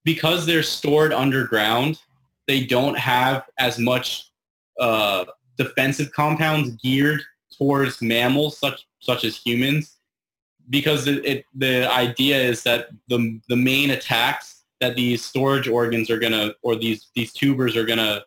because 0.04 0.46
they're 0.46 0.62
stored 0.62 1.12
underground, 1.12 2.00
they 2.46 2.64
don't 2.64 2.98
have 2.98 3.44
as 3.58 3.78
much 3.78 4.30
uh, 4.78 5.24
defensive 5.56 6.10
compounds 6.12 6.70
geared 6.82 7.20
towards 7.56 8.00
mammals 8.00 8.58
such 8.58 8.86
such 9.00 9.24
as 9.24 9.36
humans 9.36 9.98
because 10.70 11.06
it, 11.06 11.24
it, 11.24 11.44
the 11.54 11.90
idea 11.92 12.38
is 12.38 12.62
that 12.62 12.88
the 13.08 13.40
the 13.48 13.56
main 13.56 13.90
attacks 13.90 14.64
that 14.80 14.96
these 14.96 15.24
storage 15.24 15.68
organs 15.68 16.08
are 16.10 16.18
gonna 16.18 16.54
or 16.62 16.76
these 16.76 17.10
these 17.14 17.32
tubers 17.32 17.76
are 17.76 17.84
gonna 17.84 18.24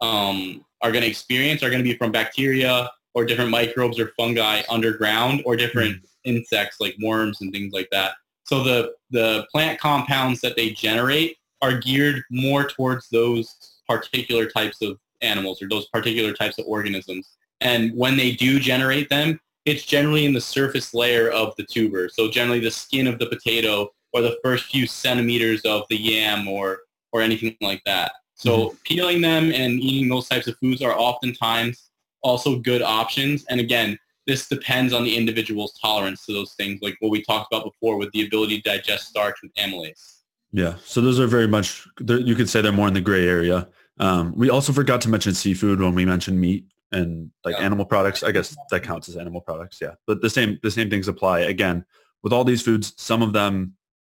um, 0.00 0.64
are 0.82 0.92
gonna 0.92 1.06
experience 1.06 1.62
are 1.62 1.70
gonna 1.70 1.82
be 1.82 1.96
from 1.96 2.12
bacteria 2.12 2.90
or 3.14 3.24
different 3.24 3.50
microbes 3.50 3.98
or 3.98 4.12
fungi 4.16 4.62
underground 4.68 5.42
or 5.46 5.56
different 5.56 5.96
mm-hmm. 5.96 6.36
insects 6.36 6.76
like 6.80 6.94
worms 7.02 7.40
and 7.40 7.52
things 7.52 7.72
like 7.72 7.88
that. 7.90 8.12
So 8.46 8.62
the, 8.62 8.94
the 9.10 9.46
plant 9.50 9.80
compounds 9.80 10.40
that 10.40 10.56
they 10.56 10.70
generate 10.70 11.36
are 11.62 11.78
geared 11.78 12.22
more 12.30 12.68
towards 12.68 13.08
those 13.08 13.80
particular 13.88 14.46
types 14.46 14.82
of 14.82 14.98
animals 15.20 15.60
or 15.60 15.68
those 15.68 15.86
particular 15.88 16.32
types 16.32 16.58
of 16.58 16.66
organisms. 16.66 17.36
And 17.60 17.92
when 17.94 18.16
they 18.16 18.32
do 18.32 18.60
generate 18.60 19.08
them, 19.08 19.40
it's 19.64 19.84
generally 19.84 20.26
in 20.26 20.32
the 20.32 20.40
surface 20.40 20.94
layer 20.94 21.28
of 21.30 21.54
the 21.56 21.64
tuber. 21.64 22.08
So 22.08 22.30
generally 22.30 22.60
the 22.60 22.70
skin 22.70 23.08
of 23.08 23.18
the 23.18 23.26
potato 23.26 23.90
or 24.12 24.20
the 24.20 24.38
first 24.44 24.66
few 24.66 24.86
centimeters 24.86 25.62
of 25.62 25.82
the 25.90 25.96
yam 25.96 26.46
or, 26.46 26.80
or 27.12 27.22
anything 27.22 27.56
like 27.60 27.82
that. 27.84 28.12
So 28.34 28.58
mm-hmm. 28.58 28.76
peeling 28.84 29.20
them 29.22 29.50
and 29.52 29.80
eating 29.80 30.08
those 30.08 30.28
types 30.28 30.46
of 30.46 30.56
foods 30.58 30.82
are 30.82 30.96
oftentimes 30.96 31.90
also 32.22 32.60
good 32.60 32.82
options. 32.82 33.44
And 33.48 33.58
again, 33.58 33.98
this 34.26 34.48
depends 34.48 34.92
on 34.92 35.04
the 35.04 35.16
individual's 35.16 35.78
tolerance 35.80 36.26
to 36.26 36.32
those 36.32 36.54
things, 36.54 36.80
like 36.82 36.96
what 37.00 37.10
we 37.10 37.22
talked 37.22 37.52
about 37.52 37.64
before 37.64 37.96
with 37.96 38.10
the 38.12 38.26
ability 38.26 38.60
to 38.60 38.70
digest 38.70 39.08
starch 39.08 39.36
with 39.42 39.52
amylase. 39.54 40.20
Yeah, 40.52 40.74
so 40.84 41.00
those 41.00 41.20
are 41.20 41.26
very 41.26 41.46
much, 41.46 41.86
you 42.00 42.34
could 42.34 42.48
say 42.48 42.60
they're 42.60 42.72
more 42.72 42.88
in 42.88 42.94
the 42.94 43.00
gray 43.00 43.28
area. 43.28 43.68
Um, 43.98 44.34
we 44.36 44.50
also 44.50 44.72
forgot 44.72 45.00
to 45.02 45.08
mention 45.08 45.34
seafood 45.34 45.80
when 45.80 45.94
we 45.94 46.04
mentioned 46.04 46.40
meat 46.40 46.66
and 46.92 47.30
like 47.44 47.56
yeah. 47.56 47.64
animal 47.64 47.84
products. 47.84 48.22
I 48.22 48.30
guess 48.32 48.56
that 48.70 48.82
counts 48.82 49.08
as 49.08 49.16
animal 49.16 49.40
products, 49.40 49.78
yeah. 49.80 49.94
But 50.06 50.22
the 50.22 50.30
same 50.30 50.58
the 50.62 50.70
same 50.70 50.90
things 50.90 51.08
apply. 51.08 51.40
Again, 51.40 51.84
with 52.22 52.32
all 52.32 52.44
these 52.44 52.62
foods, 52.62 52.92
some 52.96 53.22
of 53.22 53.32
them 53.32 53.74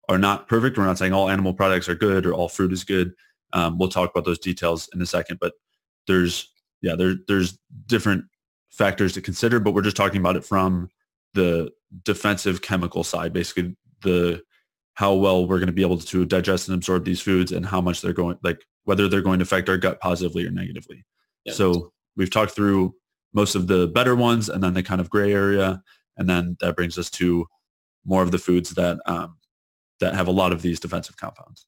are 0.09 0.19
not 0.19 0.49
perfect. 0.49 0.79
We're 0.79 0.87
not 0.87 0.99
saying 0.99 1.13
all 1.13 1.29
animal 1.29 1.55
products 1.55 1.89
are 1.89 1.95
good 1.95 2.27
or 2.27 2.35
all 2.35 2.49
fruit 2.49 2.73
is 2.73 2.85
good. 2.85 3.13
Um, 3.53 3.79
we'll 3.79 3.89
talk 3.89 4.11
about 4.11 4.25
those 4.25 4.39
details 4.39 4.89
in 4.95 5.01
a 5.01 5.07
second, 5.07 5.39
but 5.41 5.55
there's 6.07 6.51
yeah, 6.83 6.95
there, 6.95 7.17
there's 7.27 7.59
different 7.87 8.25
factors 8.77 9.13
to 9.15 9.23
consider, 9.23 9.59
but 9.61 9.73
we're 9.73 9.83
just 9.83 9.97
talking 9.97 10.21
about 10.21 10.37
it 10.37 10.45
from 10.45 10.89
the 11.35 11.71
defensive 12.05 12.63
chemical 12.63 13.05
side, 13.05 13.33
basically 13.33 13.77
the 14.03 14.43
how 14.95 15.13
well 15.15 15.47
we're 15.47 15.59
going 15.59 15.67
to 15.67 15.73
be 15.73 15.83
able 15.83 15.99
to 15.99 16.25
digest 16.25 16.69
and 16.69 16.75
absorb 16.75 17.05
these 17.05 17.21
foods 17.21 17.53
and 17.53 17.67
how 17.67 17.81
much 17.81 18.01
they're 18.01 18.15
going 18.15 18.39
like 18.43 18.65
whether 18.85 19.09
they're 19.09 19.21
going 19.21 19.39
to 19.39 19.43
affect 19.43 19.69
our 19.69 19.77
gut 19.77 20.01
positively 20.01 20.47
or 20.47 20.51
negatively. 20.51 21.05
So 21.49 21.93
we've 22.17 22.31
talked 22.31 22.53
through 22.53 22.95
most 23.33 23.55
of 23.55 23.67
the 23.69 23.87
better 23.87 24.17
ones 24.17 24.49
and 24.49 24.63
then 24.63 24.75
the 24.75 24.83
kind 24.83 25.01
of 25.01 25.11
gray 25.11 25.33
area 25.33 25.83
and 26.17 26.29
then 26.29 26.57
that 26.61 26.77
brings 26.77 26.99
us 26.99 27.11
to 27.11 27.47
more 28.05 28.23
of 28.23 28.31
the 28.31 28.39
foods 28.39 28.71
that 28.71 28.99
um, 29.07 29.37
that 30.01 30.15
have 30.15 30.29
a 30.29 30.33
lot 30.33 30.53
of 30.53 30.63
these 30.63 30.81
defensive 30.81 31.17
compounds. 31.17 31.67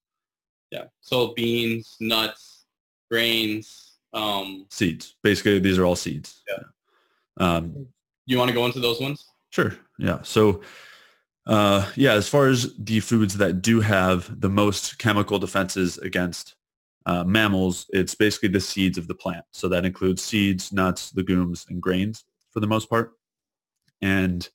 Yeah. 0.70 0.84
So 1.00 1.34
beans, 1.34 1.96
nuts, 2.00 2.66
grains, 3.10 3.98
um, 4.12 4.66
seeds. 4.70 5.16
Basically, 5.22 5.58
these 5.58 5.78
are 5.78 5.84
all 5.84 5.96
seeds. 5.96 6.42
Yeah. 6.48 6.64
Um, 7.38 7.86
you 8.26 8.36
want 8.36 8.48
to 8.48 8.54
go 8.54 8.66
into 8.66 8.80
those 8.80 9.00
ones? 9.00 9.26
Sure. 9.50 9.74
Yeah. 9.98 10.20
So, 10.22 10.60
uh, 11.46 11.90
yeah, 11.96 12.12
as 12.12 12.28
far 12.28 12.48
as 12.48 12.74
the 12.78 13.00
foods 13.00 13.38
that 13.38 13.62
do 13.62 13.80
have 13.80 14.40
the 14.40 14.50
most 14.50 14.98
chemical 14.98 15.38
defenses 15.38 15.96
against 15.98 16.54
uh, 17.06 17.24
mammals, 17.24 17.86
it's 17.90 18.14
basically 18.14 18.50
the 18.50 18.60
seeds 18.60 18.98
of 18.98 19.08
the 19.08 19.14
plant. 19.14 19.44
So 19.52 19.68
that 19.68 19.86
includes 19.86 20.22
seeds, 20.22 20.72
nuts, 20.72 21.14
legumes, 21.14 21.66
and 21.70 21.80
grains 21.80 22.24
for 22.50 22.60
the 22.60 22.66
most 22.66 22.90
part. 22.90 23.12
And 24.02 24.46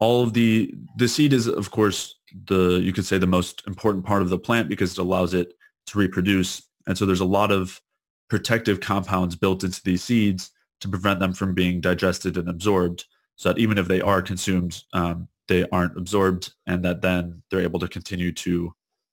all 0.00 0.22
of 0.22 0.34
the 0.34 0.74
the 0.96 1.08
seed 1.08 1.32
is, 1.32 1.48
of 1.48 1.70
course, 1.70 2.16
the 2.44 2.78
you 2.82 2.92
could 2.92 3.06
say 3.06 3.18
the 3.18 3.26
most 3.26 3.62
important 3.66 4.04
part 4.04 4.22
of 4.22 4.28
the 4.28 4.38
plant 4.38 4.68
because 4.68 4.92
it 4.92 4.98
allows 4.98 5.34
it 5.34 5.54
to 5.86 5.98
reproduce. 5.98 6.62
And 6.86 6.96
so 6.96 7.06
there's 7.06 7.20
a 7.20 7.24
lot 7.24 7.50
of 7.50 7.80
protective 8.28 8.80
compounds 8.80 9.34
built 9.34 9.64
into 9.64 9.82
these 9.82 10.04
seeds 10.04 10.50
to 10.80 10.88
prevent 10.88 11.20
them 11.20 11.32
from 11.32 11.54
being 11.54 11.80
digested 11.80 12.36
and 12.36 12.48
absorbed 12.48 13.04
so 13.36 13.50
that 13.50 13.58
even 13.58 13.78
if 13.78 13.88
they 13.88 14.00
are 14.00 14.22
consumed, 14.22 14.82
um, 14.92 15.28
they 15.46 15.64
aren't 15.70 15.96
absorbed 15.96 16.52
and 16.66 16.84
that 16.84 17.02
then 17.02 17.42
they're 17.50 17.60
able 17.60 17.80
to 17.80 17.88
continue 17.88 18.32
to 18.32 18.72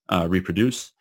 uh, 0.09 0.27
reproduce. 0.29 0.91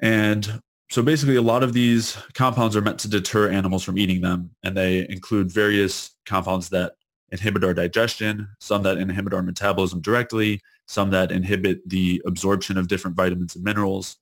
And 0.00 0.62
so 0.90 1.02
basically 1.02 1.36
a 1.36 1.42
lot 1.42 1.62
of 1.62 1.72
these 1.72 2.16
compounds 2.34 2.76
are 2.76 2.80
meant 2.80 3.00
to 3.00 3.08
deter 3.08 3.50
animals 3.50 3.84
from 3.84 3.98
eating 3.98 4.20
them 4.20 4.50
and 4.62 4.76
they 4.76 5.06
include 5.08 5.52
various 5.52 6.12
compounds 6.24 6.70
that 6.70 6.94
inhibit 7.30 7.64
our 7.64 7.74
digestion, 7.74 8.48
some 8.58 8.82
that 8.84 8.98
inhibit 8.98 9.34
our 9.34 9.42
metabolism 9.42 10.00
directly, 10.00 10.60
some 10.86 11.10
that 11.10 11.30
inhibit 11.30 11.86
the 11.88 12.22
absorption 12.26 12.78
of 12.78 12.88
different 12.88 13.16
vitamins 13.16 13.54
and 13.54 13.64
minerals. 13.64 14.16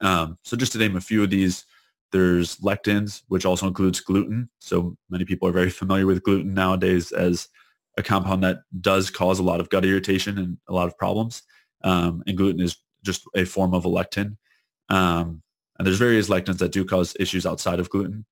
Um, 0.00 0.38
so 0.42 0.56
just 0.56 0.72
to 0.72 0.78
name 0.78 0.96
a 0.96 1.00
few 1.00 1.22
of 1.22 1.30
these, 1.30 1.64
there's 2.14 2.58
lectins, 2.58 3.22
which 3.26 3.44
also 3.44 3.66
includes 3.66 3.98
gluten. 3.98 4.48
So 4.60 4.96
many 5.10 5.24
people 5.24 5.48
are 5.48 5.52
very 5.52 5.68
familiar 5.68 6.06
with 6.06 6.22
gluten 6.22 6.54
nowadays 6.54 7.10
as 7.10 7.48
a 7.98 8.04
compound 8.04 8.44
that 8.44 8.58
does 8.80 9.10
cause 9.10 9.40
a 9.40 9.42
lot 9.42 9.58
of 9.58 9.68
gut 9.68 9.84
irritation 9.84 10.38
and 10.38 10.56
a 10.68 10.72
lot 10.72 10.86
of 10.86 10.96
problems. 10.96 11.42
Um, 11.82 12.22
and 12.28 12.36
gluten 12.36 12.60
is 12.60 12.76
just 13.02 13.24
a 13.34 13.44
form 13.44 13.74
of 13.74 13.84
a 13.84 13.88
lectin. 13.88 14.36
Um, 14.90 15.42
and 15.76 15.84
there's 15.84 15.98
various 15.98 16.28
lectins 16.28 16.58
that 16.58 16.70
do 16.70 16.84
cause 16.84 17.16
issues 17.18 17.46
outside 17.46 17.80
of 17.80 17.90
gluten. 17.90 18.24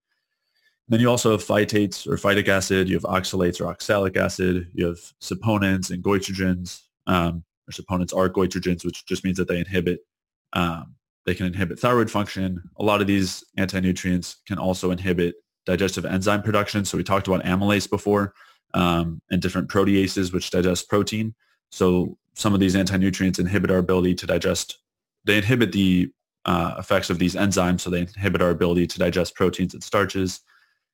Then 0.89 1.01
you 1.01 1.11
also 1.11 1.33
have 1.33 1.43
phytates 1.43 2.07
or 2.07 2.16
phytic 2.16 2.47
acid. 2.47 2.89
You 2.89 2.95
have 2.95 3.03
oxalates 3.03 3.61
or 3.61 3.66
oxalic 3.66 4.16
acid. 4.16 4.68
You 4.74 4.87
have 4.87 5.01
saponins 5.20 5.91
and 5.91 6.05
goitrogens. 6.05 6.83
Um, 7.09 7.43
or 7.66 7.72
saponins 7.72 8.16
are 8.16 8.30
goitrogens, 8.30 8.85
which 8.85 9.05
just 9.07 9.24
means 9.24 9.39
that 9.39 9.49
they 9.49 9.59
inhibit 9.59 10.07
um, 10.53 10.95
they 11.26 11.34
can 11.34 11.46
inhibit 11.46 11.78
thyroid 11.78 12.10
function. 12.10 12.62
A 12.78 12.82
lot 12.82 13.00
of 13.00 13.06
these 13.06 13.44
anti-nutrients 13.56 14.36
can 14.46 14.58
also 14.58 14.90
inhibit 14.90 15.36
digestive 15.64 16.04
enzyme 16.04 16.42
production. 16.42 16.84
So 16.84 16.96
we 16.96 17.04
talked 17.04 17.28
about 17.28 17.44
amylase 17.44 17.88
before 17.88 18.34
um, 18.74 19.20
and 19.30 19.40
different 19.40 19.68
proteases 19.68 20.32
which 20.32 20.50
digest 20.50 20.88
protein. 20.88 21.34
So 21.70 22.18
some 22.34 22.54
of 22.54 22.60
these 22.60 22.74
anti-nutrients 22.74 23.38
inhibit 23.38 23.70
our 23.70 23.78
ability 23.78 24.14
to 24.16 24.26
digest. 24.26 24.78
They 25.24 25.36
inhibit 25.36 25.72
the 25.72 26.10
uh, 26.44 26.74
effects 26.78 27.10
of 27.10 27.18
these 27.18 27.34
enzymes, 27.34 27.80
so 27.80 27.90
they 27.90 28.00
inhibit 28.00 28.42
our 28.42 28.50
ability 28.50 28.86
to 28.88 28.98
digest 28.98 29.34
proteins 29.34 29.74
and 29.74 29.82
starches. 29.82 30.40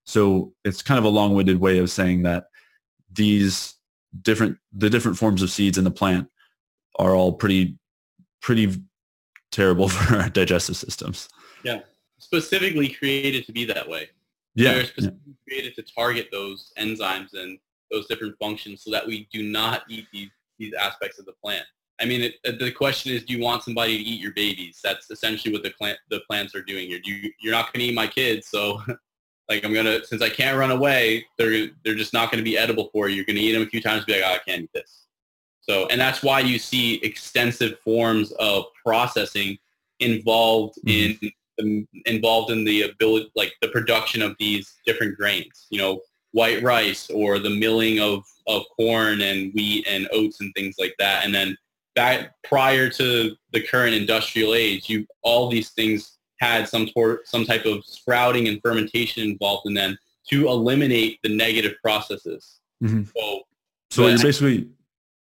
So 0.04 0.52
it's 0.64 0.82
kind 0.82 0.98
of 0.98 1.04
a 1.04 1.08
long-winded 1.08 1.58
way 1.58 1.78
of 1.78 1.90
saying 1.90 2.22
that 2.22 2.44
these 3.10 3.74
different 4.22 4.58
the 4.72 4.90
different 4.90 5.18
forms 5.18 5.42
of 5.42 5.50
seeds 5.50 5.78
in 5.78 5.84
the 5.84 5.90
plant 5.90 6.28
are 6.98 7.14
all 7.14 7.32
pretty 7.32 7.78
pretty 8.40 8.74
terrible 9.51 9.88
for 9.88 10.16
our 10.16 10.28
digestive 10.28 10.76
systems. 10.76 11.28
Yeah, 11.64 11.80
specifically 12.18 12.88
created 12.88 13.46
to 13.46 13.53
be 13.53 13.64
that 13.66 13.88
way. 13.88 14.11
Yeah, 14.55 14.74
They're 14.74 14.84
specifically 14.84 15.20
yeah. 15.26 15.34
created 15.46 15.74
to 15.76 15.94
target 15.94 16.28
those 16.32 16.72
enzymes 16.78 17.34
and 17.34 17.59
those 17.90 18.07
different 18.07 18.36
functions 18.40 18.82
so 18.82 18.90
that 18.90 19.07
we 19.07 19.28
do 19.32 19.42
not 19.42 19.82
eat 19.88 20.07
these, 20.12 20.30
these 20.59 20.74
aspects 20.74 21.18
of 21.18 21.26
the 21.26 21.32
plant. 21.42 21.64
I 22.01 22.05
mean, 22.05 22.22
it, 22.22 22.34
uh, 22.46 22.53
the 22.59 22.70
question 22.70 23.12
is, 23.12 23.24
do 23.24 23.34
you 23.34 23.42
want 23.42 23.62
somebody 23.62 23.96
to 23.96 24.03
eat 24.03 24.20
your 24.20 24.32
babies? 24.32 24.80
That's 24.84 25.11
essentially 25.11 25.53
what 25.53 25.62
the 25.62 25.70
plant 25.70 25.99
the 26.11 26.20
plants 26.28 26.55
are 26.55 26.62
doing 26.62 26.88
here. 26.88 27.01
You, 27.03 27.32
you're 27.40 27.53
not 27.53 27.72
going 27.72 27.80
to 27.80 27.86
eat 27.86 27.94
my 27.94 28.07
kids, 28.07 28.49
so 28.49 28.80
Like 29.49 29.64
I'm 29.64 29.72
gonna 29.72 30.05
since 30.05 30.20
I 30.20 30.28
can't 30.28 30.59
run 30.59 30.70
away, 30.70 31.26
they're 31.38 31.68
they're 31.82 31.94
just 31.94 32.12
not 32.12 32.30
gonna 32.30 32.42
be 32.42 32.59
edible 32.59 32.90
for 32.92 33.09
you. 33.09 33.16
You're 33.16 33.24
gonna 33.24 33.38
eat 33.38 33.53
them 33.53 33.62
a 33.62 33.66
few 33.66 33.80
times, 33.80 34.05
be 34.05 34.12
like, 34.12 34.22
oh, 34.24 34.34
I 34.34 34.38
can't 34.46 34.64
eat 34.64 34.70
this. 34.74 35.07
So 35.68 35.86
and 35.88 36.00
that's 36.00 36.22
why 36.22 36.40
you 36.40 36.58
see 36.58 36.94
extensive 37.04 37.78
forms 37.80 38.32
of 38.32 38.64
processing 38.84 39.58
involved 40.00 40.78
mm-hmm. 40.86 41.26
in 41.58 41.88
involved 42.06 42.52
in 42.52 42.64
the 42.64 42.82
ability, 42.82 43.30
like 43.34 43.52
the 43.60 43.68
production 43.68 44.22
of 44.22 44.36
these 44.38 44.76
different 44.86 45.16
grains. 45.16 45.66
You 45.70 45.78
know, 45.78 46.00
white 46.32 46.62
rice 46.62 47.10
or 47.10 47.38
the 47.38 47.50
milling 47.50 48.00
of, 48.00 48.24
of 48.46 48.62
corn 48.76 49.20
and 49.20 49.52
wheat 49.54 49.86
and 49.88 50.08
oats 50.12 50.40
and 50.40 50.52
things 50.54 50.76
like 50.78 50.94
that. 50.98 51.24
And 51.24 51.34
then 51.34 51.56
back 51.94 52.34
prior 52.44 52.88
to 52.90 53.34
the 53.52 53.60
current 53.60 53.94
industrial 53.94 54.54
age, 54.54 54.88
you 54.88 55.06
all 55.22 55.48
these 55.48 55.70
things 55.70 56.18
had 56.40 56.68
some 56.68 56.86
tor- 56.86 57.20
some 57.24 57.44
type 57.44 57.64
of 57.66 57.84
sprouting 57.84 58.48
and 58.48 58.60
fermentation 58.62 59.22
involved 59.22 59.66
in 59.66 59.74
them 59.74 59.98
to 60.30 60.48
eliminate 60.48 61.18
the 61.22 61.34
negative 61.34 61.74
processes. 61.82 62.60
Mm-hmm. 62.82 63.04
So, 63.16 63.40
so 63.90 64.06
you're 64.06 64.18
basically 64.18 64.68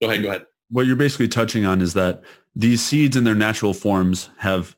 go 0.00 0.08
ahead. 0.08 0.22
Go 0.22 0.28
ahead. 0.28 0.46
What 0.70 0.86
you're 0.86 0.96
basically 0.96 1.28
touching 1.28 1.64
on 1.64 1.80
is 1.80 1.94
that 1.94 2.22
these 2.54 2.82
seeds 2.82 3.16
in 3.16 3.24
their 3.24 3.34
natural 3.34 3.74
forms 3.74 4.30
have 4.38 4.76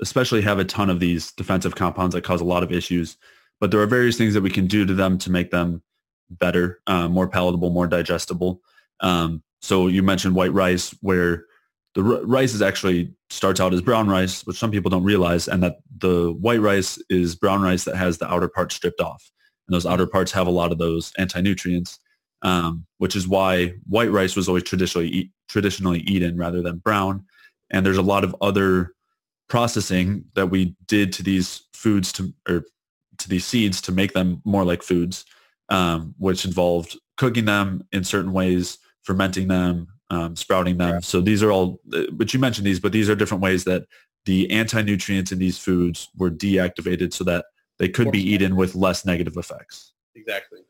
especially 0.00 0.42
have 0.42 0.58
a 0.58 0.64
ton 0.64 0.90
of 0.90 1.00
these 1.00 1.32
defensive 1.32 1.76
compounds 1.76 2.14
that 2.14 2.24
cause 2.24 2.40
a 2.40 2.44
lot 2.44 2.62
of 2.62 2.72
issues. 2.72 3.16
But 3.60 3.70
there 3.70 3.80
are 3.80 3.86
various 3.86 4.18
things 4.18 4.34
that 4.34 4.42
we 4.42 4.50
can 4.50 4.66
do 4.66 4.84
to 4.84 4.92
them 4.92 5.16
to 5.18 5.30
make 5.30 5.50
them 5.50 5.82
better, 6.28 6.80
uh, 6.86 7.08
more 7.08 7.28
palatable, 7.28 7.70
more 7.70 7.86
digestible. 7.86 8.60
Um, 9.00 9.42
so 9.62 9.86
you 9.86 10.02
mentioned 10.02 10.34
white 10.34 10.52
rice, 10.52 10.90
where 11.00 11.44
the 11.94 12.02
r- 12.02 12.24
rice 12.24 12.52
is 12.52 12.60
actually 12.60 13.14
starts 13.30 13.60
out 13.60 13.72
as 13.72 13.80
brown 13.80 14.08
rice, 14.08 14.44
which 14.44 14.58
some 14.58 14.70
people 14.70 14.90
don't 14.90 15.04
realize, 15.04 15.48
and 15.48 15.62
that 15.62 15.76
the 15.98 16.32
white 16.32 16.60
rice 16.60 16.98
is 17.08 17.36
brown 17.36 17.62
rice 17.62 17.84
that 17.84 17.96
has 17.96 18.18
the 18.18 18.30
outer 18.30 18.48
part 18.48 18.72
stripped 18.72 19.00
off. 19.00 19.30
And 19.68 19.74
those 19.74 19.86
outer 19.86 20.06
parts 20.06 20.32
have 20.32 20.46
a 20.46 20.50
lot 20.50 20.72
of 20.72 20.78
those 20.78 21.12
anti-nutrients, 21.16 22.00
um, 22.42 22.86
which 22.98 23.16
is 23.16 23.26
why 23.26 23.74
white 23.88 24.10
rice 24.10 24.36
was 24.36 24.48
always 24.48 24.64
traditionally 24.64 25.08
eat, 25.08 25.30
traditionally 25.48 26.00
eaten 26.00 26.36
rather 26.36 26.62
than 26.62 26.78
brown. 26.78 27.24
And 27.70 27.84
there's 27.84 27.98
a 27.98 28.02
lot 28.02 28.24
of 28.24 28.36
other 28.40 28.92
processing 29.48 30.24
that 30.34 30.46
we 30.46 30.74
did 30.86 31.12
to 31.14 31.22
these 31.22 31.62
foods 31.72 32.12
to 32.12 32.32
or 32.48 32.64
to 33.18 33.28
these 33.28 33.44
seeds 33.44 33.80
to 33.82 33.92
make 33.92 34.12
them 34.12 34.42
more 34.44 34.64
like 34.64 34.82
foods, 34.82 35.24
um, 35.68 36.14
which 36.18 36.44
involved 36.44 36.98
cooking 37.16 37.44
them 37.44 37.86
in 37.92 38.04
certain 38.04 38.32
ways, 38.32 38.78
fermenting 39.02 39.48
them, 39.48 39.86
um, 40.10 40.36
sprouting 40.36 40.78
them. 40.78 40.94
Yeah. 40.94 41.00
So 41.00 41.20
these 41.20 41.42
are 41.42 41.52
all, 41.52 41.80
but 42.12 42.34
you 42.34 42.40
mentioned 42.40 42.66
these, 42.66 42.80
but 42.80 42.92
these 42.92 43.08
are 43.08 43.14
different 43.14 43.42
ways 43.42 43.64
that 43.64 43.84
the 44.24 44.50
anti-nutrients 44.50 45.32
in 45.32 45.38
these 45.38 45.58
foods 45.58 46.08
were 46.16 46.30
deactivated 46.30 47.12
so 47.12 47.24
that 47.24 47.44
they 47.78 47.88
could 47.88 48.10
be 48.10 48.22
eaten 48.22 48.56
with 48.56 48.74
less 48.74 49.04
negative 49.04 49.36
effects. 49.36 49.92
Exactly. 50.14 50.60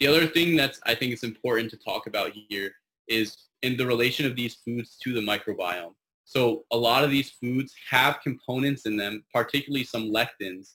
The 0.00 0.06
other 0.06 0.26
thing 0.26 0.56
that's 0.56 0.80
I 0.84 0.94
think 0.94 1.12
is 1.12 1.22
important 1.22 1.70
to 1.70 1.76
talk 1.76 2.06
about 2.06 2.32
here 2.32 2.72
is 3.08 3.36
in 3.62 3.76
the 3.76 3.86
relation 3.86 4.26
of 4.26 4.36
these 4.36 4.56
foods 4.56 4.96
to 5.02 5.12
the 5.12 5.20
microbiome. 5.20 5.94
So 6.24 6.64
a 6.72 6.76
lot 6.76 7.04
of 7.04 7.10
these 7.10 7.30
foods 7.30 7.72
have 7.88 8.20
components 8.22 8.84
in 8.84 8.96
them, 8.96 9.24
particularly 9.32 9.84
some 9.84 10.10
lectins, 10.10 10.72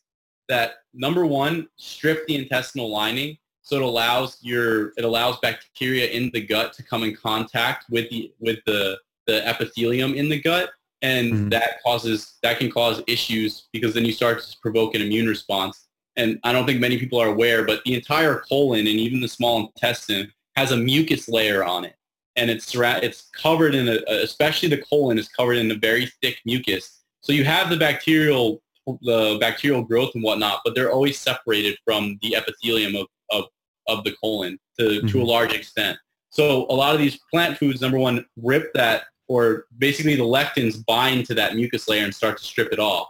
that 0.47 0.75
number 0.93 1.25
one, 1.25 1.67
strip 1.77 2.25
the 2.27 2.35
intestinal 2.35 2.89
lining. 2.89 3.37
So 3.63 3.75
it 3.75 3.81
allows 3.83 4.37
your 4.41 4.93
it 4.97 5.05
allows 5.05 5.37
bacteria 5.39 6.07
in 6.07 6.31
the 6.33 6.41
gut 6.41 6.73
to 6.73 6.83
come 6.83 7.03
in 7.03 7.15
contact 7.15 7.85
with 7.89 8.09
the 8.09 8.33
with 8.39 8.59
the, 8.65 8.97
the 9.27 9.47
epithelium 9.47 10.13
in 10.13 10.29
the 10.29 10.41
gut. 10.41 10.71
And 11.03 11.33
mm-hmm. 11.33 11.49
that 11.49 11.81
causes 11.83 12.37
that 12.43 12.59
can 12.59 12.71
cause 12.71 13.01
issues 13.07 13.67
because 13.71 13.93
then 13.93 14.05
you 14.05 14.13
start 14.13 14.41
to 14.41 14.57
provoke 14.61 14.95
an 14.95 15.01
immune 15.01 15.27
response. 15.27 15.87
And 16.17 16.39
I 16.43 16.51
don't 16.51 16.65
think 16.65 16.79
many 16.79 16.97
people 16.97 17.19
are 17.19 17.29
aware, 17.29 17.65
but 17.65 17.83
the 17.85 17.95
entire 17.95 18.39
colon 18.49 18.79
and 18.79 18.87
even 18.87 19.21
the 19.21 19.27
small 19.27 19.59
intestine 19.59 20.31
has 20.55 20.71
a 20.71 20.77
mucus 20.77 21.29
layer 21.29 21.63
on 21.63 21.85
it 21.85 21.95
and 22.35 22.49
it's 22.49 22.73
it's 22.75 23.29
covered 23.33 23.75
in 23.75 23.87
a, 23.89 23.99
especially 24.23 24.69
the 24.69 24.81
colon 24.81 25.17
is 25.17 25.27
covered 25.27 25.57
in 25.57 25.71
a 25.71 25.75
very 25.75 26.11
thick 26.21 26.39
mucus. 26.45 27.03
So 27.21 27.33
you 27.33 27.43
have 27.45 27.69
the 27.69 27.77
bacterial 27.77 28.61
the 29.01 29.37
bacterial 29.39 29.83
growth 29.83 30.11
and 30.15 30.23
whatnot, 30.23 30.61
but 30.65 30.73
they're 30.73 30.91
always 30.91 31.19
separated 31.19 31.77
from 31.85 32.17
the 32.23 32.35
epithelium 32.35 32.95
of, 32.95 33.07
of, 33.29 33.45
of 33.87 34.03
the 34.03 34.15
colon 34.19 34.57
to, 34.79 34.85
mm-hmm. 34.85 35.07
to 35.07 35.17
a 35.17 35.21
mm-hmm. 35.21 35.29
large 35.29 35.53
extent. 35.53 35.99
So 36.31 36.65
a 36.67 36.73
lot 36.73 36.95
of 36.95 36.99
these 36.99 37.19
plant 37.31 37.59
foods, 37.59 37.79
number 37.81 37.99
one, 37.99 38.25
rip 38.37 38.73
that 38.73 39.03
or 39.27 39.65
basically 39.77 40.15
the 40.15 40.23
lectins 40.23 40.83
bind 40.83 41.27
to 41.27 41.35
that 41.35 41.55
mucus 41.55 41.87
layer 41.87 42.03
and 42.03 42.13
start 42.13 42.39
to 42.39 42.43
strip 42.43 42.73
it 42.73 42.79
off. 42.79 43.07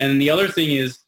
And 0.00 0.20
the 0.20 0.28
other 0.28 0.48
thing 0.48 0.72
is 0.72 0.98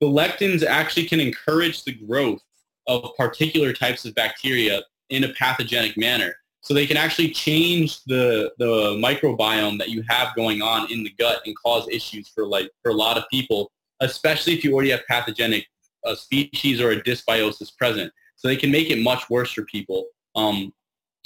the 0.00 0.06
lectins 0.06 0.64
actually 0.64 1.06
can 1.06 1.20
encourage 1.20 1.84
the 1.84 1.92
growth 1.92 2.42
of 2.86 3.14
particular 3.16 3.72
types 3.72 4.04
of 4.04 4.14
bacteria 4.14 4.82
in 5.10 5.24
a 5.24 5.32
pathogenic 5.34 5.96
manner. 5.96 6.34
So 6.60 6.74
they 6.74 6.86
can 6.86 6.96
actually 6.96 7.30
change 7.30 8.02
the, 8.04 8.52
the 8.58 8.94
microbiome 9.02 9.78
that 9.78 9.90
you 9.90 10.02
have 10.08 10.34
going 10.34 10.60
on 10.60 10.90
in 10.92 11.02
the 11.02 11.10
gut 11.18 11.40
and 11.46 11.56
cause 11.56 11.88
issues 11.88 12.28
for 12.28 12.46
like 12.46 12.70
for 12.82 12.90
a 12.90 12.94
lot 12.94 13.16
of 13.16 13.24
people, 13.30 13.70
especially 14.00 14.54
if 14.54 14.64
you 14.64 14.74
already 14.74 14.90
have 14.90 15.06
pathogenic 15.08 15.66
uh, 16.04 16.14
species 16.14 16.80
or 16.80 16.90
a 16.90 17.00
dysbiosis 17.00 17.76
present. 17.76 18.12
So 18.36 18.48
they 18.48 18.56
can 18.56 18.70
make 18.70 18.90
it 18.90 19.00
much 19.00 19.30
worse 19.30 19.52
for 19.52 19.64
people. 19.64 20.06
Um, 20.34 20.72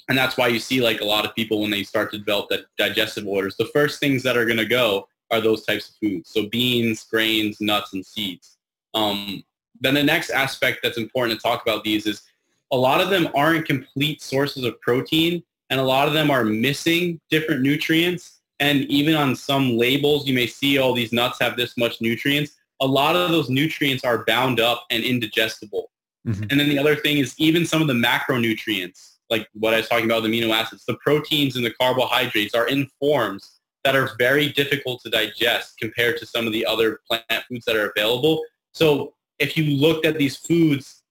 and 0.08 0.18
that's 0.18 0.36
why 0.36 0.48
you 0.48 0.58
see 0.58 0.80
like 0.80 1.00
a 1.00 1.04
lot 1.04 1.24
of 1.24 1.34
people 1.34 1.60
when 1.60 1.70
they 1.70 1.82
start 1.84 2.10
to 2.12 2.18
develop 2.18 2.48
that 2.50 2.64
digestive 2.78 3.26
orders, 3.26 3.56
the 3.56 3.70
first 3.72 4.00
things 4.00 4.22
that 4.22 4.36
are 4.36 4.44
going 4.44 4.58
to 4.58 4.66
go 4.66 5.06
are 5.30 5.40
those 5.40 5.64
types 5.64 5.88
of 5.88 5.96
foods. 5.96 6.30
So 6.30 6.48
beans, 6.48 7.04
grains, 7.04 7.60
nuts, 7.60 7.94
and 7.94 8.04
seeds. 8.04 8.58
Um, 8.94 9.42
then 9.80 9.94
the 9.94 10.02
next 10.02 10.30
aspect 10.30 10.80
that's 10.82 10.98
important 10.98 11.38
to 11.38 11.42
talk 11.42 11.62
about 11.62 11.84
these 11.84 12.06
is 12.06 12.22
a 12.70 12.76
lot 12.76 13.00
of 13.00 13.10
them 13.10 13.28
aren't 13.34 13.66
complete 13.66 14.22
sources 14.22 14.64
of 14.64 14.80
protein 14.80 15.42
and 15.70 15.80
a 15.80 15.84
lot 15.84 16.06
of 16.06 16.14
them 16.14 16.30
are 16.30 16.44
missing 16.44 17.20
different 17.30 17.62
nutrients. 17.62 18.40
And 18.60 18.82
even 18.84 19.14
on 19.14 19.34
some 19.34 19.76
labels, 19.76 20.26
you 20.26 20.34
may 20.34 20.46
see 20.46 20.78
all 20.78 20.92
these 20.92 21.12
nuts 21.12 21.38
have 21.40 21.56
this 21.56 21.76
much 21.76 22.00
nutrients. 22.00 22.52
A 22.80 22.86
lot 22.86 23.16
of 23.16 23.30
those 23.30 23.48
nutrients 23.48 24.04
are 24.04 24.24
bound 24.26 24.60
up 24.60 24.84
and 24.90 25.02
indigestible. 25.02 25.90
Mm-hmm. 26.26 26.44
And 26.50 26.60
then 26.60 26.68
the 26.68 26.78
other 26.78 26.94
thing 26.94 27.18
is 27.18 27.34
even 27.38 27.66
some 27.66 27.82
of 27.82 27.88
the 27.88 27.94
macronutrients, 27.94 29.16
like 29.30 29.48
what 29.54 29.74
I 29.74 29.78
was 29.78 29.88
talking 29.88 30.04
about, 30.04 30.22
the 30.22 30.28
amino 30.28 30.54
acids, 30.54 30.84
the 30.86 30.98
proteins 31.02 31.56
and 31.56 31.64
the 31.64 31.72
carbohydrates 31.72 32.54
are 32.54 32.68
in 32.68 32.88
forms 33.00 33.58
that 33.84 33.96
are 33.96 34.10
very 34.18 34.52
difficult 34.52 35.00
to 35.02 35.10
digest 35.10 35.78
compared 35.78 36.18
to 36.18 36.26
some 36.26 36.46
of 36.46 36.52
the 36.52 36.64
other 36.64 37.00
plant 37.08 37.24
foods 37.48 37.64
that 37.64 37.76
are 37.76 37.90
available. 37.96 38.42
So 38.72 39.14
if 39.38 39.56
you 39.56 39.76
looked 39.76 40.06
at 40.06 40.18
these 40.18 40.36
foods 40.36 41.02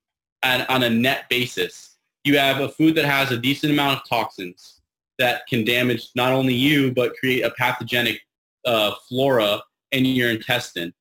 and 0.44 0.66
on 0.70 0.84
a 0.84 0.90
net 0.90 1.30
basis. 1.30 1.98
You 2.24 2.38
have 2.38 2.60
a 2.60 2.70
food 2.70 2.96
that 2.96 3.06
has 3.06 3.32
a 3.32 3.38
decent 3.38 3.72
amount 3.72 4.00
of 4.00 4.10
toxins 4.10 4.82
that 5.18 5.48
can 5.48 5.64
damage 5.64 6.10
not 6.16 6.34
only 6.34 6.54
you, 6.54 6.92
but 6.92 7.16
create 7.16 7.44
a 7.44 7.52
pathogenic 7.52 8.22
uh, 8.66 8.94
flora 9.08 9.62
in 9.92 10.06
your 10.06 10.30
intestine. 10.30 10.94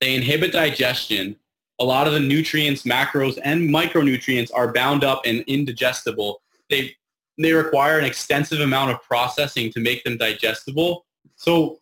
They 0.00 0.14
inhibit 0.14 0.52
digestion. 0.52 1.36
A 1.78 1.84
lot 1.84 2.06
of 2.06 2.12
the 2.12 2.20
nutrients, 2.20 2.82
macros, 2.82 3.38
and 3.44 3.68
micronutrients 3.68 4.50
are 4.54 4.72
bound 4.72 5.04
up 5.04 5.22
and 5.24 5.40
indigestible. 5.46 6.42
They, 6.70 6.94
they 7.38 7.52
require 7.52 7.98
an 7.98 8.04
extensive 8.04 8.60
amount 8.60 8.90
of 8.90 9.02
processing 9.02 9.72
to 9.72 9.80
make 9.80 10.04
them 10.04 10.16
digestible. 10.16 11.06
So 11.36 11.78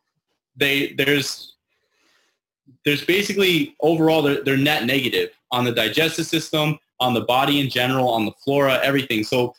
they, 0.57 0.95
there's, 0.95 1.57
there's 2.85 3.05
basically 3.05 3.75
overall 3.81 4.23
they're, 4.23 4.43
they're 4.43 4.57
net 4.57 4.85
negative 4.85 5.31
on 5.53 5.65
the 5.65 5.73
digestive 5.73 6.27
system, 6.27 6.79
on 7.01 7.15
the 7.15 7.23
body 7.23 7.61
in 7.61 7.69
general, 7.69 8.09
on 8.09 8.25
the 8.25 8.33
flora, 8.45 8.81
everything. 8.83 9.25
So 9.25 9.55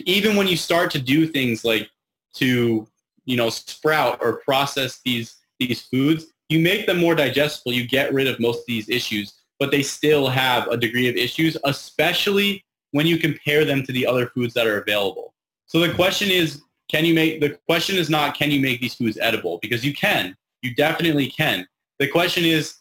even 0.00 0.36
when 0.36 0.46
you 0.46 0.56
start 0.56 0.90
to 0.92 1.00
do 1.00 1.26
things 1.26 1.64
like 1.64 1.88
to, 2.34 2.86
you 3.24 3.36
know, 3.36 3.50
sprout 3.50 4.18
or 4.20 4.38
process 4.38 5.00
these 5.04 5.36
these 5.58 5.82
foods, 5.82 6.26
you 6.48 6.60
make 6.60 6.86
them 6.86 6.98
more 6.98 7.14
digestible. 7.14 7.72
You 7.72 7.86
get 7.86 8.12
rid 8.12 8.26
of 8.26 8.40
most 8.40 8.60
of 8.60 8.64
these 8.66 8.88
issues, 8.88 9.34
but 9.58 9.70
they 9.70 9.82
still 9.82 10.28
have 10.28 10.68
a 10.68 10.76
degree 10.76 11.08
of 11.08 11.16
issues, 11.16 11.56
especially 11.64 12.64
when 12.90 13.06
you 13.06 13.18
compare 13.18 13.64
them 13.64 13.82
to 13.84 13.92
the 13.92 14.06
other 14.06 14.26
foods 14.28 14.54
that 14.54 14.66
are 14.66 14.80
available. 14.80 15.34
So 15.66 15.80
the 15.80 15.94
question 15.94 16.30
is, 16.30 16.62
can 16.90 17.04
you 17.04 17.14
make, 17.14 17.40
the 17.40 17.58
question 17.66 17.96
is 17.96 18.10
not, 18.10 18.36
can 18.36 18.50
you 18.50 18.60
make 18.60 18.80
these 18.80 18.94
foods 18.94 19.18
edible? 19.20 19.58
Because 19.62 19.84
you 19.84 19.94
can. 19.94 20.36
You 20.60 20.74
definitely 20.74 21.28
can. 21.28 21.66
The 22.02 22.08
question 22.08 22.44
is, 22.44 22.78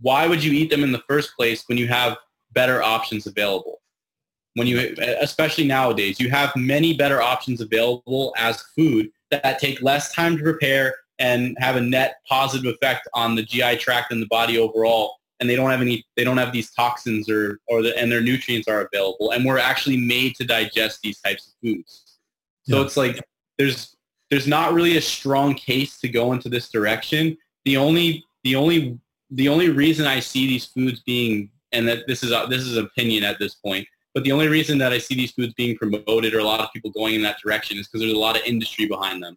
why 0.00 0.26
would 0.26 0.42
you 0.42 0.50
eat 0.52 0.68
them 0.68 0.82
in 0.82 0.90
the 0.90 1.04
first 1.08 1.36
place 1.36 1.62
when 1.68 1.78
you 1.78 1.86
have 1.86 2.16
better 2.50 2.82
options 2.82 3.28
available? 3.28 3.80
When 4.54 4.66
you, 4.66 4.96
especially 5.20 5.64
nowadays, 5.64 6.18
you 6.18 6.28
have 6.30 6.50
many 6.56 6.92
better 6.92 7.22
options 7.22 7.60
available 7.60 8.34
as 8.36 8.60
food 8.76 9.10
that 9.30 9.60
take 9.60 9.80
less 9.80 10.12
time 10.12 10.36
to 10.36 10.42
prepare 10.42 10.92
and 11.20 11.56
have 11.60 11.76
a 11.76 11.80
net 11.80 12.16
positive 12.28 12.74
effect 12.74 13.08
on 13.14 13.36
the 13.36 13.44
GI 13.44 13.76
tract 13.76 14.10
and 14.10 14.20
the 14.20 14.26
body 14.26 14.58
overall. 14.58 15.18
And 15.38 15.48
they 15.48 15.54
don't 15.54 15.70
have 15.70 15.80
any, 15.80 16.04
they 16.16 16.24
don't 16.24 16.36
have 16.36 16.52
these 16.52 16.72
toxins 16.72 17.30
or, 17.30 17.60
or 17.68 17.80
the, 17.80 17.96
and 17.96 18.10
their 18.10 18.20
nutrients 18.20 18.66
are 18.66 18.88
available. 18.92 19.30
And 19.30 19.44
we're 19.44 19.58
actually 19.58 19.98
made 19.98 20.34
to 20.34 20.44
digest 20.44 20.98
these 21.02 21.20
types 21.20 21.46
of 21.46 21.52
foods. 21.62 22.18
So 22.64 22.78
yeah. 22.78 22.86
it's 22.86 22.96
like, 22.96 23.20
there's, 23.56 23.96
there's 24.30 24.48
not 24.48 24.72
really 24.72 24.96
a 24.96 25.00
strong 25.00 25.54
case 25.54 26.00
to 26.00 26.08
go 26.08 26.32
into 26.32 26.48
this 26.48 26.70
direction. 26.70 27.38
The 27.64 27.76
only, 27.76 28.24
the 28.44 28.56
only 28.56 28.98
the 29.30 29.48
only 29.48 29.70
reason 29.70 30.06
I 30.06 30.20
see 30.20 30.46
these 30.46 30.66
foods 30.66 31.00
being, 31.00 31.50
and 31.72 31.88
that 31.88 32.06
this 32.06 32.22
is 32.22 32.30
this 32.48 32.62
is 32.62 32.76
opinion 32.76 33.24
at 33.24 33.38
this 33.38 33.54
point, 33.54 33.86
but 34.14 34.24
the 34.24 34.32
only 34.32 34.48
reason 34.48 34.78
that 34.78 34.92
I 34.92 34.98
see 34.98 35.14
these 35.14 35.32
foods 35.32 35.54
being 35.54 35.76
promoted 35.76 36.34
or 36.34 36.40
a 36.40 36.44
lot 36.44 36.60
of 36.60 36.72
people 36.72 36.90
going 36.90 37.14
in 37.14 37.22
that 37.22 37.38
direction 37.42 37.78
is 37.78 37.88
because 37.88 38.00
there's 38.00 38.12
a 38.12 38.18
lot 38.18 38.36
of 38.36 38.42
industry 38.44 38.86
behind 38.86 39.22
them. 39.22 39.36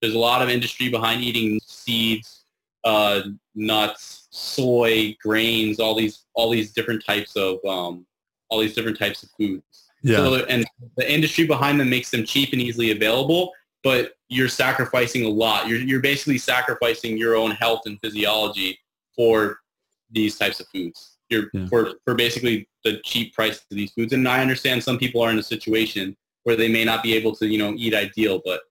There's 0.00 0.14
a 0.14 0.18
lot 0.18 0.42
of 0.42 0.50
industry 0.50 0.88
behind 0.88 1.22
eating 1.22 1.60
seeds, 1.64 2.44
uh, 2.84 3.22
nuts, 3.54 4.26
soy, 4.30 5.16
grains, 5.22 5.80
all 5.80 5.94
these 5.94 6.24
all 6.34 6.50
these 6.50 6.72
different 6.72 7.04
types 7.04 7.36
of 7.36 7.58
um, 7.64 8.06
all 8.48 8.58
these 8.58 8.74
different 8.74 8.98
types 8.98 9.22
of 9.22 9.30
foods. 9.38 9.84
Yeah. 10.02 10.16
So, 10.16 10.34
and 10.46 10.64
the 10.96 11.10
industry 11.10 11.46
behind 11.46 11.78
them 11.78 11.88
makes 11.88 12.10
them 12.10 12.24
cheap 12.24 12.52
and 12.52 12.60
easily 12.60 12.90
available, 12.90 13.52
but 13.84 14.14
you're 14.32 14.48
sacrificing 14.48 15.24
a 15.24 15.28
lot. 15.28 15.68
You're 15.68 15.78
you're 15.78 16.00
basically 16.00 16.38
sacrificing 16.38 17.16
your 17.18 17.36
own 17.36 17.50
health 17.52 17.82
and 17.86 17.98
physiology 18.00 18.78
for 19.14 19.58
these 20.10 20.38
types 20.38 20.58
of 20.60 20.66
foods. 20.68 21.18
You're 21.28 21.50
Yeah. 21.52 21.66
for 21.68 21.94
for 22.04 22.14
basically 22.14 22.68
the 22.84 23.00
cheap 23.04 23.34
price 23.34 23.58
of 23.58 23.76
these 23.76 23.92
foods. 23.92 24.12
And 24.12 24.26
I 24.26 24.40
understand 24.40 24.82
some 24.82 24.98
people 24.98 25.22
are 25.22 25.30
in 25.30 25.38
a 25.38 25.42
situation 25.42 26.16
where 26.44 26.56
they 26.56 26.68
may 26.68 26.84
not 26.84 27.02
be 27.02 27.14
able 27.14 27.34
to, 27.36 27.46
you 27.46 27.58
know, 27.58 27.74
eat 27.76 27.94
ideal, 27.94 28.40
but 28.44 28.62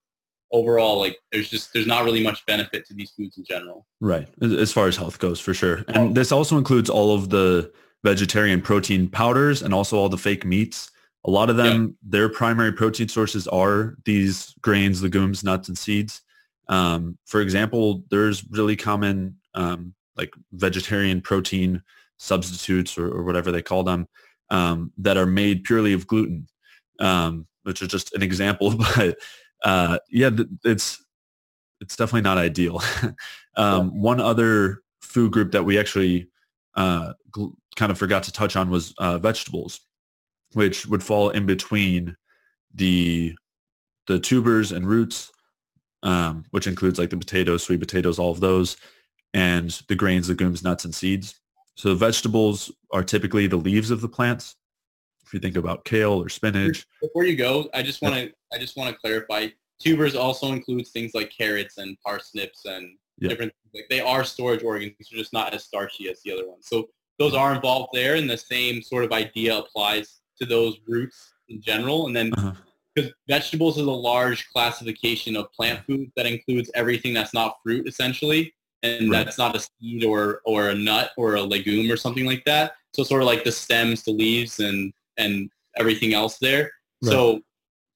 overall, 0.52 1.00
like 1.00 1.18
there's 1.32 1.50
just 1.50 1.74
there's 1.74 1.88
not 1.88 2.04
really 2.06 2.24
much 2.24 2.46
benefit 2.46 2.86
to 2.88 2.94
these 2.94 3.12
foods 3.12 3.38
in 3.38 3.44
general. 3.46 3.86
Right. 4.00 4.28
As 4.42 4.54
as 4.54 4.72
far 4.74 4.88
as 4.88 4.98
health 4.98 5.20
goes, 5.20 5.40
for 5.40 5.54
sure. 5.54 5.86
And 5.90 6.16
this 6.16 6.32
also 6.32 6.58
includes 6.58 6.90
all 6.90 7.14
of 7.16 7.30
the 7.30 7.72
vegetarian 8.04 8.62
protein 8.62 9.08
powders 9.08 9.62
and 9.62 9.74
also 9.74 9.96
all 9.98 10.10
the 10.10 10.18
fake 10.18 10.44
meats. 10.44 10.90
A 11.26 11.30
lot 11.32 11.50
of 11.50 11.58
them, 11.58 11.96
their 12.02 12.30
primary 12.30 12.72
protein 12.72 13.08
sources 13.08 13.48
are 13.48 13.96
these 14.06 14.56
grains, 14.62 15.04
legumes, 15.04 15.44
nuts, 15.44 15.68
and 15.68 15.78
seeds. 15.78 16.22
Um, 16.68 17.18
for 17.26 17.42
example, 17.42 18.04
there's 18.10 18.44
really 18.50 18.76
common 18.76 19.38
um, 19.54 19.94
like 20.18 20.34
vegetarian 20.54 21.22
protein 21.22 21.84
substitutes 22.18 22.98
or, 22.98 23.08
or 23.08 23.24
whatever 23.24 23.52
they 23.52 23.62
call 23.62 23.84
them 23.84 24.08
um, 24.50 24.92
that 24.98 25.18
are 25.18 25.26
made 25.26 25.64
purely 25.64 25.94
of 25.94 26.08
gluten, 26.08 26.48
um, 27.00 27.48
which 27.64 27.82
is 27.82 27.88
just 27.88 28.14
an 28.16 28.24
example. 28.24 28.76
But 28.96 29.18
uh, 29.64 30.00
yeah, 30.10 30.32
it's 30.64 31.04
it's 31.82 31.96
definitely 31.96 32.22
not 32.22 32.38
ideal. 32.38 32.82
um, 33.58 34.02
One 34.02 34.20
other 34.20 34.82
food 35.02 35.32
group 35.32 35.52
that 35.52 35.64
we 35.66 35.78
actually 35.78 36.30
uh, 36.76 37.14
gl- 37.32 37.54
kind 37.76 37.92
of 37.92 37.98
forgot 37.98 38.24
to 38.24 38.32
touch 38.32 38.56
on 38.56 38.70
was 38.70 38.94
uh, 38.98 39.18
vegetables, 39.18 39.82
which 40.54 40.86
would 40.88 41.04
fall 41.04 41.30
in 41.30 41.46
between 41.46 42.16
the 42.74 43.36
the 44.08 44.20
tubers 44.20 44.72
and 44.72 44.88
roots, 44.88 45.32
um, 46.04 46.44
which 46.52 46.68
includes 46.68 46.98
like 47.00 47.10
the 47.10 47.18
potatoes, 47.18 47.64
sweet 47.64 47.80
potatoes, 47.80 48.18
all 48.20 48.32
of 48.32 48.40
those, 48.40 48.78
and 49.34 49.70
the 49.88 49.96
grains, 49.96 50.28
legumes, 50.30 50.64
nuts, 50.64 50.86
and 50.86 50.94
seeds. 50.96 51.40
So 51.76 51.96
vegetables 51.96 52.72
are 52.92 53.04
typically 53.04 53.48
the 53.48 53.58
leaves 53.58 53.92
of 53.92 54.02
the 54.02 54.10
plants. 54.10 54.56
If 55.26 55.34
you 55.34 55.40
think 55.40 55.56
about 55.56 55.86
kale 55.86 56.22
or 56.22 56.30
spinach, 56.30 56.86
Before 57.02 57.24
you 57.24 57.36
go, 57.38 57.70
I 57.74 57.84
just 57.84 58.02
want 58.02 58.16
to 58.16 58.32
I 58.54 58.58
just 58.60 58.76
want 58.76 58.90
to 58.94 59.00
clarify. 59.00 59.48
Tubers 59.80 60.16
also 60.16 60.52
includes 60.52 60.92
things 60.92 61.12
like 61.14 61.32
carrots 61.36 61.78
and 61.78 61.98
parsnips 62.06 62.66
and 62.66 62.98
Yeah. 63.18 63.30
different. 63.30 63.54
Like 63.74 63.88
they 63.90 64.02
are 64.02 64.24
storage 64.24 64.64
organs. 64.64 64.94
They're 65.10 65.18
just 65.20 65.34
not 65.34 65.54
as 65.54 65.64
starchy 65.64 66.10
as 66.10 66.22
the 66.24 66.34
other 66.34 66.48
ones. 66.50 66.68
So 66.68 66.90
those 67.18 67.34
are 67.34 67.54
involved 67.56 67.90
there, 67.94 68.16
and 68.16 68.30
the 68.30 68.38
same 68.38 68.82
sort 68.82 69.06
of 69.06 69.12
idea 69.14 69.58
applies 69.58 70.21
to 70.42 70.46
those 70.48 70.78
roots 70.88 71.34
in 71.50 71.62
general. 71.62 72.08
And 72.08 72.16
then 72.16 72.34
Uh-huh. 72.34 72.54
because 72.96 73.12
vegetables 73.28 73.78
is 73.78 73.86
a 73.88 73.92
large 73.92 74.50
classification 74.50 75.36
of 75.38 75.52
plant 75.54 75.86
food 75.86 76.12
that 76.18 76.26
includes 76.26 76.70
everything 76.76 77.14
that's 77.14 77.34
not 77.34 77.58
fruit 77.64 77.88
essentially 77.88 78.54
and 78.84 79.10
Right. 79.12 79.24
that's 79.24 79.38
not 79.38 79.56
a 79.56 79.60
seed 79.60 80.04
or 80.04 80.42
or 80.46 80.70
a 80.70 80.76
nut 80.76 81.12
or 81.18 81.36
a 81.36 81.42
legume 81.42 81.90
or 81.92 81.96
something 81.98 82.26
like 82.26 82.44
that 82.46 82.74
so 82.94 83.04
sort 83.04 83.22
of 83.22 83.28
like 83.28 83.44
the 83.46 83.52
stems 83.52 84.04
the 84.04 84.12
leaves 84.12 84.60
and 84.60 84.92
and 85.18 85.50
everything 85.78 86.14
else 86.14 86.38
there 86.40 86.72
so 87.04 87.40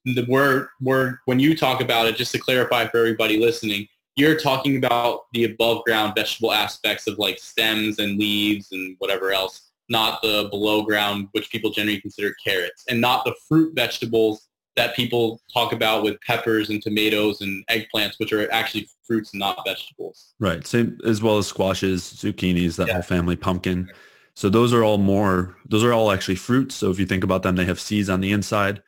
the 0.06 0.24
we're 0.30 0.70
we're 0.80 1.18
when 1.26 1.40
you 1.40 1.58
talk 1.58 1.82
about 1.82 2.06
it 2.06 2.16
just 2.16 2.32
to 2.32 2.38
clarify 2.40 2.88
for 2.88 2.98
everybody 3.00 3.38
listening 3.38 3.88
you're 4.16 4.40
talking 4.40 4.78
about 4.78 5.24
the 5.34 5.44
above 5.44 5.84
ground 5.84 6.14
vegetable 6.16 6.54
aspects 6.54 7.06
of 7.08 7.18
like 7.20 7.38
stems 7.40 8.00
and 8.00 8.18
leaves 8.18 8.72
and 8.72 8.96
whatever 9.00 9.34
else 9.34 9.72
not 9.90 10.22
the 10.22 10.48
below 10.50 10.82
ground 10.82 11.28
which 11.32 11.50
people 11.52 11.70
generally 11.70 12.02
consider 12.02 12.34
carrots 12.44 12.84
and 12.90 13.00
not 13.00 13.24
the 13.26 13.36
fruit 13.48 13.74
vegetables 13.76 14.48
that 14.76 14.96
people 14.96 15.40
talk 15.54 15.72
about 15.72 16.04
with 16.04 16.20
peppers 16.22 16.70
and 16.70 16.82
tomatoes 16.82 17.40
and 17.42 17.66
eggplants, 17.68 18.20
which 18.20 18.34
are 18.34 18.52
actually 18.52 18.90
fruits 19.08 19.32
and 19.32 19.40
not 19.40 19.58
vegetables. 19.66 20.34
Right. 20.40 20.68
Same 20.68 20.98
as 21.06 21.22
well 21.22 21.38
as 21.38 21.48
squashes, 21.48 22.04
zucchinis, 22.04 22.76
that 22.76 22.88
Yeah. 22.88 22.94
whole 22.96 23.02
family, 23.02 23.38
pumpkin. 23.38 23.90
So 24.34 24.50
those 24.50 24.74
are 24.74 24.84
all 24.84 24.98
more, 24.98 25.56
those 25.66 25.84
are 25.84 25.94
all 25.94 26.12
actually 26.12 26.36
fruits. 26.36 26.76
So 26.76 26.92
if 26.92 27.00
you 27.00 27.06
think 27.06 27.24
about 27.24 27.44
them, 27.44 27.56
they 27.56 27.64
have 27.64 27.80
seeds 27.80 28.10
on 28.10 28.20
the 28.20 28.34
inside. 28.34 28.84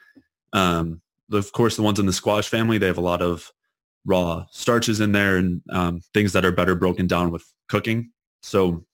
Um, 0.51 1.01
of 1.31 1.51
course, 1.53 1.77
the 1.77 1.83
ones 1.83 1.99
in 1.99 2.05
the 2.05 2.13
squash 2.13 2.49
family, 2.49 2.77
they 2.77 2.87
have 2.87 2.97
a 2.97 3.01
lot 3.01 3.21
of 3.21 3.49
raw 4.05 4.45
starches 4.51 4.99
in 4.99 5.13
there 5.13 5.37
and 5.37 5.61
um, 5.71 6.01
things 6.13 6.33
that 6.33 6.43
are 6.43 6.51
better 6.51 6.75
broken 6.75 7.07
down 7.07 7.31
with 7.31 7.45
cooking. 7.69 8.11
So 8.41 8.85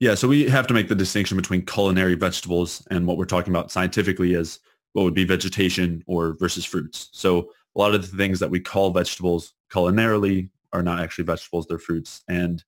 yeah, 0.00 0.14
so 0.14 0.26
we 0.26 0.48
have 0.48 0.66
to 0.66 0.74
make 0.74 0.88
the 0.88 0.94
distinction 0.94 1.36
between 1.36 1.64
culinary 1.66 2.14
vegetables 2.14 2.86
and 2.90 3.06
what 3.06 3.18
we're 3.18 3.26
talking 3.26 3.52
about 3.52 3.70
scientifically 3.70 4.34
as 4.34 4.58
what 4.94 5.02
would 5.02 5.14
be 5.14 5.24
vegetation 5.24 6.02
or 6.06 6.36
versus 6.38 6.64
fruits. 6.64 7.10
So 7.12 7.50
a 7.76 7.78
lot 7.78 7.94
of 7.94 8.10
the 8.10 8.16
things 8.16 8.40
that 8.40 8.50
we 8.50 8.60
call 8.60 8.90
vegetables 8.90 9.52
culinarily 9.70 10.48
are 10.72 10.82
not 10.82 11.00
actually 11.00 11.24
vegetables, 11.24 11.66
they're 11.66 11.78
fruits. 11.78 12.22
And 12.28 12.64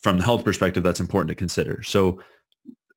from 0.00 0.18
the 0.18 0.24
health 0.24 0.44
perspective, 0.44 0.82
that's 0.82 1.00
important 1.00 1.30
to 1.30 1.34
consider. 1.34 1.82
So 1.82 2.20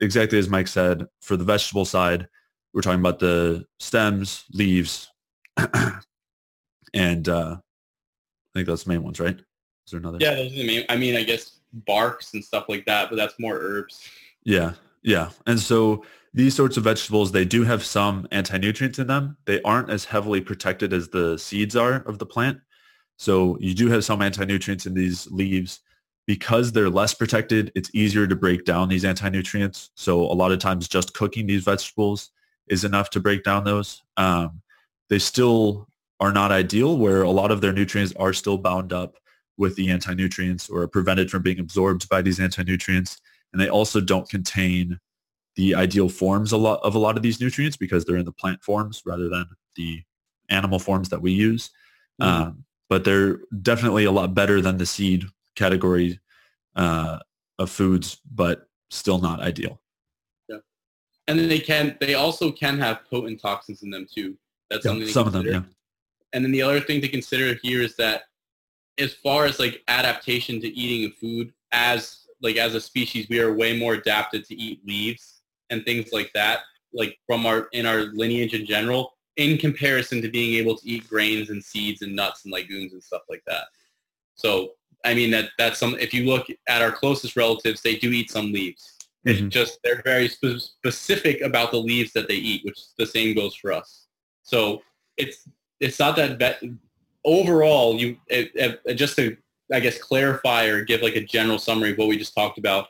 exactly 0.01 0.37
as 0.37 0.49
Mike 0.49 0.67
said, 0.67 1.05
for 1.21 1.37
the 1.37 1.45
vegetable 1.45 1.85
side, 1.85 2.27
we're 2.73 2.81
talking 2.81 2.99
about 2.99 3.19
the 3.19 3.65
stems, 3.79 4.43
leaves, 4.51 5.09
and 6.93 7.29
uh, 7.29 7.57
I 7.57 8.53
think 8.53 8.67
that's 8.67 8.83
the 8.83 8.89
main 8.89 9.03
ones, 9.03 9.19
right? 9.19 9.37
Is 9.37 9.91
there 9.91 9.99
another? 9.99 10.17
Yeah, 10.19 10.35
those 10.35 10.51
are 10.51 10.55
the 10.55 10.67
main. 10.67 10.85
I 10.89 10.95
mean, 10.95 11.15
I 11.15 11.23
guess 11.23 11.59
barks 11.73 12.33
and 12.33 12.43
stuff 12.43 12.65
like 12.69 12.85
that, 12.85 13.09
but 13.09 13.15
that's 13.15 13.39
more 13.39 13.57
herbs. 13.59 14.07
Yeah, 14.43 14.73
yeah. 15.01 15.29
And 15.47 15.59
so 15.59 16.05
these 16.33 16.55
sorts 16.55 16.77
of 16.77 16.83
vegetables, 16.83 17.31
they 17.31 17.45
do 17.45 17.63
have 17.63 17.83
some 17.83 18.27
anti-nutrients 18.31 18.99
in 18.99 19.07
them. 19.07 19.37
They 19.45 19.61
aren't 19.63 19.89
as 19.89 20.05
heavily 20.05 20.41
protected 20.41 20.93
as 20.93 21.09
the 21.09 21.37
seeds 21.37 21.75
are 21.75 22.03
of 22.07 22.19
the 22.19 22.25
plant. 22.25 22.59
So 23.17 23.57
you 23.59 23.73
do 23.73 23.89
have 23.89 24.03
some 24.03 24.21
anti-nutrients 24.21 24.85
in 24.85 24.93
these 24.93 25.29
leaves. 25.31 25.81
Because 26.25 26.71
they're 26.71 26.89
less 26.89 27.13
protected, 27.13 27.69
it's 27.75 27.93
easier 27.93 28.25
to 28.27 28.33
break 28.33 28.63
down 28.63 28.87
these 28.87 29.03
anti-nutrients. 29.03 29.91
So 29.95 30.21
a 30.21 30.31
lot 30.31 30.53
of 30.53 30.59
times 30.59 30.87
just 30.87 31.13
cooking 31.13 31.47
these 31.47 31.65
vegetables 31.65 32.29
is 32.69 32.85
enough 32.85 33.09
to 33.09 33.19
break 33.19 33.43
down 33.43 33.65
those. 33.65 34.01
Um, 34.15 34.61
they 35.09 35.19
still 35.19 35.89
are 36.21 36.31
not 36.31 36.49
ideal 36.49 36.97
where 36.97 37.23
a 37.23 37.29
lot 37.29 37.51
of 37.51 37.59
their 37.59 37.73
nutrients 37.73 38.13
are 38.15 38.31
still 38.31 38.57
bound 38.57 38.93
up 38.93 39.17
with 39.57 39.75
the 39.75 39.89
anti-nutrients 39.89 40.69
or 40.69 40.81
are 40.81 40.87
prevented 40.87 41.29
from 41.29 41.41
being 41.43 41.59
absorbed 41.59 42.09
by 42.09 42.21
these 42.21 42.39
anti-nutrients 42.39 43.19
and 43.51 43.61
they 43.61 43.69
also 43.69 44.01
don't 44.01 44.27
contain 44.29 44.99
the 45.55 45.75
ideal 45.75 46.09
forms 46.09 46.51
a 46.51 46.57
lot 46.57 46.79
of 46.83 46.95
a 46.95 46.99
lot 46.99 47.15
of 47.15 47.21
these 47.21 47.39
nutrients 47.39 47.77
because 47.77 48.03
they're 48.05 48.17
in 48.17 48.25
the 48.25 48.31
plant 48.31 48.61
forms 48.63 49.03
rather 49.05 49.29
than 49.29 49.45
the 49.75 50.01
animal 50.49 50.79
forms 50.79 51.09
that 51.09 51.21
we 51.21 51.31
use. 51.31 51.69
Mhm. 52.19 52.25
Um, 52.25 52.65
but 52.89 53.03
they're 53.03 53.39
definitely 53.61 54.05
a 54.05 54.11
lot 54.11 54.33
better 54.33 54.61
than 54.61 54.77
the 54.77 54.85
seed 54.85 55.25
category 55.55 56.19
uh, 56.75 57.19
of 57.59 57.69
foods, 57.69 58.19
but 58.33 58.67
still 58.89 59.19
not 59.19 59.39
ideal. 59.41 59.79
Yeah. 60.49 60.57
And 61.27 61.37
then 61.37 61.47
they 61.49 61.59
can. 61.59 61.97
They 61.99 62.15
also 62.15 62.51
can 62.51 62.79
have 62.79 63.05
potent 63.05 63.39
toxins 63.39 63.83
in 63.83 63.91
them 63.91 64.07
too. 64.11 64.35
That's 64.71 64.83
Yeah, 64.83 64.91
something. 64.91 65.07
some 65.09 65.27
of 65.27 65.33
them, 65.33 65.45
yeah. 65.45 65.61
And 66.33 66.43
then 66.43 66.51
the 66.51 66.63
other 66.63 66.79
thing 66.79 66.99
to 67.01 67.07
consider 67.07 67.53
here 67.61 67.83
is 67.83 67.95
that 67.97 68.23
as 68.97 69.13
far 69.13 69.45
as 69.45 69.59
like 69.59 69.81
adaptation 69.87 70.59
to 70.61 70.67
eating 70.67 71.11
food, 71.19 71.53
as 71.71 72.25
like 72.41 72.57
as 72.57 72.75
a 72.75 72.81
species, 72.81 73.27
we 73.29 73.39
are 73.39 73.53
way 73.53 73.77
more 73.77 73.93
adapted 73.93 74.45
to 74.45 74.55
eat 74.55 74.81
leaves 74.85 75.41
and 75.69 75.83
things 75.85 76.11
like 76.11 76.31
that, 76.33 76.59
like 76.93 77.17
from 77.25 77.45
our 77.45 77.67
in 77.73 77.85
our 77.85 78.03
lineage 78.13 78.53
in 78.53 78.65
general, 78.65 79.13
in 79.37 79.57
comparison 79.57 80.21
to 80.21 80.29
being 80.29 80.55
able 80.55 80.77
to 80.77 80.87
eat 80.87 81.07
grains 81.07 81.49
and 81.49 81.63
seeds 81.63 82.01
and 82.01 82.15
nuts 82.15 82.43
and 82.45 82.53
legumes 82.53 82.93
and 82.93 83.03
stuff 83.03 83.23
like 83.29 83.43
that. 83.47 83.65
So 84.35 84.73
I 85.05 85.13
mean 85.13 85.31
that 85.31 85.49
that's 85.57 85.79
some. 85.79 85.95
If 85.99 86.13
you 86.13 86.25
look 86.25 86.47
at 86.67 86.81
our 86.81 86.91
closest 86.91 87.35
relatives, 87.35 87.81
they 87.81 87.95
do 87.95 88.11
eat 88.11 88.29
some 88.31 88.51
leaves. 88.51 88.97
It's 89.25 89.39
Mhm. 89.39 89.49
just 89.49 89.79
they're 89.83 90.01
very 90.03 90.27
spe- 90.27 90.59
specific 90.59 91.41
about 91.41 91.71
the 91.71 91.79
leaves 91.79 92.11
that 92.11 92.27
they 92.27 92.35
eat, 92.35 92.65
which 92.65 92.77
the 92.97 93.05
same 93.05 93.33
goes 93.33 93.55
for 93.55 93.71
us. 93.71 94.07
So 94.43 94.83
it's 95.17 95.47
it's 95.79 95.99
not 95.99 96.15
that 96.17 96.61
overall 97.25 97.95
you 97.99 98.17
just 98.95 99.15
to 99.17 99.37
I 99.73 99.79
guess 99.79 99.97
clarify 99.97 100.65
or 100.65 100.83
give 100.83 101.01
like 101.01 101.15
a 101.15 101.23
general 101.23 101.57
summary 101.57 101.91
of 101.91 101.97
what 101.97 102.07
we 102.07 102.17
just 102.17 102.35
talked 102.35 102.57
about. 102.57 102.87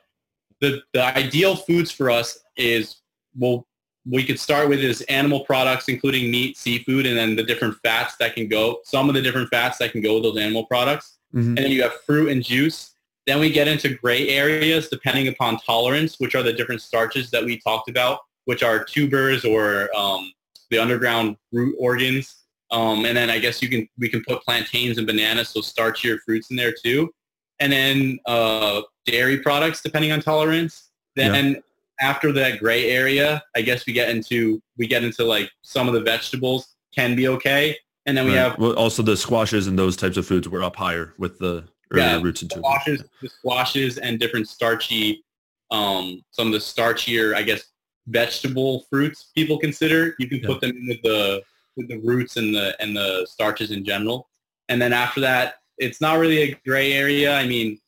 The 0.60 0.82
the 0.94 1.04
ideal 1.18 1.56
foods 1.56 1.92
for 1.92 2.10
us 2.10 2.40
is 2.58 2.98
well 3.38 3.68
we 4.06 4.24
could 4.24 4.40
start 4.40 4.68
with 4.68 4.80
is 4.80 5.02
animal 5.04 5.42
products 5.46 5.88
including 5.88 6.30
meat, 6.30 6.58
seafood, 6.58 7.06
and 7.06 7.18
then 7.18 7.36
the 7.36 7.44
different 7.44 7.78
fats 7.84 8.16
that 8.18 8.36
can 8.36 8.48
go. 8.50 8.80
Some 8.84 9.08
of 9.08 9.16
the 9.16 9.22
different 9.22 9.50
fats 9.50 9.78
that 9.78 9.92
can 9.94 10.02
go 10.02 10.16
with 10.16 10.24
those 10.24 10.38
animal 10.38 10.66
products 10.66 11.18
Mhm. 11.34 11.48
and 11.48 11.58
then 11.58 11.72
you 11.72 11.82
have 11.84 11.94
fruit 12.06 12.30
and 12.32 12.44
juice, 12.44 12.90
Then 13.26 13.40
we 13.40 13.50
get 13.50 13.70
into 13.70 13.88
gray 13.96 14.28
areas 14.28 14.90
depending 14.90 15.30
upon 15.30 15.58
tolerance, 15.60 16.20
which 16.20 16.36
are 16.36 16.44
the 16.44 16.52
different 16.52 16.82
starches 16.82 17.32
that 17.32 17.46
we 17.46 17.58
talked 17.58 17.90
about, 17.90 18.20
which 18.44 18.62
are 18.64 18.84
tubers 18.84 19.46
or 19.46 19.90
um, 19.96 20.34
the 20.70 20.78
underground 20.78 21.38
root 21.54 21.74
organs. 21.80 22.43
Um, 22.74 23.06
and 23.06 23.16
then 23.16 23.30
I 23.30 23.38
guess 23.38 23.62
you 23.62 23.70
can 23.70 23.88
we 24.00 24.10
can 24.10 24.24
put 24.28 24.42
plantains 24.42 24.98
and 24.98 25.06
bananas, 25.06 25.50
so 25.50 25.62
starchier 25.62 26.18
fruits 26.26 26.50
in 26.50 26.58
there 26.58 26.74
too. 26.74 27.14
And 27.60 27.72
then 27.72 28.20
uh, 28.26 28.82
dairy 29.06 29.38
products, 29.38 29.82
depending 29.82 30.12
on 30.12 30.22
tolerance. 30.22 30.90
Then 31.16 31.54
yeah. 31.54 31.60
after 32.02 32.32
that 32.32 32.60
gray 32.60 32.90
area, 32.90 33.44
I 33.56 33.62
guess 33.62 33.86
we 33.86 33.94
get 33.94 34.10
into 34.10 34.62
we 34.78 34.88
get 34.88 35.04
into 35.04 35.24
like 35.24 35.52
some 35.62 35.88
of 35.88 35.94
the 35.94 36.02
vegetables 36.02 36.76
can 36.96 37.16
be 37.16 37.28
okay. 37.28 37.78
And 38.08 38.18
then 38.18 38.26
we 38.26 38.32
right. 38.32 38.40
have 38.40 38.58
well, 38.58 38.74
also 38.74 39.04
the 39.04 39.16
squashes 39.16 39.68
and 39.68 39.78
those 39.78 39.96
types 39.96 40.18
of 40.18 40.26
foods 40.26 40.50
were 40.50 40.64
up 40.64 40.76
higher 40.76 41.14
with 41.20 41.38
the 41.38 41.66
earlier 41.92 42.08
yeah, 42.08 42.22
roots 42.22 42.42
and 42.42 42.50
tubers. 42.50 42.66
Squashes, 42.66 43.04
the 43.22 43.30
squashes 43.30 43.98
and 44.00 44.20
different 44.20 44.50
starchy, 44.50 45.24
um, 45.70 46.24
some 46.32 46.48
of 46.48 46.54
the 46.54 46.60
starchier, 46.60 47.36
I 47.36 47.44
guess, 47.44 47.66
vegetable 48.08 48.86
fruits 48.90 49.32
people 49.36 49.60
consider. 49.60 50.16
You 50.18 50.28
can 50.28 50.40
yeah. 50.40 50.48
put 50.48 50.60
them 50.60 50.72
in 50.72 50.88
with 50.88 51.02
the 51.04 51.44
the 51.78 52.00
roots 52.00 52.38
and 52.38 52.54
the 52.54 52.76
and 52.82 52.96
the 52.96 53.26
starches 53.30 53.72
in 53.72 53.84
general. 53.84 54.30
And 54.70 54.82
then 54.82 54.94
after 54.94 55.22
that, 55.22 55.56
it's 55.78 56.02
not 56.02 56.20
really 56.20 56.42
a 56.42 56.56
gray 56.66 56.94
area. 56.94 57.36
I 57.36 57.48
mean, 57.48 57.80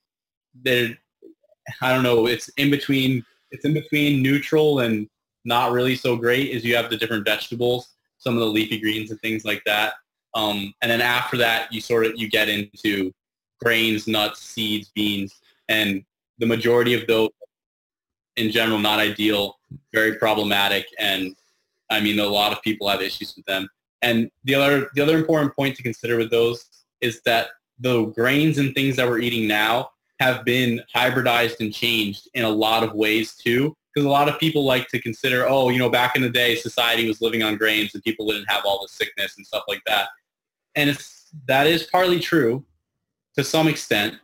there, 0.64 0.98
I 1.82 1.94
don't 1.94 2.04
know. 2.04 2.28
It's 2.28 2.50
in 2.58 2.70
between. 2.70 3.26
It's 3.52 3.64
in 3.64 3.74
between 3.74 4.22
neutral 4.22 4.80
and 4.80 5.08
not 5.46 5.72
really 5.72 5.96
so 5.96 6.16
great. 6.16 6.50
Is 6.50 6.66
you 6.66 6.76
have 6.76 6.90
the 6.90 6.98
different 6.98 7.26
vegetables, 7.26 7.90
some 8.18 8.34
of 8.34 8.40
the 8.40 8.48
leafy 8.48 8.80
greens 8.80 9.12
and 9.12 9.22
things 9.22 9.46
like 9.46 9.64
that. 9.66 9.94
Um, 10.34 10.74
and 10.82 10.92
then 10.92 11.02
after 11.02 11.38
that, 11.38 11.72
you 11.72 11.80
sort 11.80 12.06
of 12.06 12.14
you 12.16 12.30
get 12.30 12.50
into 12.50 13.14
grains, 13.64 14.08
nuts, 14.08 14.42
seeds, 14.42 14.92
beans, 14.94 15.40
and 15.70 16.04
the 16.40 16.46
majority 16.46 16.94
of 16.94 17.08
those, 17.08 17.30
in 18.36 18.52
general, 18.52 18.80
not 18.80 19.00
ideal, 19.00 19.58
very 19.94 20.16
problematic, 20.16 20.86
and 21.00 21.36
I 21.90 22.00
mean 22.00 22.20
a 22.20 22.26
lot 22.26 22.52
of 22.52 22.62
people 22.62 22.88
have 22.90 23.02
issues 23.02 23.36
with 23.36 23.46
them. 23.46 23.68
And 24.02 24.30
the 24.44 24.56
other 24.56 24.90
the 24.96 25.02
other 25.02 25.18
important 25.18 25.56
point 25.56 25.76
to 25.78 25.84
consider 25.84 26.18
with 26.18 26.32
those 26.32 26.66
is 27.02 27.22
that 27.26 27.50
the 27.80 28.06
grains 28.06 28.58
and 28.58 28.74
things 28.74 28.96
that 28.96 29.08
we're 29.08 29.20
eating 29.20 29.48
now 29.48 29.90
have 30.20 30.46
been 30.46 30.82
hybridized 30.96 31.60
and 31.60 31.74
changed 31.74 32.30
in 32.34 32.46
a 32.46 32.50
lot 32.50 32.84
of 32.84 32.94
ways 32.94 33.36
too. 33.36 33.76
Because 33.94 34.06
a 34.06 34.10
lot 34.10 34.28
of 34.28 34.40
people 34.40 34.66
like 34.66 34.88
to 34.90 35.00
consider, 35.00 35.46
oh, 35.48 35.70
you 35.70 35.80
know, 35.80 35.90
back 35.90 36.16
in 36.16 36.22
the 36.22 36.30
day, 36.30 36.56
society 36.56 37.08
was 37.08 37.22
living 37.22 37.44
on 37.44 37.58
grains 37.58 37.94
and 37.94 38.04
people 38.04 38.28
didn't 38.28 38.50
have 38.50 38.66
all 38.66 38.82
the 38.82 38.90
sickness 38.90 39.38
and 39.38 39.46
stuff 39.46 39.64
like 39.68 39.82
that. 39.86 40.10
And 40.76 40.90
it's, 40.90 41.30
that 41.48 41.66
is 41.68 41.84
partly 41.84 42.20
true 42.20 42.66
to 43.38 43.44
some 43.44 43.68
extent. 43.68 44.16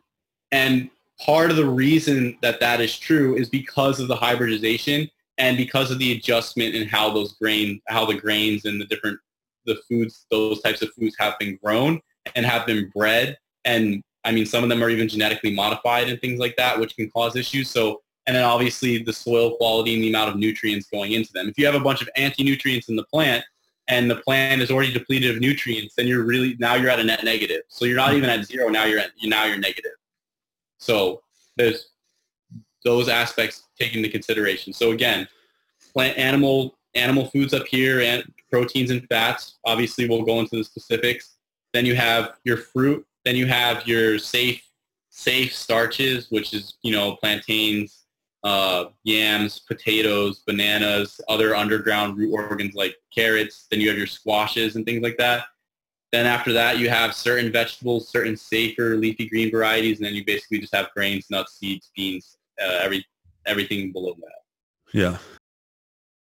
And 0.51 0.89
part 1.21 1.51
of 1.51 1.57
the 1.57 1.65
reason 1.65 2.37
that 2.41 2.59
that 2.59 2.81
is 2.81 2.97
true 2.97 3.35
is 3.35 3.49
because 3.49 3.99
of 3.99 4.07
the 4.09 4.15
hybridization 4.15 5.09
and 5.41 5.57
because 5.57 5.89
of 5.89 5.99
the 5.99 6.11
adjustment 6.13 6.75
in 6.75 6.87
how 6.87 7.11
those 7.11 7.33
grain, 7.33 7.81
how 7.87 8.05
the 8.05 8.13
grains 8.13 8.65
and 8.65 8.79
the 8.79 8.85
different, 8.85 9.19
the 9.65 9.75
foods, 9.89 10.27
those 10.29 10.61
types 10.61 10.81
of 10.81 10.93
foods 10.93 11.15
have 11.19 11.37
been 11.39 11.57
grown 11.63 11.99
and 12.35 12.45
have 12.45 12.65
been 12.65 12.89
bred 12.95 13.37
and 13.65 14.03
I 14.23 14.31
mean, 14.31 14.45
some 14.45 14.63
of 14.63 14.69
them 14.69 14.83
are 14.83 14.89
even 14.89 15.07
genetically 15.07 15.51
modified 15.53 16.07
and 16.07 16.19
things 16.21 16.39
like 16.39 16.55
that, 16.57 16.79
which 16.79 16.95
can 16.95 17.09
cause 17.09 17.35
issues. 17.35 17.71
So, 17.71 18.01
and 18.27 18.35
then 18.35 18.43
obviously 18.43 19.01
the 19.01 19.13
soil 19.13 19.55
quality 19.57 19.95
and 19.95 20.03
the 20.03 20.09
amount 20.09 20.29
of 20.29 20.35
nutrients 20.35 20.87
going 20.87 21.13
into 21.13 21.31
them. 21.33 21.49
If 21.49 21.57
you 21.57 21.65
have 21.65 21.73
a 21.73 21.79
bunch 21.79 22.03
of 22.03 22.09
anti-nutrients 22.15 22.87
in 22.89 22.95
the 22.95 23.05
plant 23.05 23.43
and 23.87 24.09
the 24.09 24.17
plant 24.17 24.61
is 24.61 24.69
already 24.69 24.93
depleted 24.93 25.31
of 25.35 25.41
nutrients, 25.41 25.95
then 25.97 26.05
you're 26.05 26.23
really, 26.23 26.55
now 26.59 26.75
you're 26.75 26.91
at 26.91 26.99
a 26.99 27.03
net 27.03 27.23
negative. 27.23 27.61
So 27.67 27.85
you're 27.85 27.97
not 27.97 28.11
hmm. 28.11 28.17
even 28.17 28.29
at 28.29 28.45
zero. 28.45 28.69
Now 28.69 28.85
you're 28.85 28.99
at, 28.99 29.09
now 29.23 29.45
you're 29.45 29.57
negative. 29.57 29.93
So 30.77 31.23
there's 31.57 31.89
those 32.83 33.09
aspects 33.09 33.67
taken 33.79 33.99
into 33.99 34.09
consideration. 34.09 34.73
So 34.73 34.91
again, 34.91 35.27
plant 35.93 36.17
animal, 36.17 36.77
animal 36.95 37.25
foods 37.25 37.53
up 37.53 37.67
here 37.67 38.01
and 38.01 38.23
proteins 38.49 38.91
and 38.91 39.07
fats. 39.07 39.59
Obviously 39.65 40.07
we'll 40.07 40.23
go 40.23 40.39
into 40.39 40.57
the 40.57 40.63
specifics. 40.63 41.37
Then 41.73 41.85
you 41.85 41.95
have 41.95 42.33
your 42.43 42.57
fruit 42.57 43.05
then 43.25 43.35
you 43.35 43.45
have 43.47 43.87
your 43.87 44.17
safe 44.17 44.63
safe 45.09 45.53
starches, 45.53 46.27
which 46.31 46.53
is 46.53 46.75
you 46.81 46.91
know 46.91 47.15
plantains, 47.17 48.05
uh, 48.43 48.85
yams, 49.03 49.59
potatoes, 49.59 50.43
bananas, 50.45 51.21
other 51.27 51.55
underground 51.55 52.17
root 52.17 52.33
organs 52.33 52.73
like 52.73 52.95
carrots. 53.13 53.67
Then 53.69 53.79
you 53.81 53.89
have 53.89 53.97
your 53.97 54.07
squashes 54.07 54.75
and 54.75 54.85
things 54.85 55.03
like 55.03 55.17
that. 55.17 55.45
Then 56.11 56.25
after 56.25 56.51
that, 56.53 56.77
you 56.77 56.89
have 56.89 57.13
certain 57.15 57.51
vegetables, 57.51 58.09
certain 58.09 58.35
safer 58.35 58.97
leafy 58.97 59.29
green 59.29 59.49
varieties, 59.49 59.99
and 59.99 60.05
then 60.05 60.15
you 60.15 60.25
basically 60.25 60.59
just 60.59 60.75
have 60.75 60.89
grains, 60.95 61.27
nuts, 61.29 61.57
seeds, 61.57 61.91
beans, 61.95 62.37
uh, 62.63 62.79
every 62.81 63.05
everything 63.45 63.91
below 63.91 64.15
that. 64.19 64.97
Yeah, 64.97 65.17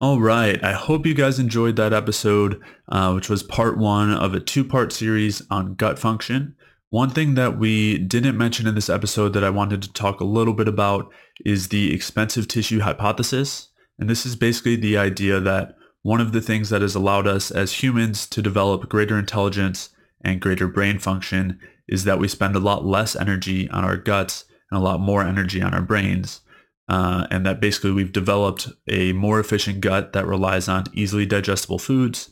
all 0.03 0.19
right. 0.19 0.61
I 0.61 0.73
hope 0.73 1.05
you 1.05 1.13
guys 1.13 1.39
enjoyed 1.39 1.77
that 1.77 1.93
episode, 1.93 2.61
uh, 2.89 3.13
which 3.13 3.29
was 3.29 3.41
part 3.41 3.77
one 3.77 4.11
of 4.11 4.33
a 4.33 4.41
two-part 4.41 4.91
series 4.91 5.41
on 5.49 5.75
gut 5.75 5.97
function. 5.97 6.57
One 6.89 7.09
thing 7.09 7.35
that 7.35 7.57
we 7.57 7.99
didn't 7.99 8.37
mention 8.37 8.67
in 8.67 8.75
this 8.75 8.89
episode 8.89 9.31
that 9.31 9.45
I 9.45 9.49
wanted 9.49 9.81
to 9.81 9.93
talk 9.93 10.19
a 10.19 10.25
little 10.25 10.53
bit 10.53 10.67
about 10.67 11.09
is 11.45 11.69
the 11.69 11.93
expensive 11.93 12.49
tissue 12.49 12.81
hypothesis. 12.81 13.69
And 13.97 14.09
this 14.09 14.25
is 14.25 14.35
basically 14.35 14.75
the 14.75 14.97
idea 14.97 15.39
that 15.39 15.77
one 16.01 16.19
of 16.19 16.33
the 16.33 16.41
things 16.41 16.69
that 16.69 16.81
has 16.81 16.95
allowed 16.95 17.25
us 17.25 17.49
as 17.49 17.81
humans 17.81 18.27
to 18.27 18.41
develop 18.41 18.89
greater 18.89 19.17
intelligence 19.17 19.91
and 20.19 20.41
greater 20.41 20.67
brain 20.67 20.99
function 20.99 21.61
is 21.87 22.03
that 22.03 22.19
we 22.19 22.27
spend 22.27 22.57
a 22.57 22.59
lot 22.59 22.83
less 22.85 23.15
energy 23.15 23.69
on 23.69 23.85
our 23.85 23.95
guts 23.95 24.43
and 24.73 24.81
a 24.81 24.85
lot 24.85 24.99
more 24.99 25.23
energy 25.23 25.61
on 25.61 25.73
our 25.73 25.81
brains 25.81 26.41
uh, 26.89 27.27
and 27.31 27.45
that 27.45 27.61
basically 27.61 27.91
we've 27.91 28.11
developed 28.11 28.67
a 28.87 29.13
more 29.13 29.39
efficient 29.39 29.81
gut 29.81 30.13
that 30.13 30.27
relies 30.27 30.67
on 30.67 30.83
easily 30.93 31.25
digestible 31.25 31.79
foods, 31.79 32.31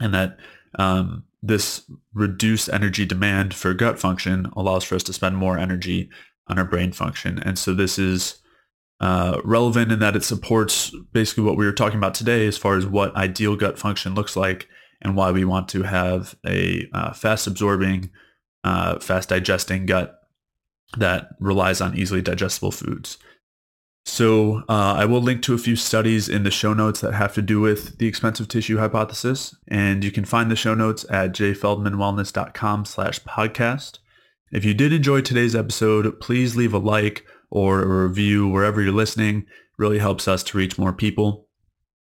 and 0.00 0.14
that 0.14 0.38
um, 0.78 1.24
this 1.42 1.90
reduced 2.14 2.70
energy 2.70 3.04
demand 3.04 3.54
for 3.54 3.74
gut 3.74 3.98
function 3.98 4.50
allows 4.56 4.84
for 4.84 4.94
us 4.94 5.02
to 5.02 5.12
spend 5.12 5.36
more 5.36 5.58
energy 5.58 6.08
on 6.48 6.58
our 6.58 6.64
brain 6.64 6.92
function. 6.92 7.38
And 7.38 7.58
so 7.58 7.74
this 7.74 7.98
is 7.98 8.40
uh, 9.00 9.40
relevant 9.44 9.92
in 9.92 9.98
that 9.98 10.16
it 10.16 10.24
supports 10.24 10.94
basically 11.12 11.44
what 11.44 11.58
we 11.58 11.66
were 11.66 11.72
talking 11.72 11.98
about 11.98 12.14
today 12.14 12.46
as 12.46 12.56
far 12.56 12.76
as 12.76 12.86
what 12.86 13.14
ideal 13.14 13.56
gut 13.56 13.78
function 13.78 14.14
looks 14.14 14.36
like 14.36 14.68
and 15.02 15.16
why 15.16 15.30
we 15.30 15.44
want 15.44 15.68
to 15.68 15.82
have 15.82 16.34
a 16.46 16.88
uh, 16.94 17.12
fast 17.12 17.46
absorbing, 17.46 18.10
uh, 18.64 18.98
fast 19.00 19.28
digesting 19.28 19.84
gut 19.84 20.25
that 20.96 21.30
relies 21.40 21.80
on 21.80 21.96
easily 21.96 22.22
digestible 22.22 22.70
foods. 22.70 23.18
So 24.06 24.58
uh, 24.68 24.94
I 24.94 25.04
will 25.04 25.20
link 25.20 25.42
to 25.42 25.54
a 25.54 25.58
few 25.58 25.74
studies 25.74 26.28
in 26.28 26.44
the 26.44 26.50
show 26.50 26.72
notes 26.72 27.00
that 27.00 27.14
have 27.14 27.34
to 27.34 27.42
do 27.42 27.60
with 27.60 27.98
the 27.98 28.06
expensive 28.06 28.46
tissue 28.46 28.78
hypothesis. 28.78 29.54
And 29.66 30.04
you 30.04 30.12
can 30.12 30.24
find 30.24 30.48
the 30.48 30.56
show 30.56 30.74
notes 30.74 31.04
at 31.10 31.32
jayfeldmanwellness.com 31.32 32.84
slash 32.84 33.20
podcast. 33.24 33.98
If 34.52 34.64
you 34.64 34.74
did 34.74 34.92
enjoy 34.92 35.22
today's 35.22 35.56
episode, 35.56 36.20
please 36.20 36.54
leave 36.54 36.72
a 36.72 36.78
like 36.78 37.26
or 37.50 37.82
a 37.82 38.06
review 38.06 38.48
wherever 38.48 38.80
you're 38.80 38.92
listening. 38.92 39.38
It 39.38 39.46
really 39.76 39.98
helps 39.98 40.28
us 40.28 40.44
to 40.44 40.58
reach 40.58 40.78
more 40.78 40.92
people. 40.92 41.48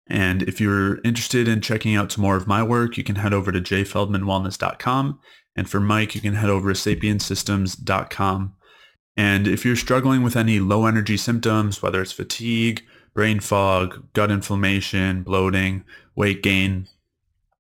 And 0.08 0.44
if 0.44 0.60
you're 0.60 1.02
interested 1.04 1.48
in 1.48 1.62
checking 1.62 1.96
out 1.96 2.12
some 2.12 2.24
more 2.24 2.36
of 2.36 2.46
my 2.46 2.62
work, 2.62 2.98
you 2.98 3.04
can 3.06 3.16
head 3.16 3.34
over 3.34 3.54
to 3.54 3.62
jayfeldmanwellness.com. 3.62 5.20
And 5.56 5.70
for 5.70 5.80
Mike, 5.80 6.14
you 6.14 6.22
can 6.22 6.36
head 6.36 6.50
over 6.50 6.74
to 6.74 6.80
sapiensystems.com. 6.80 8.54
And 9.18 9.48
if 9.48 9.64
you're 9.64 9.76
struggling 9.76 10.24
with 10.24 10.36
any 10.36 10.60
low 10.60 10.86
energy 10.86 11.18
symptoms, 11.18 11.82
whether 11.82 12.02
it's 12.02 12.12
fatigue, 12.12 12.84
brain 13.14 13.40
fog, 13.40 14.06
gut 14.14 14.30
inflammation, 14.30 15.24
bloating, 15.24 15.84
weight 16.16 16.44
gain, 16.44 16.88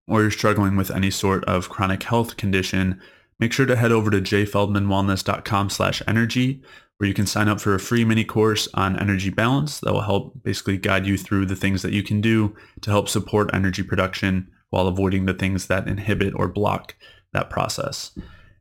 or 0.07 0.21
you're 0.21 0.31
struggling 0.31 0.75
with 0.75 0.91
any 0.91 1.09
sort 1.09 1.43
of 1.45 1.69
chronic 1.69 2.03
health 2.03 2.37
condition, 2.37 2.99
make 3.39 3.53
sure 3.53 3.65
to 3.65 3.75
head 3.75 3.91
over 3.91 4.09
to 4.11 4.21
jayfeldmanwellness.com 4.21 5.69
slash 5.69 6.01
energy 6.07 6.61
where 6.97 7.07
you 7.07 7.13
can 7.13 7.27
sign 7.27 7.49
up 7.49 7.59
for 7.59 7.75
a 7.75 7.79
free 7.79 8.05
mini 8.05 8.23
course 8.23 8.67
on 8.73 8.97
energy 8.99 9.29
balance 9.29 9.79
that 9.81 9.91
will 9.91 10.01
help 10.01 10.33
basically 10.43 10.77
guide 10.77 11.05
you 11.05 11.17
through 11.17 11.45
the 11.45 11.55
things 11.55 11.81
that 11.81 11.91
you 11.91 12.01
can 12.01 12.21
do 12.21 12.55
to 12.81 12.89
help 12.89 13.09
support 13.09 13.49
energy 13.53 13.83
production 13.83 14.49
while 14.69 14.87
avoiding 14.87 15.25
the 15.25 15.33
things 15.33 15.67
that 15.67 15.87
inhibit 15.87 16.33
or 16.35 16.47
block 16.47 16.95
that 17.33 17.49
process. 17.49 18.17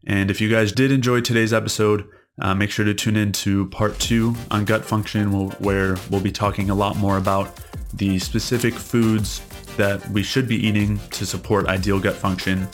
And 0.07 0.30
if 0.30 0.40
you 0.40 0.51
guys 0.51 0.72
did 0.72 0.90
enjoy 0.90 1.20
today's 1.20 1.53
episode, 1.53 2.07
uh, 2.41 2.55
make 2.55 2.70
sure 2.70 2.85
to 2.85 2.95
tune 2.95 3.16
in 3.16 3.32
to 3.32 3.66
part 3.66 3.99
two 3.99 4.35
on 4.51 4.64
gut 4.64 4.85
function, 4.85 5.30
where 5.30 5.97
we'll 6.11 6.20
be 6.20 6.32
talking 6.32 6.70
a 6.70 6.74
lot 6.74 6.97
more 6.97 7.16
about 7.16 7.61
the 7.95 8.18
specific 8.18 8.74
foods 8.74 9.41
that 9.76 10.09
we 10.11 10.22
should 10.22 10.49
be 10.49 10.57
eating 10.57 10.99
to 11.11 11.24
support 11.26 11.66
ideal 11.66 12.01
gut 12.01 12.14
function 12.14 12.68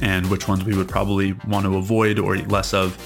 and 0.00 0.30
which 0.30 0.48
ones 0.48 0.64
we 0.64 0.76
would 0.76 0.88
probably 0.88 1.32
want 1.48 1.64
to 1.64 1.76
avoid 1.76 2.18
or 2.18 2.36
eat 2.36 2.48
less 2.48 2.72
of 2.72 2.96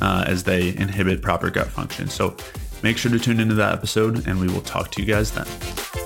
uh, 0.00 0.24
as 0.26 0.44
they 0.44 0.68
inhibit 0.76 1.22
proper 1.22 1.50
gut 1.50 1.68
function. 1.68 2.08
So 2.08 2.36
make 2.82 2.96
sure 2.96 3.10
to 3.10 3.18
tune 3.18 3.40
into 3.40 3.54
that 3.56 3.72
episode 3.72 4.26
and 4.26 4.40
we 4.40 4.48
will 4.48 4.62
talk 4.62 4.90
to 4.92 5.02
you 5.02 5.06
guys 5.06 5.30
then. 5.32 5.97